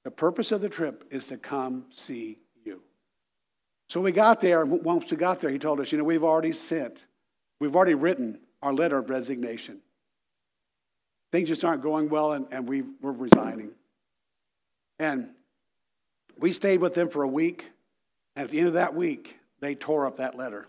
The 0.04 0.10
purpose 0.10 0.52
of 0.52 0.60
the 0.60 0.68
trip 0.68 1.04
is 1.10 1.26
to 1.28 1.36
come 1.36 1.86
see 1.90 2.38
you. 2.64 2.82
So 3.88 4.00
we 4.00 4.12
got 4.12 4.40
there, 4.40 4.64
once 4.64 5.10
we 5.10 5.16
got 5.16 5.40
there, 5.40 5.50
he 5.50 5.58
told 5.58 5.80
us, 5.80 5.90
you 5.90 5.98
know, 5.98 6.04
we've 6.04 6.24
already 6.24 6.52
sent, 6.52 7.06
we've 7.58 7.74
already 7.74 7.94
written 7.94 8.38
our 8.62 8.72
letter 8.72 8.98
of 8.98 9.08
resignation. 9.10 9.80
Things 11.32 11.48
just 11.48 11.64
aren't 11.64 11.82
going 11.82 12.10
well, 12.10 12.32
and, 12.32 12.46
and 12.50 12.68
we, 12.68 12.82
we're 13.00 13.12
resigning. 13.12 13.70
And 14.98 15.30
we 16.38 16.52
stayed 16.52 16.80
with 16.80 16.94
them 16.94 17.08
for 17.08 17.22
a 17.22 17.28
week, 17.28 17.64
and 18.36 18.44
at 18.44 18.50
the 18.50 18.58
end 18.58 18.68
of 18.68 18.74
that 18.74 18.94
week, 18.94 19.38
they 19.60 19.74
tore 19.74 20.06
up 20.06 20.18
that 20.18 20.36
letter. 20.36 20.68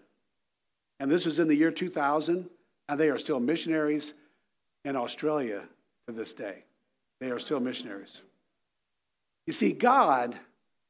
And 0.99 1.11
this 1.11 1.25
is 1.25 1.39
in 1.39 1.47
the 1.47 1.55
year 1.55 1.71
2000, 1.71 2.49
and 2.87 2.99
they 2.99 3.09
are 3.09 3.17
still 3.17 3.39
missionaries 3.39 4.13
in 4.85 4.95
Australia 4.95 5.63
to 6.07 6.13
this 6.13 6.33
day. 6.33 6.63
They 7.19 7.31
are 7.31 7.39
still 7.39 7.59
missionaries. 7.59 8.21
You 9.45 9.53
see, 9.53 9.71
God 9.71 10.37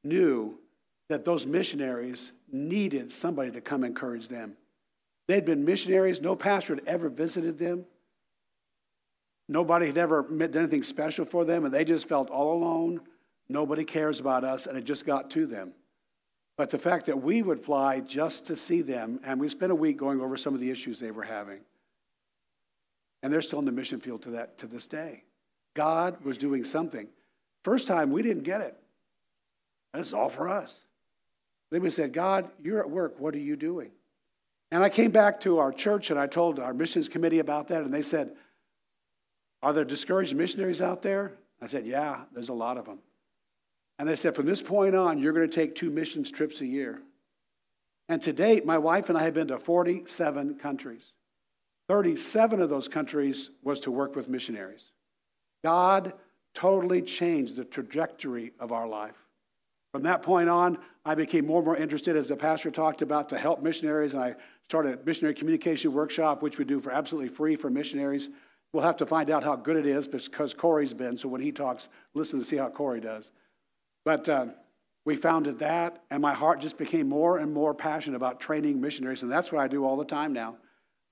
knew 0.04 0.58
that 1.10 1.26
those 1.26 1.46
missionaries 1.46 2.32
needed 2.52 3.12
somebody 3.12 3.52
to 3.52 3.62
come 3.62 3.84
encourage 3.84 4.28
them. 4.28 4.56
They'd 5.28 5.46
been 5.46 5.65
missionaries, 5.65 6.22
no 6.22 6.36
pastor 6.36 6.76
had 6.76 6.86
ever 6.88 7.10
visited 7.10 7.58
them. 7.58 7.86
Nobody 9.48 9.88
had 9.88 9.98
ever 9.98 10.24
done 10.24 10.56
anything 10.56 10.84
special 10.84 11.26
for 11.26 11.46
them, 11.46 11.65
and 11.65 11.74
they 11.74 11.84
just 11.84 12.08
felt 12.08 12.30
all 12.30 12.58
alone 12.58 13.02
Nobody 13.48 13.84
cares 13.84 14.20
about 14.20 14.44
us, 14.44 14.65
and 14.65 14.78
it 14.78 14.84
just 14.84 15.06
got 15.06 15.30
to 15.32 15.46
them. 15.46 15.74
But 16.58 16.70
the 16.70 16.80
fact 16.80 17.06
that 17.08 17.22
we 17.22 17.41
would 17.41 17.63
fly 17.63 18.00
just 18.00 18.46
to 18.46 18.56
see 18.56 18.82
them, 18.82 19.20
and 19.24 19.39
we 19.39 19.50
spent 19.50 19.72
a 19.72 19.76
week 19.76 19.98
going 19.98 20.22
over 20.22 20.38
some 20.38 20.54
of 20.54 20.60
the 20.60 20.72
issues 20.72 21.00
they 21.00 21.12
were 21.12 21.24
having. 21.24 21.60
And 23.22 23.32
they're 23.32 23.41
still 23.41 23.60
in 23.60 23.65
the 23.65 23.72
mission 23.72 24.00
field 24.00 24.24
to 24.24 24.32
that 24.32 24.58
to 24.60 24.68
this 24.68 24.88
day. 24.88 25.24
God 25.76 26.24
was 26.24 26.38
doing 26.38 26.63
something. 26.63 27.08
First 27.65 27.88
time 27.88 28.12
we 28.12 28.21
didn't 28.21 28.43
get 28.43 28.62
it. 28.62 28.78
This 29.91 30.06
is 30.06 30.13
all 30.13 30.30
for 30.30 30.47
us. 30.47 30.82
Then 31.71 31.82
we 31.82 31.89
said, 31.89 32.13
God, 32.13 32.47
you're 32.62 32.80
at 32.80 32.88
work. 32.88 33.19
What 33.19 33.34
are 33.34 33.39
you 33.39 33.56
doing? 33.56 33.89
And 34.69 34.84
I 34.84 34.89
came 34.89 35.10
back 35.10 35.41
to 35.41 35.58
our 35.58 35.71
church 35.71 36.12
and 36.12 36.19
I 36.19 36.28
told 36.28 36.60
our 36.60 36.75
missions 36.75 37.10
committee 37.10 37.39
about 37.39 37.69
that, 37.69 37.82
and 37.82 37.91
they 37.91 38.04
said, 38.04 38.36
Are 39.63 39.73
there 39.73 39.84
discouraged 39.84 40.36
missionaries 40.36 40.80
out 40.80 41.01
there? 41.01 41.34
I 41.60 41.65
said, 41.65 41.88
Yeah, 41.88 42.25
there's 42.36 42.49
a 42.49 42.54
lot 42.54 42.78
of 42.78 42.86
them. 42.86 42.99
And 43.97 44.08
they 44.08 44.15
said, 44.15 44.36
from 44.36 44.45
this 44.45 44.62
point 44.62 44.93
on, 44.93 45.17
you're 45.17 45.34
going 45.34 45.49
to 45.49 45.56
take 45.56 45.73
two 45.73 45.89
missions 45.89 46.30
trips 46.30 46.62
a 46.62 46.67
year. 46.67 47.01
And 48.10 48.21
to 48.21 48.34
date, 48.34 48.63
my 48.63 48.78
wife 48.78 49.10
and 49.10 49.17
I 49.17 49.23
have 49.23 49.34
been 49.34 49.47
to 49.47 49.58
47 49.58 50.60
countries. 50.60 51.13
37 51.88 52.62
of 52.62 52.69
those 52.69 52.88
countries 52.88 53.49
was 53.63 53.80
to 53.82 53.91
work 53.91 54.15
with 54.15 54.30
missionaries. 54.30 54.91
God 55.63 56.13
totally 56.56 57.02
changed 57.02 57.56
the 57.56 57.65
trajectory 57.65 58.54
of 58.60 58.72
our 58.72 58.88
life. 58.88 59.15
From 59.91 60.04
that 60.04 60.24
point 60.24 60.50
on, 60.50 60.78
I 61.06 61.15
became 61.15 61.46
more 61.46 61.60
and 61.60 61.65
more 61.65 61.78
interested, 61.78 62.18
as 62.18 62.30
the 62.30 62.36
pastor 62.36 62.72
talked 62.72 63.02
about, 63.02 63.30
to 63.30 63.38
help 63.38 63.62
missionaries. 63.62 64.13
And 64.13 64.24
I 64.24 64.36
started 64.63 65.00
a 65.00 65.06
missionary 65.06 65.36
communication 65.36 65.94
workshop, 65.94 66.41
which 66.41 66.58
we 66.58 66.65
do 66.65 66.82
for 66.82 66.91
absolutely 66.91 67.30
free 67.30 67.56
for 67.56 67.70
missionaries. 67.70 68.30
We'll 68.74 68.84
have 68.84 68.98
to 68.98 69.06
find 69.06 69.30
out 69.30 69.44
how 69.44 69.56
good 69.56 69.78
it 69.78 69.86
is 69.86 70.08
because 70.08 70.54
Corey's 70.54 70.94
been. 70.94 71.18
So 71.18 71.30
when 71.30 71.39
he 71.39 71.52
talks, 71.52 71.88
listen 72.13 72.39
to 72.39 72.46
see 72.46 72.58
how 72.58 72.70
Corey 72.70 73.00
does. 73.00 73.32
But 74.04 74.28
uh, 74.28 74.48
we 75.06 75.15
founded 75.15 75.60
that, 75.60 76.04
and 76.12 76.22
my 76.22 76.34
heart 76.34 76.60
just 76.60 76.78
became 76.78 77.08
more 77.08 77.38
and 77.38 77.54
more 77.54 77.74
passionate 77.74 78.18
about 78.18 78.39
training 78.39 78.82
missionaries, 78.82 79.24
and 79.24 79.32
that's 79.32 79.52
what 79.52 79.62
I 79.62 79.68
do 79.68 79.86
all 79.86 79.96
the 79.96 80.04
time 80.04 80.34
now. 80.34 80.58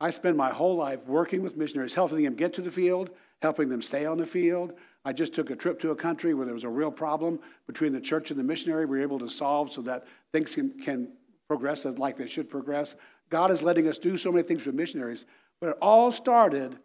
I 0.03 0.09
spend 0.09 0.35
my 0.35 0.49
whole 0.49 0.75
life 0.75 0.99
working 1.07 1.41
with 1.41 1.55
missionaries, 1.55 1.93
helping 1.93 2.23
them 2.23 2.35
get 2.35 2.53
to 2.55 2.61
the 2.61 2.69
field, 2.69 3.09
helping 3.41 3.69
them 3.69 3.81
stay 3.81 4.05
on 4.05 4.17
the 4.17 4.25
field. 4.25 4.73
I 5.05 5.13
just 5.13 5.33
took 5.33 5.49
a 5.49 5.55
trip 5.55 5.79
to 5.79 5.91
a 5.91 5.95
country 5.95 6.33
where 6.33 6.45
there 6.45 6.53
was 6.53 6.65
a 6.65 6.69
real 6.69 6.91
problem 6.91 7.39
between 7.67 7.93
the 7.93 8.01
church 8.01 8.29
and 8.29 8.37
the 8.37 8.43
missionary. 8.43 8.85
We 8.85 8.97
were 8.97 9.03
able 9.03 9.19
to 9.19 9.29
solve 9.29 9.71
so 9.71 9.81
that 9.83 10.05
things 10.33 10.55
can, 10.55 10.71
can 10.81 11.07
progress 11.47 11.85
like 11.85 12.17
they 12.17 12.27
should 12.27 12.49
progress. 12.49 12.95
God 13.29 13.49
is 13.49 13.61
letting 13.61 13.87
us 13.87 13.97
do 13.97 14.17
so 14.17 14.29
many 14.29 14.43
things 14.43 14.65
with 14.65 14.75
missionaries, 14.75 15.25
but 15.61 15.69
it 15.69 15.77
all 15.81 16.11
started 16.11 16.77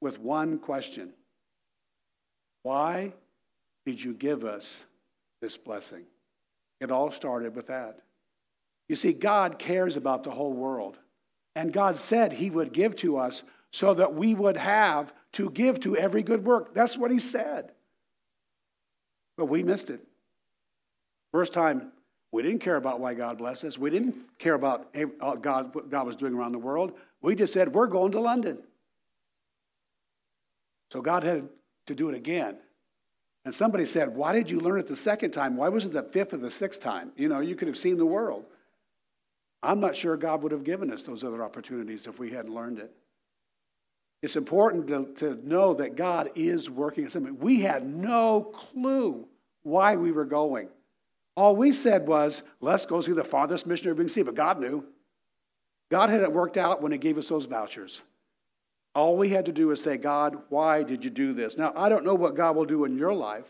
with 0.00 0.18
one 0.18 0.58
question 0.58 1.12
Why 2.64 3.12
did 3.86 4.02
you 4.02 4.12
give 4.12 4.44
us 4.44 4.84
this 5.40 5.56
blessing. 5.56 6.04
It 6.80 6.90
all 6.90 7.10
started 7.10 7.54
with 7.54 7.68
that. 7.68 8.00
You 8.88 8.96
see, 8.96 9.12
God 9.12 9.58
cares 9.58 9.96
about 9.96 10.24
the 10.24 10.30
whole 10.30 10.52
world. 10.52 10.98
And 11.58 11.72
God 11.72 11.98
said 11.98 12.32
He 12.32 12.50
would 12.50 12.72
give 12.72 12.94
to 12.96 13.18
us 13.18 13.42
so 13.72 13.92
that 13.94 14.14
we 14.14 14.32
would 14.32 14.56
have 14.56 15.12
to 15.32 15.50
give 15.50 15.80
to 15.80 15.96
every 15.96 16.22
good 16.22 16.44
work. 16.44 16.72
That's 16.72 16.96
what 16.96 17.10
He 17.10 17.18
said. 17.18 17.72
But 19.36 19.46
we 19.46 19.64
missed 19.64 19.90
it. 19.90 20.00
First 21.32 21.52
time, 21.52 21.90
we 22.30 22.44
didn't 22.44 22.60
care 22.60 22.76
about 22.76 23.00
why 23.00 23.14
God 23.14 23.38
blessed 23.38 23.64
us. 23.64 23.76
We 23.76 23.90
didn't 23.90 24.38
care 24.38 24.54
about 24.54 24.94
uh, 25.20 25.34
God, 25.34 25.74
what 25.74 25.90
God 25.90 26.06
was 26.06 26.14
doing 26.14 26.34
around 26.34 26.52
the 26.52 26.60
world. 26.60 26.92
We 27.22 27.34
just 27.34 27.52
said, 27.52 27.74
we're 27.74 27.88
going 27.88 28.12
to 28.12 28.20
London. 28.20 28.62
So 30.92 31.02
God 31.02 31.24
had 31.24 31.48
to 31.86 31.94
do 31.96 32.08
it 32.08 32.14
again. 32.14 32.56
And 33.44 33.52
somebody 33.52 33.84
said, 33.84 34.14
Why 34.14 34.32
did 34.32 34.48
you 34.48 34.60
learn 34.60 34.78
it 34.78 34.86
the 34.86 34.94
second 34.94 35.32
time? 35.32 35.56
Why 35.56 35.70
was 35.70 35.84
it 35.84 35.92
the 35.92 36.04
fifth 36.04 36.34
or 36.34 36.36
the 36.36 36.52
sixth 36.52 36.80
time? 36.80 37.10
You 37.16 37.28
know, 37.28 37.40
you 37.40 37.56
could 37.56 37.66
have 37.66 37.78
seen 37.78 37.96
the 37.96 38.06
world. 38.06 38.44
I'm 39.62 39.80
not 39.80 39.96
sure 39.96 40.16
God 40.16 40.42
would 40.42 40.52
have 40.52 40.64
given 40.64 40.92
us 40.92 41.02
those 41.02 41.24
other 41.24 41.42
opportunities 41.42 42.06
if 42.06 42.18
we 42.18 42.30
hadn't 42.30 42.54
learned 42.54 42.78
it. 42.78 42.92
It's 44.22 44.36
important 44.36 44.88
to, 44.88 45.12
to 45.18 45.48
know 45.48 45.74
that 45.74 45.96
God 45.96 46.30
is 46.34 46.68
working 46.68 47.08
something. 47.08 47.38
We 47.38 47.60
had 47.60 47.84
no 47.84 48.42
clue 48.42 49.26
why 49.62 49.96
we 49.96 50.12
were 50.12 50.24
going. 50.24 50.68
All 51.36 51.54
we 51.54 51.72
said 51.72 52.06
was, 52.06 52.42
let's 52.60 52.84
go 52.84 53.00
see 53.00 53.12
the 53.12 53.22
farthest 53.22 53.66
missionary 53.66 53.94
we 53.94 54.04
can 54.04 54.08
see, 54.08 54.22
but 54.22 54.34
God 54.34 54.60
knew. 54.60 54.84
God 55.90 56.10
had 56.10 56.22
it 56.22 56.32
worked 56.32 56.56
out 56.56 56.82
when 56.82 56.90
He 56.90 56.98
gave 56.98 57.16
us 57.16 57.28
those 57.28 57.46
vouchers. 57.46 58.02
All 58.94 59.16
we 59.16 59.28
had 59.28 59.46
to 59.46 59.52
do 59.52 59.68
was 59.68 59.80
say, 59.80 59.96
God, 59.96 60.36
why 60.48 60.82
did 60.82 61.04
you 61.04 61.10
do 61.10 61.32
this? 61.32 61.56
Now, 61.56 61.72
I 61.76 61.88
don't 61.88 62.04
know 62.04 62.14
what 62.14 62.34
God 62.34 62.56
will 62.56 62.64
do 62.64 62.84
in 62.84 62.98
your 62.98 63.14
life 63.14 63.46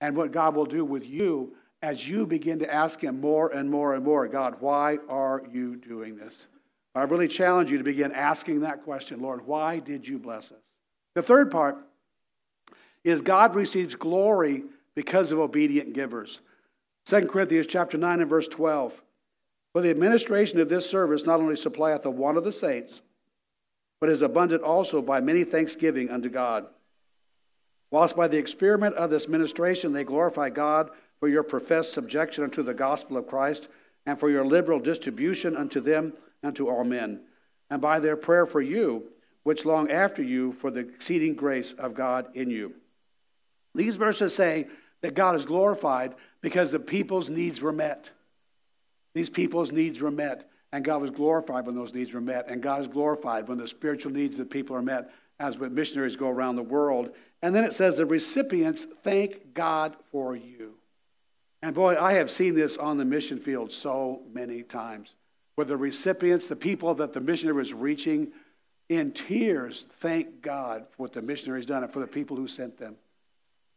and 0.00 0.16
what 0.16 0.32
God 0.32 0.54
will 0.54 0.64
do 0.64 0.84
with 0.84 1.06
you 1.06 1.54
as 1.82 2.06
you 2.06 2.26
begin 2.26 2.58
to 2.58 2.72
ask 2.72 3.02
Him 3.02 3.20
more 3.20 3.50
and 3.50 3.70
more 3.70 3.94
and 3.94 4.04
more, 4.04 4.28
God, 4.28 4.56
why 4.60 4.98
are 5.08 5.42
you 5.50 5.76
doing 5.76 6.16
this? 6.16 6.46
I 6.94 7.02
really 7.02 7.28
challenge 7.28 7.70
you 7.70 7.78
to 7.78 7.84
begin 7.84 8.12
asking 8.12 8.60
that 8.60 8.84
question 8.84 9.20
Lord, 9.20 9.46
why 9.46 9.78
did 9.78 10.06
you 10.06 10.18
bless 10.18 10.52
us? 10.52 10.62
The 11.14 11.22
third 11.22 11.50
part 11.50 11.78
is 13.04 13.22
God 13.22 13.54
receives 13.54 13.94
glory 13.94 14.64
because 14.94 15.32
of 15.32 15.38
obedient 15.38 15.92
givers. 15.92 16.40
2 17.06 17.28
Corinthians 17.28 17.66
chapter 17.66 17.96
9 17.96 18.20
and 18.20 18.28
verse 18.28 18.48
12. 18.48 19.00
For 19.72 19.80
the 19.80 19.90
administration 19.90 20.60
of 20.60 20.68
this 20.68 20.88
service 20.88 21.24
not 21.24 21.40
only 21.40 21.56
supplieth 21.56 22.02
the 22.02 22.10
want 22.10 22.36
of 22.36 22.44
the 22.44 22.52
saints, 22.52 23.02
but 24.00 24.10
is 24.10 24.22
abundant 24.22 24.62
also 24.62 25.00
by 25.00 25.20
many 25.20 25.44
thanksgiving 25.44 26.10
unto 26.10 26.28
God. 26.28 26.66
Whilst 27.90 28.16
by 28.16 28.28
the 28.28 28.38
experiment 28.38 28.96
of 28.96 29.10
this 29.10 29.28
ministration 29.28 29.92
they 29.92 30.04
glorify 30.04 30.50
God 30.50 30.90
for 31.20 31.28
your 31.28 31.42
professed 31.42 31.92
subjection 31.92 32.42
unto 32.42 32.62
the 32.62 32.74
gospel 32.74 33.16
of 33.16 33.26
Christ, 33.26 33.68
and 34.06 34.18
for 34.18 34.30
your 34.30 34.44
liberal 34.44 34.80
distribution 34.80 35.56
unto 35.56 35.80
them 35.80 36.14
and 36.42 36.56
to 36.56 36.68
all 36.68 36.84
men, 36.84 37.20
and 37.68 37.80
by 37.80 38.00
their 38.00 38.16
prayer 38.16 38.46
for 38.46 38.62
you, 38.62 39.04
which 39.42 39.64
long 39.66 39.90
after 39.90 40.22
you 40.22 40.52
for 40.52 40.70
the 40.70 40.80
exceeding 40.80 41.34
grace 41.34 41.72
of 41.74 41.94
God 41.94 42.28
in 42.34 42.50
you. 42.50 42.74
These 43.74 43.96
verses 43.96 44.34
say 44.34 44.66
that 45.02 45.14
God 45.14 45.36
is 45.36 45.44
glorified 45.44 46.14
because 46.40 46.70
the 46.70 46.80
people's 46.80 47.30
needs 47.30 47.60
were 47.60 47.72
met. 47.72 48.10
These 49.14 49.30
people's 49.30 49.72
needs 49.72 50.00
were 50.00 50.10
met, 50.10 50.48
and 50.72 50.84
God 50.84 51.00
was 51.00 51.10
glorified 51.10 51.66
when 51.66 51.74
those 51.74 51.94
needs 51.94 52.12
were 52.12 52.20
met. 52.20 52.48
And 52.48 52.62
God 52.62 52.80
is 52.80 52.88
glorified 52.88 53.48
when 53.48 53.58
the 53.58 53.68
spiritual 53.68 54.12
needs 54.12 54.38
of 54.38 54.48
the 54.48 54.52
people 54.52 54.76
are 54.76 54.82
met, 54.82 55.10
as 55.38 55.58
missionaries 55.58 56.16
go 56.16 56.28
around 56.28 56.56
the 56.56 56.62
world. 56.62 57.10
And 57.42 57.54
then 57.54 57.64
it 57.64 57.72
says 57.72 57.96
the 57.96 58.06
recipients 58.06 58.86
thank 59.02 59.54
God 59.54 59.96
for 60.12 60.36
you. 60.36 60.59
And 61.62 61.74
boy, 61.74 61.96
I 62.00 62.14
have 62.14 62.30
seen 62.30 62.54
this 62.54 62.76
on 62.76 62.96
the 62.96 63.04
mission 63.04 63.38
field 63.38 63.72
so 63.72 64.22
many 64.32 64.62
times, 64.62 65.14
where 65.54 65.64
the 65.66 65.76
recipients, 65.76 66.48
the 66.48 66.56
people 66.56 66.94
that 66.94 67.12
the 67.12 67.20
missionary 67.20 67.58
was 67.58 67.74
reaching, 67.74 68.32
in 68.88 69.12
tears, 69.12 69.86
thank 70.00 70.42
God 70.42 70.86
for 70.90 71.04
what 71.04 71.12
the 71.12 71.22
missionary's 71.22 71.66
done 71.66 71.84
and 71.84 71.92
for 71.92 72.00
the 72.00 72.06
people 72.06 72.36
who 72.36 72.48
sent 72.48 72.78
them. 72.78 72.96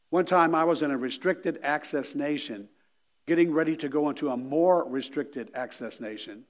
One 0.09 0.25
time 0.25 0.55
I 0.55 0.63
was 0.63 0.81
in 0.81 0.91
a 0.91 0.97
restricted 0.97 1.59
access 1.63 2.15
nation 2.15 2.69
getting 3.25 3.53
ready 3.53 3.75
to 3.77 3.89
go 3.89 4.09
into 4.09 4.29
a 4.29 4.37
more 4.37 4.87
restricted 4.87 5.51
access 5.53 5.99
nation. 5.99 6.43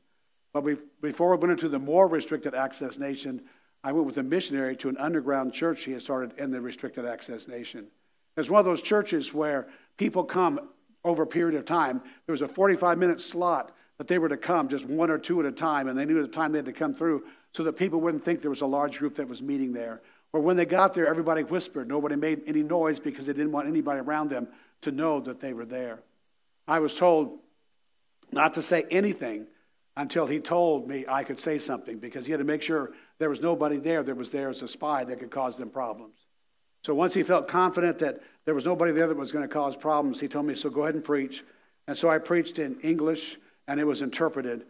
But 0.54 0.66
before 1.02 1.36
we 1.36 1.38
went 1.38 1.52
into 1.52 1.70
the 1.70 1.80
more 1.80 2.08
restricted 2.08 2.56
access 2.56 2.98
nation, 2.98 3.42
I 3.84 3.92
went 3.92 4.06
with 4.06 4.18
a 4.18 4.24
missionary 4.24 4.76
to 4.78 4.90
an 4.90 4.98
underground 4.98 5.54
church 5.54 5.84
he 5.84 5.92
had 5.92 6.02
started 6.02 6.38
in 6.38 6.52
the 6.52 6.62
restricted 6.62 7.06
access 7.06 7.48
nation. 7.48 7.88
It's 8.38 8.50
one 8.50 8.60
of 8.60 8.66
those 8.66 8.82
churches 8.82 9.34
where 9.34 9.68
people 9.98 10.24
come 10.24 10.70
over 11.04 11.24
a 11.24 11.28
period 11.28 11.58
of 11.58 11.66
time. 11.66 12.02
There 12.26 12.34
was 12.34 12.42
a 12.42 12.48
45 12.48 12.98
minute 12.98 13.22
slot 13.22 13.72
that 13.98 14.08
they 14.08 14.18
were 14.18 14.30
to 14.30 14.38
come, 14.38 14.70
just 14.70 14.86
one 14.86 15.10
or 15.10 15.18
two 15.18 15.40
at 15.40 15.46
a 15.46 15.52
time, 15.52 15.88
and 15.88 15.98
they 15.98 16.06
knew 16.06 16.22
the 16.22 16.28
time 16.28 16.52
they 16.52 16.58
had 16.58 16.66
to 16.66 16.74
come 16.74 16.94
through 16.94 17.24
so 17.54 17.64
that 17.64 17.74
people 17.74 18.02
wouldn't 18.02 18.26
think 18.26 18.42
there 18.42 18.50
was 18.50 18.62
a 18.62 18.66
large 18.66 19.00
group 19.00 19.16
that 19.16 19.28
was 19.28 19.42
meeting 19.42 19.74
there. 19.74 20.02
Or 20.32 20.42
when 20.42 20.58
they 20.58 20.66
got 20.66 20.96
there, 20.96 21.08
everybody 21.08 21.44
whispered. 21.44 21.88
Nobody 21.88 22.16
made 22.16 22.42
any 22.48 22.64
noise 22.64 23.00
because 23.00 23.28
they 23.28 23.34
didn't 23.34 23.52
want 23.52 23.68
anybody 23.68 24.00
around 24.00 24.30
them 24.30 24.48
to 24.82 24.92
know 24.92 25.20
that 25.22 25.40
they 25.40 25.54
were 25.54 25.66
there. 25.66 26.00
I 26.68 26.80
was 26.80 26.96
told 26.96 27.40
not 28.32 28.56
to 28.56 28.62
say 28.62 28.86
anything 28.90 29.46
until 29.96 30.26
he 30.26 30.40
told 30.40 30.88
me 30.88 31.06
I 31.08 31.24
could 31.24 31.40
say 31.40 31.60
something 31.60 32.00
because 32.00 32.26
he 32.26 32.32
had 32.32 32.40
to 32.40 32.46
make 32.46 32.64
sure 32.64 32.94
there 33.20 33.30
was 33.30 33.42
nobody 33.42 33.78
there 33.78 34.02
that 34.02 34.16
was 34.16 34.32
there 34.32 34.50
as 34.50 34.64
a 34.64 34.68
spy 34.68 35.04
that 35.04 35.20
could 35.20 35.30
cause 35.30 35.56
them 35.56 35.70
problems. 35.70 36.18
So 36.84 36.94
once 36.94 37.14
he 37.14 37.24
felt 37.24 37.48
confident 37.48 38.00
that 38.00 38.20
there 38.46 38.54
was 38.54 38.66
nobody 38.66 38.92
there 38.92 39.08
that 39.08 39.18
was 39.18 39.32
going 39.32 39.48
to 39.48 39.54
cause 39.54 39.76
problems, 39.76 40.20
he 40.20 40.28
told 40.28 40.46
me, 40.46 40.56
So 40.56 40.70
go 40.70 40.84
ahead 40.84 40.96
and 40.96 41.04
preach. 41.04 41.44
And 41.88 41.98
so 41.98 42.10
I 42.10 42.18
preached 42.18 42.60
in 42.60 42.80
English 42.82 43.38
and 43.68 43.80
it 43.80 43.86
was 43.86 44.02
interpreted. 44.02 44.66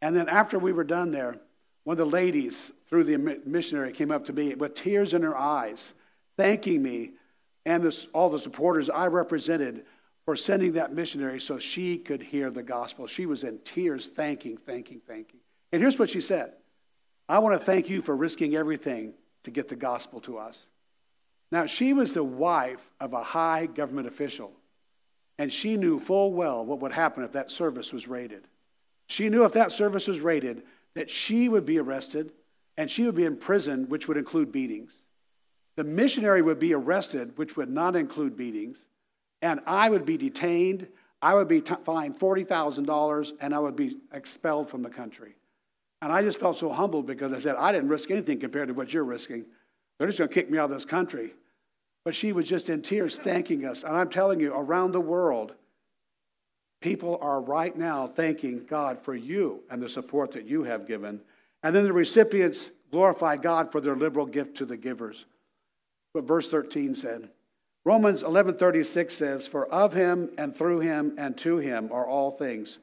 And 0.00 0.14
then 0.14 0.28
after 0.28 0.58
we 0.58 0.72
were 0.72 0.84
done 0.84 1.10
there, 1.10 1.36
one 1.84 1.94
of 1.94 1.98
the 1.98 2.06
ladies 2.06 2.70
through 2.88 3.04
the 3.04 3.40
missionary 3.44 3.92
came 3.92 4.10
up 4.10 4.24
to 4.26 4.32
me 4.32 4.54
with 4.54 4.74
tears 4.74 5.14
in 5.14 5.22
her 5.22 5.36
eyes, 5.36 5.92
thanking 6.36 6.82
me 6.82 7.12
and 7.66 7.82
this, 7.82 8.06
all 8.12 8.30
the 8.30 8.38
supporters 8.38 8.88
I 8.88 9.06
represented 9.06 9.84
for 10.24 10.36
sending 10.36 10.74
that 10.74 10.92
missionary 10.92 11.40
so 11.40 11.58
she 11.58 11.98
could 11.98 12.22
hear 12.22 12.50
the 12.50 12.62
gospel. 12.62 13.06
She 13.06 13.26
was 13.26 13.44
in 13.44 13.58
tears, 13.60 14.06
thanking, 14.06 14.58
thanking, 14.58 15.00
thanking. 15.06 15.40
And 15.72 15.80
here's 15.80 15.98
what 15.98 16.10
she 16.10 16.20
said 16.20 16.52
I 17.28 17.40
want 17.40 17.58
to 17.58 17.64
thank 17.64 17.88
you 17.88 18.02
for 18.02 18.14
risking 18.14 18.54
everything 18.54 19.14
to 19.44 19.50
get 19.50 19.68
the 19.68 19.76
gospel 19.76 20.20
to 20.20 20.38
us. 20.38 20.66
Now, 21.50 21.66
she 21.66 21.92
was 21.92 22.12
the 22.12 22.24
wife 22.24 22.92
of 23.00 23.12
a 23.14 23.22
high 23.22 23.66
government 23.66 24.06
official, 24.06 24.52
and 25.38 25.52
she 25.52 25.76
knew 25.76 25.98
full 25.98 26.32
well 26.32 26.64
what 26.64 26.80
would 26.80 26.92
happen 26.92 27.24
if 27.24 27.32
that 27.32 27.50
service 27.50 27.92
was 27.92 28.06
raided. 28.06 28.46
She 29.06 29.28
knew 29.28 29.44
if 29.44 29.52
that 29.52 29.72
service 29.72 30.06
was 30.06 30.20
raided, 30.20 30.62
that 30.94 31.08
she 31.08 31.48
would 31.48 31.64
be 31.64 31.78
arrested 31.78 32.32
and 32.76 32.90
she 32.90 33.04
would 33.04 33.14
be 33.14 33.24
in 33.24 33.36
prison, 33.36 33.88
which 33.88 34.06
would 34.08 34.16
include 34.16 34.52
beatings. 34.52 35.02
The 35.76 35.84
missionary 35.84 36.42
would 36.42 36.58
be 36.58 36.74
arrested, 36.74 37.32
which 37.36 37.56
would 37.56 37.70
not 37.70 37.96
include 37.96 38.36
beatings 38.36 38.84
and 39.42 39.60
I 39.66 39.88
would 39.88 40.04
be 40.04 40.16
detained. 40.16 40.88
I 41.20 41.34
would 41.34 41.48
be 41.48 41.60
t- 41.60 41.74
fined 41.84 42.18
$40,000 42.18 43.32
and 43.40 43.54
I 43.54 43.58
would 43.58 43.76
be 43.76 43.96
expelled 44.12 44.68
from 44.68 44.82
the 44.82 44.90
country. 44.90 45.34
And 46.00 46.12
I 46.12 46.22
just 46.22 46.38
felt 46.38 46.58
so 46.58 46.70
humbled 46.70 47.06
because 47.06 47.32
I 47.32 47.38
said, 47.40 47.56
I 47.56 47.72
didn't 47.72 47.88
risk 47.88 48.10
anything 48.10 48.38
compared 48.38 48.68
to 48.68 48.74
what 48.74 48.92
you're 48.92 49.04
risking. 49.04 49.46
They're 49.98 50.06
just 50.06 50.18
going 50.18 50.28
to 50.28 50.34
kick 50.34 50.50
me 50.50 50.58
out 50.58 50.70
of 50.70 50.70
this 50.70 50.84
country. 50.84 51.34
But 52.04 52.14
she 52.14 52.32
was 52.32 52.48
just 52.48 52.68
in 52.68 52.82
tears 52.82 53.18
thanking 53.18 53.66
us. 53.66 53.82
And 53.82 53.96
I'm 53.96 54.08
telling 54.08 54.40
you, 54.40 54.54
around 54.54 54.92
the 54.92 55.00
world, 55.00 55.54
people 56.80 57.18
are 57.20 57.40
right 57.40 57.76
now 57.76 58.06
thanking 58.06 58.64
God 58.66 59.00
for 59.00 59.14
you 59.14 59.62
and 59.70 59.82
the 59.82 59.88
support 59.88 60.30
that 60.32 60.46
you 60.46 60.62
have 60.62 60.86
given. 60.86 61.20
And 61.62 61.74
then 61.74 61.84
the 61.84 61.92
recipients 61.92 62.70
glorify 62.90 63.36
God 63.36 63.72
for 63.72 63.80
their 63.80 63.96
liberal 63.96 64.26
gift 64.26 64.56
to 64.58 64.64
the 64.64 64.76
givers. 64.76 65.26
But 66.14 66.24
verse 66.24 66.48
13 66.48 66.94
said. 66.94 67.28
Romans 67.84 68.22
11:36 68.22 69.14
says, 69.14 69.46
"For 69.46 69.66
of 69.66 69.92
him 69.92 70.30
and 70.36 70.54
through 70.54 70.80
him 70.80 71.14
and 71.16 71.36
to 71.38 71.56
him 71.58 71.90
are 71.92 72.06
all 72.06 72.30
things, 72.30 72.78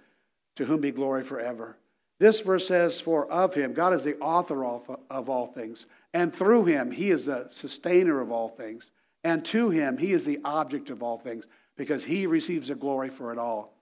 to 0.56 0.66
whom 0.66 0.82
be 0.82 0.92
glory 0.92 1.24
forever." 1.24 1.78
This 2.18 2.40
verse 2.40 2.68
says, 2.68 3.02
"For 3.02 3.30
of 3.30 3.54
him, 3.54 3.74
God 3.74 3.94
is 3.94 4.04
the 4.04 4.18
author 4.20 4.66
of, 4.66 5.00
of 5.10 5.30
all 5.30 5.48
things, 5.48 5.86
and 6.16 6.34
through 6.34 6.64
him, 6.64 6.92
he 6.92 7.12
is 7.12 7.26
the 7.26 7.46
sustainer 7.50 8.22
of 8.22 8.32
all 8.32 8.48
things, 8.48 8.92
and 9.26 9.44
to 9.44 9.70
him, 9.70 9.98
he 9.98 10.14
is 10.14 10.24
the 10.24 10.40
object 10.46 10.90
of 10.90 11.04
all 11.04 11.18
things, 11.18 11.46
because 11.76 12.06
he 12.06 12.26
receives 12.26 12.70
the 12.70 12.76
glory 12.76 13.10
for 13.10 13.34
it 13.34 13.38
all." 13.38 13.78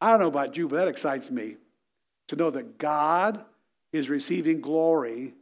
I 0.00 0.10
don't 0.10 0.20
know 0.20 0.28
about 0.28 0.56
you, 0.56 0.68
but 0.68 0.76
that 0.76 0.88
excites 0.88 1.30
me 1.30 1.56
to 2.28 2.36
know 2.36 2.50
that 2.50 2.78
God 2.78 3.44
is 3.90 4.08
receiving 4.08 4.60
glory 4.60 5.34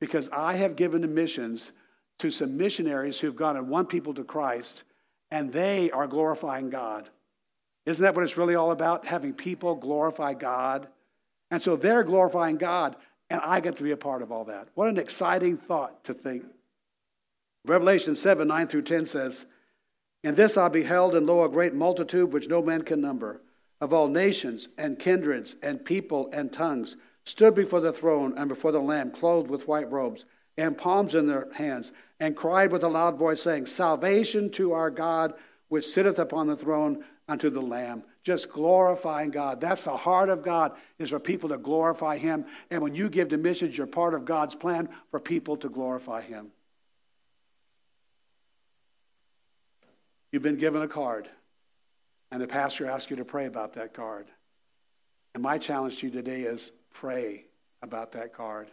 because 0.00 0.28
I 0.30 0.54
have 0.54 0.76
given 0.76 1.00
the 1.00 1.08
missions 1.08 1.72
to 2.18 2.30
some 2.30 2.56
missionaries 2.56 3.20
who've 3.20 3.36
gone 3.36 3.56
and 3.56 3.68
won 3.68 3.86
people 3.86 4.12
to 4.14 4.24
Christ, 4.24 4.82
and 5.30 5.52
they 5.52 5.90
are 5.92 6.08
glorifying 6.08 6.68
God. 6.68 7.08
Isn't 7.84 8.02
that 8.02 8.14
what 8.14 8.24
it's 8.24 8.36
really 8.36 8.56
all 8.56 8.72
about? 8.72 9.06
Having 9.06 9.34
people 9.34 9.76
glorify 9.76 10.34
God. 10.34 10.88
And 11.50 11.62
so 11.62 11.76
they're 11.76 12.02
glorifying 12.02 12.56
God, 12.56 12.96
and 13.30 13.40
I 13.40 13.60
get 13.60 13.76
to 13.76 13.82
be 13.82 13.90
a 13.90 13.96
part 13.96 14.22
of 14.22 14.30
all 14.30 14.44
that. 14.44 14.68
What 14.74 14.88
an 14.88 14.98
exciting 14.98 15.56
thought 15.56 16.04
to 16.04 16.14
think. 16.14 16.44
Revelation 17.64 18.14
7 18.14 18.46
9 18.46 18.66
through 18.68 18.82
10 18.82 19.06
says, 19.06 19.44
In 20.22 20.34
this 20.34 20.56
I 20.56 20.68
beheld, 20.68 21.14
and 21.14 21.26
lo, 21.26 21.44
a 21.44 21.48
great 21.48 21.74
multitude 21.74 22.32
which 22.32 22.48
no 22.48 22.62
man 22.62 22.82
can 22.82 23.00
number, 23.00 23.40
of 23.80 23.92
all 23.92 24.08
nations 24.08 24.68
and 24.78 24.98
kindreds 24.98 25.56
and 25.62 25.84
people 25.84 26.30
and 26.32 26.52
tongues, 26.52 26.96
stood 27.24 27.54
before 27.54 27.80
the 27.80 27.92
throne 27.92 28.34
and 28.36 28.48
before 28.48 28.72
the 28.72 28.80
Lamb, 28.80 29.10
clothed 29.10 29.50
with 29.50 29.66
white 29.66 29.90
robes 29.90 30.24
and 30.56 30.78
palms 30.78 31.14
in 31.14 31.26
their 31.26 31.48
hands, 31.52 31.92
and 32.20 32.36
cried 32.36 32.72
with 32.72 32.82
a 32.82 32.88
loud 32.88 33.18
voice, 33.18 33.42
saying, 33.42 33.66
Salvation 33.66 34.50
to 34.50 34.72
our 34.72 34.90
God, 34.90 35.34
which 35.68 35.86
sitteth 35.86 36.18
upon 36.18 36.46
the 36.46 36.56
throne, 36.56 37.04
unto 37.28 37.50
the 37.50 37.60
Lamb. 37.60 38.04
Just 38.26 38.50
glorifying 38.50 39.30
God. 39.30 39.60
That's 39.60 39.84
the 39.84 39.96
heart 39.96 40.30
of 40.30 40.42
God, 40.42 40.72
is 40.98 41.10
for 41.10 41.20
people 41.20 41.50
to 41.50 41.58
glorify 41.58 42.18
Him. 42.18 42.44
And 42.72 42.82
when 42.82 42.92
you 42.92 43.08
give 43.08 43.28
the 43.28 43.38
missions, 43.38 43.78
you're 43.78 43.86
part 43.86 44.14
of 44.14 44.24
God's 44.24 44.56
plan 44.56 44.88
for 45.12 45.20
people 45.20 45.56
to 45.58 45.68
glorify 45.68 46.22
Him. 46.22 46.48
You've 50.32 50.42
been 50.42 50.56
given 50.56 50.82
a 50.82 50.88
card, 50.88 51.28
and 52.32 52.42
the 52.42 52.48
pastor 52.48 52.90
asked 52.90 53.10
you 53.10 53.16
to 53.18 53.24
pray 53.24 53.46
about 53.46 53.74
that 53.74 53.94
card. 53.94 54.26
And 55.34 55.42
my 55.44 55.56
challenge 55.56 56.00
to 56.00 56.08
you 56.08 56.12
today 56.12 56.40
is 56.40 56.72
pray 56.94 57.44
about 57.80 58.10
that 58.12 58.34
card. 58.34 58.66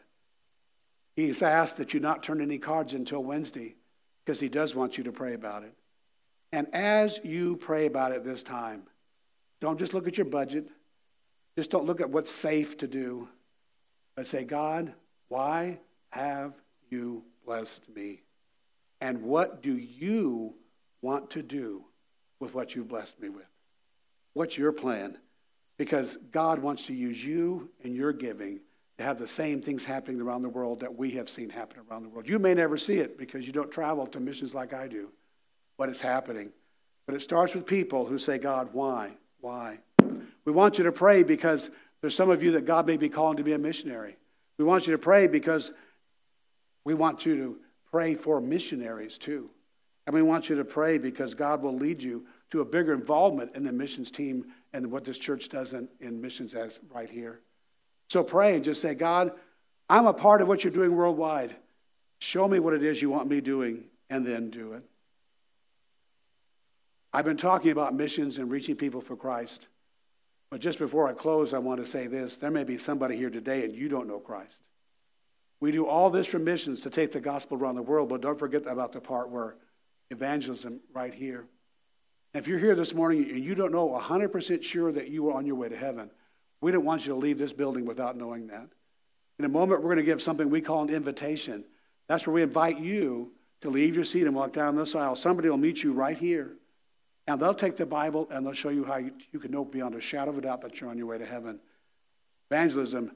He's 1.15 1.43
asked 1.43 1.77
that 1.77 1.93
you 1.93 1.99
not 1.99 2.23
turn 2.23 2.41
any 2.41 2.57
cards 2.57 2.95
until 2.95 3.23
Wednesday 3.23 3.75
because 4.25 4.39
he 4.39 4.49
does 4.49 4.73
want 4.73 4.97
you 4.97 5.03
to 5.03 5.11
pray 5.11 5.35
about 5.35 5.61
it. 5.61 5.75
And 6.51 6.73
as 6.73 7.19
you 7.23 7.55
pray 7.55 7.85
about 7.85 8.13
it 8.13 8.23
this 8.23 8.41
time, 8.41 8.87
don't 9.63 9.79
just 9.79 9.93
look 9.93 10.09
at 10.09 10.17
your 10.17 10.25
budget. 10.25 10.67
Just 11.55 11.71
don't 11.71 11.85
look 11.85 12.01
at 12.01 12.09
what's 12.09 12.29
safe 12.29 12.77
to 12.79 12.87
do. 12.87 13.29
But 14.13 14.27
say, 14.27 14.43
God, 14.43 14.93
why 15.29 15.79
have 16.09 16.53
you 16.89 17.23
blessed 17.45 17.87
me? 17.95 18.23
And 18.99 19.21
what 19.21 19.63
do 19.63 19.77
you 19.77 20.53
want 21.01 21.29
to 21.31 21.41
do 21.41 21.85
with 22.41 22.53
what 22.53 22.75
you 22.75 22.83
blessed 22.83 23.21
me 23.21 23.29
with? 23.29 23.45
What's 24.33 24.57
your 24.57 24.73
plan? 24.73 25.17
Because 25.77 26.17
God 26.29 26.59
wants 26.59 26.87
to 26.87 26.93
use 26.93 27.23
you 27.23 27.69
and 27.85 27.95
your 27.95 28.11
giving 28.11 28.59
to 28.97 29.05
have 29.05 29.17
the 29.17 29.25
same 29.25 29.61
things 29.61 29.85
happening 29.85 30.19
around 30.19 30.41
the 30.41 30.49
world 30.49 30.81
that 30.81 30.93
we 30.93 31.11
have 31.11 31.29
seen 31.29 31.49
happen 31.49 31.81
around 31.89 32.03
the 32.03 32.09
world. 32.09 32.27
You 32.27 32.37
may 32.37 32.53
never 32.53 32.75
see 32.75 32.97
it 32.97 33.17
because 33.17 33.47
you 33.47 33.53
don't 33.53 33.71
travel 33.71 34.07
to 34.07 34.19
missions 34.19 34.53
like 34.53 34.73
I 34.73 34.89
do, 34.89 35.09
but 35.77 35.87
it's 35.87 36.01
happening. 36.01 36.51
But 37.05 37.15
it 37.15 37.21
starts 37.21 37.55
with 37.55 37.65
people 37.65 38.05
who 38.05 38.19
say, 38.19 38.37
God, 38.37 38.67
why? 38.73 39.15
Why? 39.43 39.79
We 40.45 40.53
want 40.53 40.77
you 40.77 40.85
to 40.85 40.93
pray 40.93 41.23
because 41.23 41.69
there's 41.99 42.15
some 42.15 42.29
of 42.29 42.41
you 42.41 42.51
that 42.51 42.65
God 42.65 42.87
may 42.87 42.95
be 42.95 43.09
calling 43.09 43.35
to 43.35 43.43
be 43.43 43.51
a 43.51 43.57
missionary. 43.57 44.15
We 44.57 44.63
want 44.63 44.87
you 44.87 44.93
to 44.93 44.97
pray 44.97 45.27
because 45.27 45.69
we 46.85 46.93
want 46.93 47.25
you 47.25 47.35
to 47.35 47.57
pray 47.91 48.15
for 48.15 48.39
missionaries 48.39 49.17
too. 49.17 49.49
And 50.07 50.13
we 50.13 50.21
want 50.21 50.47
you 50.47 50.55
to 50.55 50.63
pray 50.63 50.97
because 50.97 51.33
God 51.33 51.61
will 51.61 51.75
lead 51.75 52.01
you 52.01 52.25
to 52.51 52.61
a 52.61 52.65
bigger 52.65 52.93
involvement 52.93 53.53
in 53.53 53.65
the 53.65 53.73
missions 53.73 54.11
team 54.11 54.45
and 54.71 54.89
what 54.89 55.03
this 55.03 55.19
church 55.19 55.49
does 55.49 55.73
in, 55.73 55.89
in 55.99 56.21
missions 56.21 56.55
as 56.55 56.79
right 56.89 57.09
here. 57.09 57.41
So 58.07 58.23
pray 58.23 58.55
and 58.55 58.63
just 58.63 58.79
say, 58.79 58.95
God, 58.95 59.33
I'm 59.89 60.05
a 60.05 60.13
part 60.13 60.41
of 60.41 60.47
what 60.47 60.63
you're 60.63 60.71
doing 60.71 60.95
worldwide. 60.95 61.53
Show 62.19 62.47
me 62.47 62.59
what 62.59 62.75
it 62.75 62.83
is 62.83 63.01
you 63.01 63.09
want 63.09 63.27
me 63.27 63.41
doing, 63.41 63.83
and 64.09 64.25
then 64.25 64.51
do 64.51 64.73
it. 64.73 64.83
I've 67.13 67.25
been 67.25 67.37
talking 67.37 67.71
about 67.71 67.93
missions 67.93 68.39
and 68.39 68.49
reaching 68.49 68.75
people 68.75 69.01
for 69.01 69.15
Christ. 69.15 69.67
But 70.49 70.61
just 70.61 70.79
before 70.79 71.07
I 71.07 71.13
close, 71.13 71.53
I 71.53 71.59
want 71.59 71.79
to 71.79 71.85
say 71.85 72.07
this. 72.07 72.37
There 72.37 72.51
may 72.51 72.63
be 72.63 72.77
somebody 72.77 73.15
here 73.15 73.29
today 73.29 73.63
and 73.63 73.75
you 73.75 73.89
don't 73.89 74.07
know 74.07 74.19
Christ. 74.19 74.57
We 75.59 75.71
do 75.71 75.87
all 75.87 76.09
this 76.09 76.27
for 76.27 76.39
missions 76.39 76.81
to 76.81 76.89
take 76.89 77.11
the 77.11 77.21
gospel 77.21 77.57
around 77.57 77.75
the 77.75 77.81
world, 77.81 78.09
but 78.09 78.21
don't 78.21 78.37
forget 78.37 78.67
about 78.67 78.91
the 78.91 78.99
part 78.99 79.29
where 79.29 79.55
evangelism 80.11 80.79
right 80.93 81.13
here. 81.13 81.45
If 82.33 82.47
you're 82.47 82.59
here 82.59 82.75
this 82.75 82.93
morning 82.93 83.29
and 83.29 83.39
you 83.39 83.55
don't 83.55 83.71
know 83.71 83.89
100% 83.89 84.63
sure 84.63 84.91
that 84.91 85.09
you 85.09 85.29
are 85.29 85.37
on 85.37 85.45
your 85.45 85.55
way 85.55 85.69
to 85.69 85.77
heaven, 85.77 86.09
we 86.61 86.71
don't 86.71 86.83
want 86.83 87.05
you 87.05 87.13
to 87.13 87.19
leave 87.19 87.37
this 87.37 87.53
building 87.53 87.85
without 87.85 88.15
knowing 88.15 88.47
that. 88.47 88.67
In 89.39 89.45
a 89.45 89.49
moment, 89.49 89.81
we're 89.81 89.89
going 89.89 89.97
to 89.97 90.03
give 90.03 90.21
something 90.21 90.49
we 90.49 90.61
call 90.61 90.83
an 90.83 90.89
invitation. 90.89 91.63
That's 92.07 92.25
where 92.25 92.33
we 92.33 92.41
invite 92.41 92.79
you 92.79 93.31
to 93.61 93.69
leave 93.69 93.95
your 93.95 94.03
seat 94.03 94.23
and 94.23 94.35
walk 94.35 94.53
down 94.53 94.75
this 94.75 94.95
aisle. 94.95 95.15
Somebody 95.15 95.49
will 95.49 95.57
meet 95.57 95.81
you 95.81 95.93
right 95.93 96.17
here, 96.17 96.53
and 97.27 97.39
they'll 97.39 97.53
take 97.53 97.77
the 97.77 97.85
Bible 97.85 98.27
and 98.31 98.45
they'll 98.45 98.53
show 98.53 98.69
you 98.69 98.83
how 98.83 98.97
you, 98.97 99.11
you 99.31 99.39
can 99.39 99.51
know 99.51 99.63
beyond 99.63 99.95
a 99.95 100.01
shadow 100.01 100.31
of 100.31 100.37
a 100.37 100.41
doubt 100.41 100.61
that 100.61 100.79
you're 100.79 100.89
on 100.89 100.97
your 100.97 101.07
way 101.07 101.17
to 101.17 101.25
heaven. 101.25 101.59
Evangelism, 102.51 103.11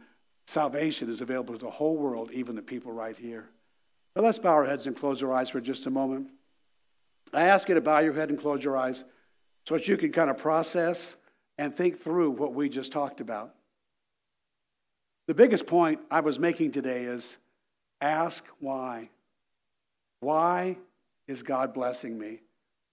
salvation 0.46 1.10
is 1.10 1.22
available 1.22 1.54
to 1.54 1.64
the 1.64 1.70
whole 1.70 1.98
world, 1.98 2.32
even 2.32 2.56
the 2.56 2.62
people 2.62 2.92
right 2.92 3.18
here. 3.18 3.50
But 4.16 4.24
let's 4.24 4.40
bow 4.40 4.54
our 4.54 4.66
heads 4.66 4.88
and 4.88 4.96
close 4.96 5.22
our 5.22 5.34
eyes 5.34 5.50
for 5.50 5.62
just 5.62 5.86
a 5.86 5.92
moment. 5.92 6.30
I 7.34 7.44
ask 7.44 7.68
you 7.68 7.76
to 7.76 7.82
bow 7.82 8.00
your 8.00 8.14
head 8.14 8.30
and 8.30 8.40
close 8.40 8.64
your 8.64 8.78
eyes 8.78 9.04
so 9.68 9.76
that 9.76 9.88
you 9.88 9.98
can 9.98 10.12
kind 10.12 10.30
of 10.30 10.38
process 10.38 11.16
and 11.58 11.76
think 11.76 12.02
through 12.02 12.32
what 12.32 12.54
we 12.54 12.70
just 12.70 12.92
talked 12.92 13.20
about. 13.20 13.54
The 15.28 15.34
biggest 15.34 15.68
point 15.68 16.00
I 16.10 16.22
was 16.22 16.40
making 16.40 16.72
today 16.72 17.04
is 17.04 17.36
ask 18.00 18.46
why. 18.60 19.10
Why 20.22 20.78
is 21.28 21.44
God 21.44 21.74
blessing 21.74 22.18
me? 22.18 22.40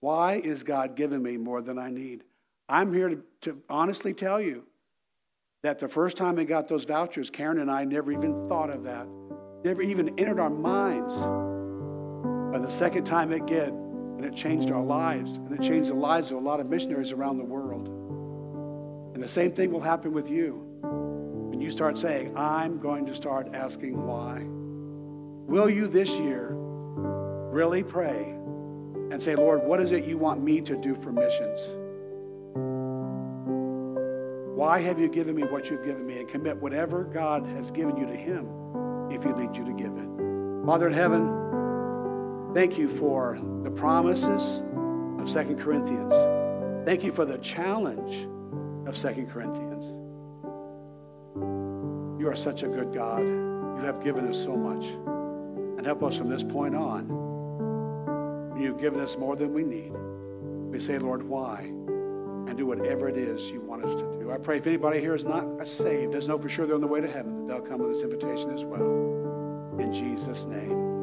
Why 0.05 0.35
is 0.35 0.65
God 0.65 0.97
giving 0.97 1.23
me 1.23 1.39
more 1.39 1.63
than 1.63 1.79
I 1.79 1.89
need? 1.89 2.25
I'm 2.69 2.93
here 2.93 3.09
to, 3.09 3.23
to 3.41 3.63
honestly 3.71 4.13
tell 4.13 4.39
you 4.39 4.67
that 5.63 5.79
the 5.79 5.89
first 5.89 6.19
time 6.19 6.39
I 6.39 6.45
got 6.45 6.69
those 6.69 6.85
vouchers, 6.85 7.31
Karen 7.31 7.59
and 7.59 7.71
I 7.71 7.85
never 7.85 8.13
even 8.13 8.47
thought 8.47 8.69
of 8.69 8.83
that, 8.83 9.09
never 9.65 9.81
even 9.81 10.11
entered 10.19 10.39
our 10.39 10.51
minds. 10.51 11.15
But 11.15 12.63
the 12.63 12.71
second 12.71 13.05
time 13.05 13.33
it 13.33 13.47
did, 13.47 13.71
and 13.71 14.27
it 14.27 14.37
changed 14.37 14.71
our 14.71 14.85
lives, 14.85 15.39
and 15.39 15.51
it 15.55 15.63
changed 15.63 15.89
the 15.89 15.95
lives 15.95 16.31
of 16.31 16.37
a 16.37 16.41
lot 16.41 16.61
of 16.61 16.69
missionaries 16.69 17.11
around 17.11 17.39
the 17.39 17.45
world. 17.47 17.89
And 19.15 19.23
the 19.23 19.29
same 19.29 19.53
thing 19.53 19.73
will 19.73 19.81
happen 19.81 20.13
with 20.13 20.29
you 20.29 20.69
when 20.83 21.61
you 21.61 21.71
start 21.71 21.97
saying, 21.97 22.37
I'm 22.37 22.77
going 22.77 23.07
to 23.07 23.15
start 23.15 23.55
asking 23.55 24.07
why. 24.07 24.43
Will 25.51 25.71
you 25.71 25.89
this 25.89 26.11
year 26.19 26.51
really 26.53 27.83
pray 27.83 28.37
and 29.11 29.23
say, 29.23 29.35
Lord, 29.37 29.63
what 29.63 29.81
is 29.81 29.93
it 29.93 30.05
you 30.05 30.19
want 30.19 30.43
me 30.43 30.61
to 30.63 30.77
do 30.77 30.95
for 30.97 31.13
missions? 31.13 31.61
Why 34.57 34.81
have 34.81 34.99
you 35.01 35.09
given 35.09 35.35
me 35.35 35.43
what 35.43 35.71
you've 35.71 35.85
given 35.85 36.07
me? 36.07 36.19
And 36.19 36.29
commit 36.29 36.57
whatever 36.61 37.05
God 37.05 37.47
has 37.49 37.71
given 37.71 37.97
you 37.97 38.07
to 38.07 38.17
Him 38.17 38.49
if 39.11 39.23
He 39.23 39.33
leads 39.33 39.59
you 39.59 39.65
to 39.65 39.73
give 39.73 39.97
it. 39.97 40.65
Father 40.67 40.87
in 40.87 40.95
heaven, 40.95 41.45
Thank 42.55 42.79
you 42.79 42.89
for 42.89 43.37
the 43.65 43.71
promises 43.73 44.63
of 45.19 45.29
Second 45.29 45.59
Corinthians. 45.59 46.15
Thank 46.87 47.03
you 47.03 47.11
for 47.11 47.25
the 47.25 47.39
challenge 47.39 48.29
of 48.87 48.97
Second 48.97 49.29
Corinthians. 49.29 49.87
You 52.21 52.29
are 52.29 52.37
such 52.37 52.63
a 52.63 52.69
good 52.69 52.95
God. 52.95 53.23
You 53.23 53.83
have 53.83 54.05
given 54.05 54.29
us 54.29 54.41
so 54.41 54.55
much. 54.55 54.85
And 55.77 55.85
help 55.85 56.05
us 56.05 56.17
from 56.17 56.29
this 56.29 56.45
point 56.45 56.77
on. 56.77 57.24
You've 58.57 58.81
given 58.81 59.01
us 59.01 59.17
more 59.17 59.37
than 59.37 59.53
we 59.53 59.63
need. 59.63 59.93
We 60.71 60.79
say, 60.79 60.99
Lord, 60.99 61.23
why? 61.23 61.61
And 61.61 62.57
do 62.57 62.67
whatever 62.67 63.09
it 63.09 63.17
is 63.17 63.51
you 63.51 63.61
want 63.61 63.85
us 63.85 63.95
to 63.95 64.03
do. 64.19 64.31
I 64.33 64.39
pray 64.39 64.59
if 64.59 64.67
anybody 64.67 65.01
here 65.01 65.15
is 65.15 65.25
not 65.25 65.67
saved, 65.67 66.13
doesn't 66.13 66.31
know 66.31 66.39
for 66.39 66.49
sure 66.49 66.67
they're 66.67 66.75
on 66.75 66.81
the 66.81 66.87
way 66.87 67.01
to 67.01 67.11
heaven, 67.11 67.47
that 67.47 67.53
they'll 67.53 67.67
come 67.67 67.81
with 67.81 67.93
this 67.95 68.03
invitation 68.03 68.51
as 68.51 68.65
well. 68.65 68.83
In 69.79 69.93
Jesus' 69.93 70.45
name. 70.45 70.94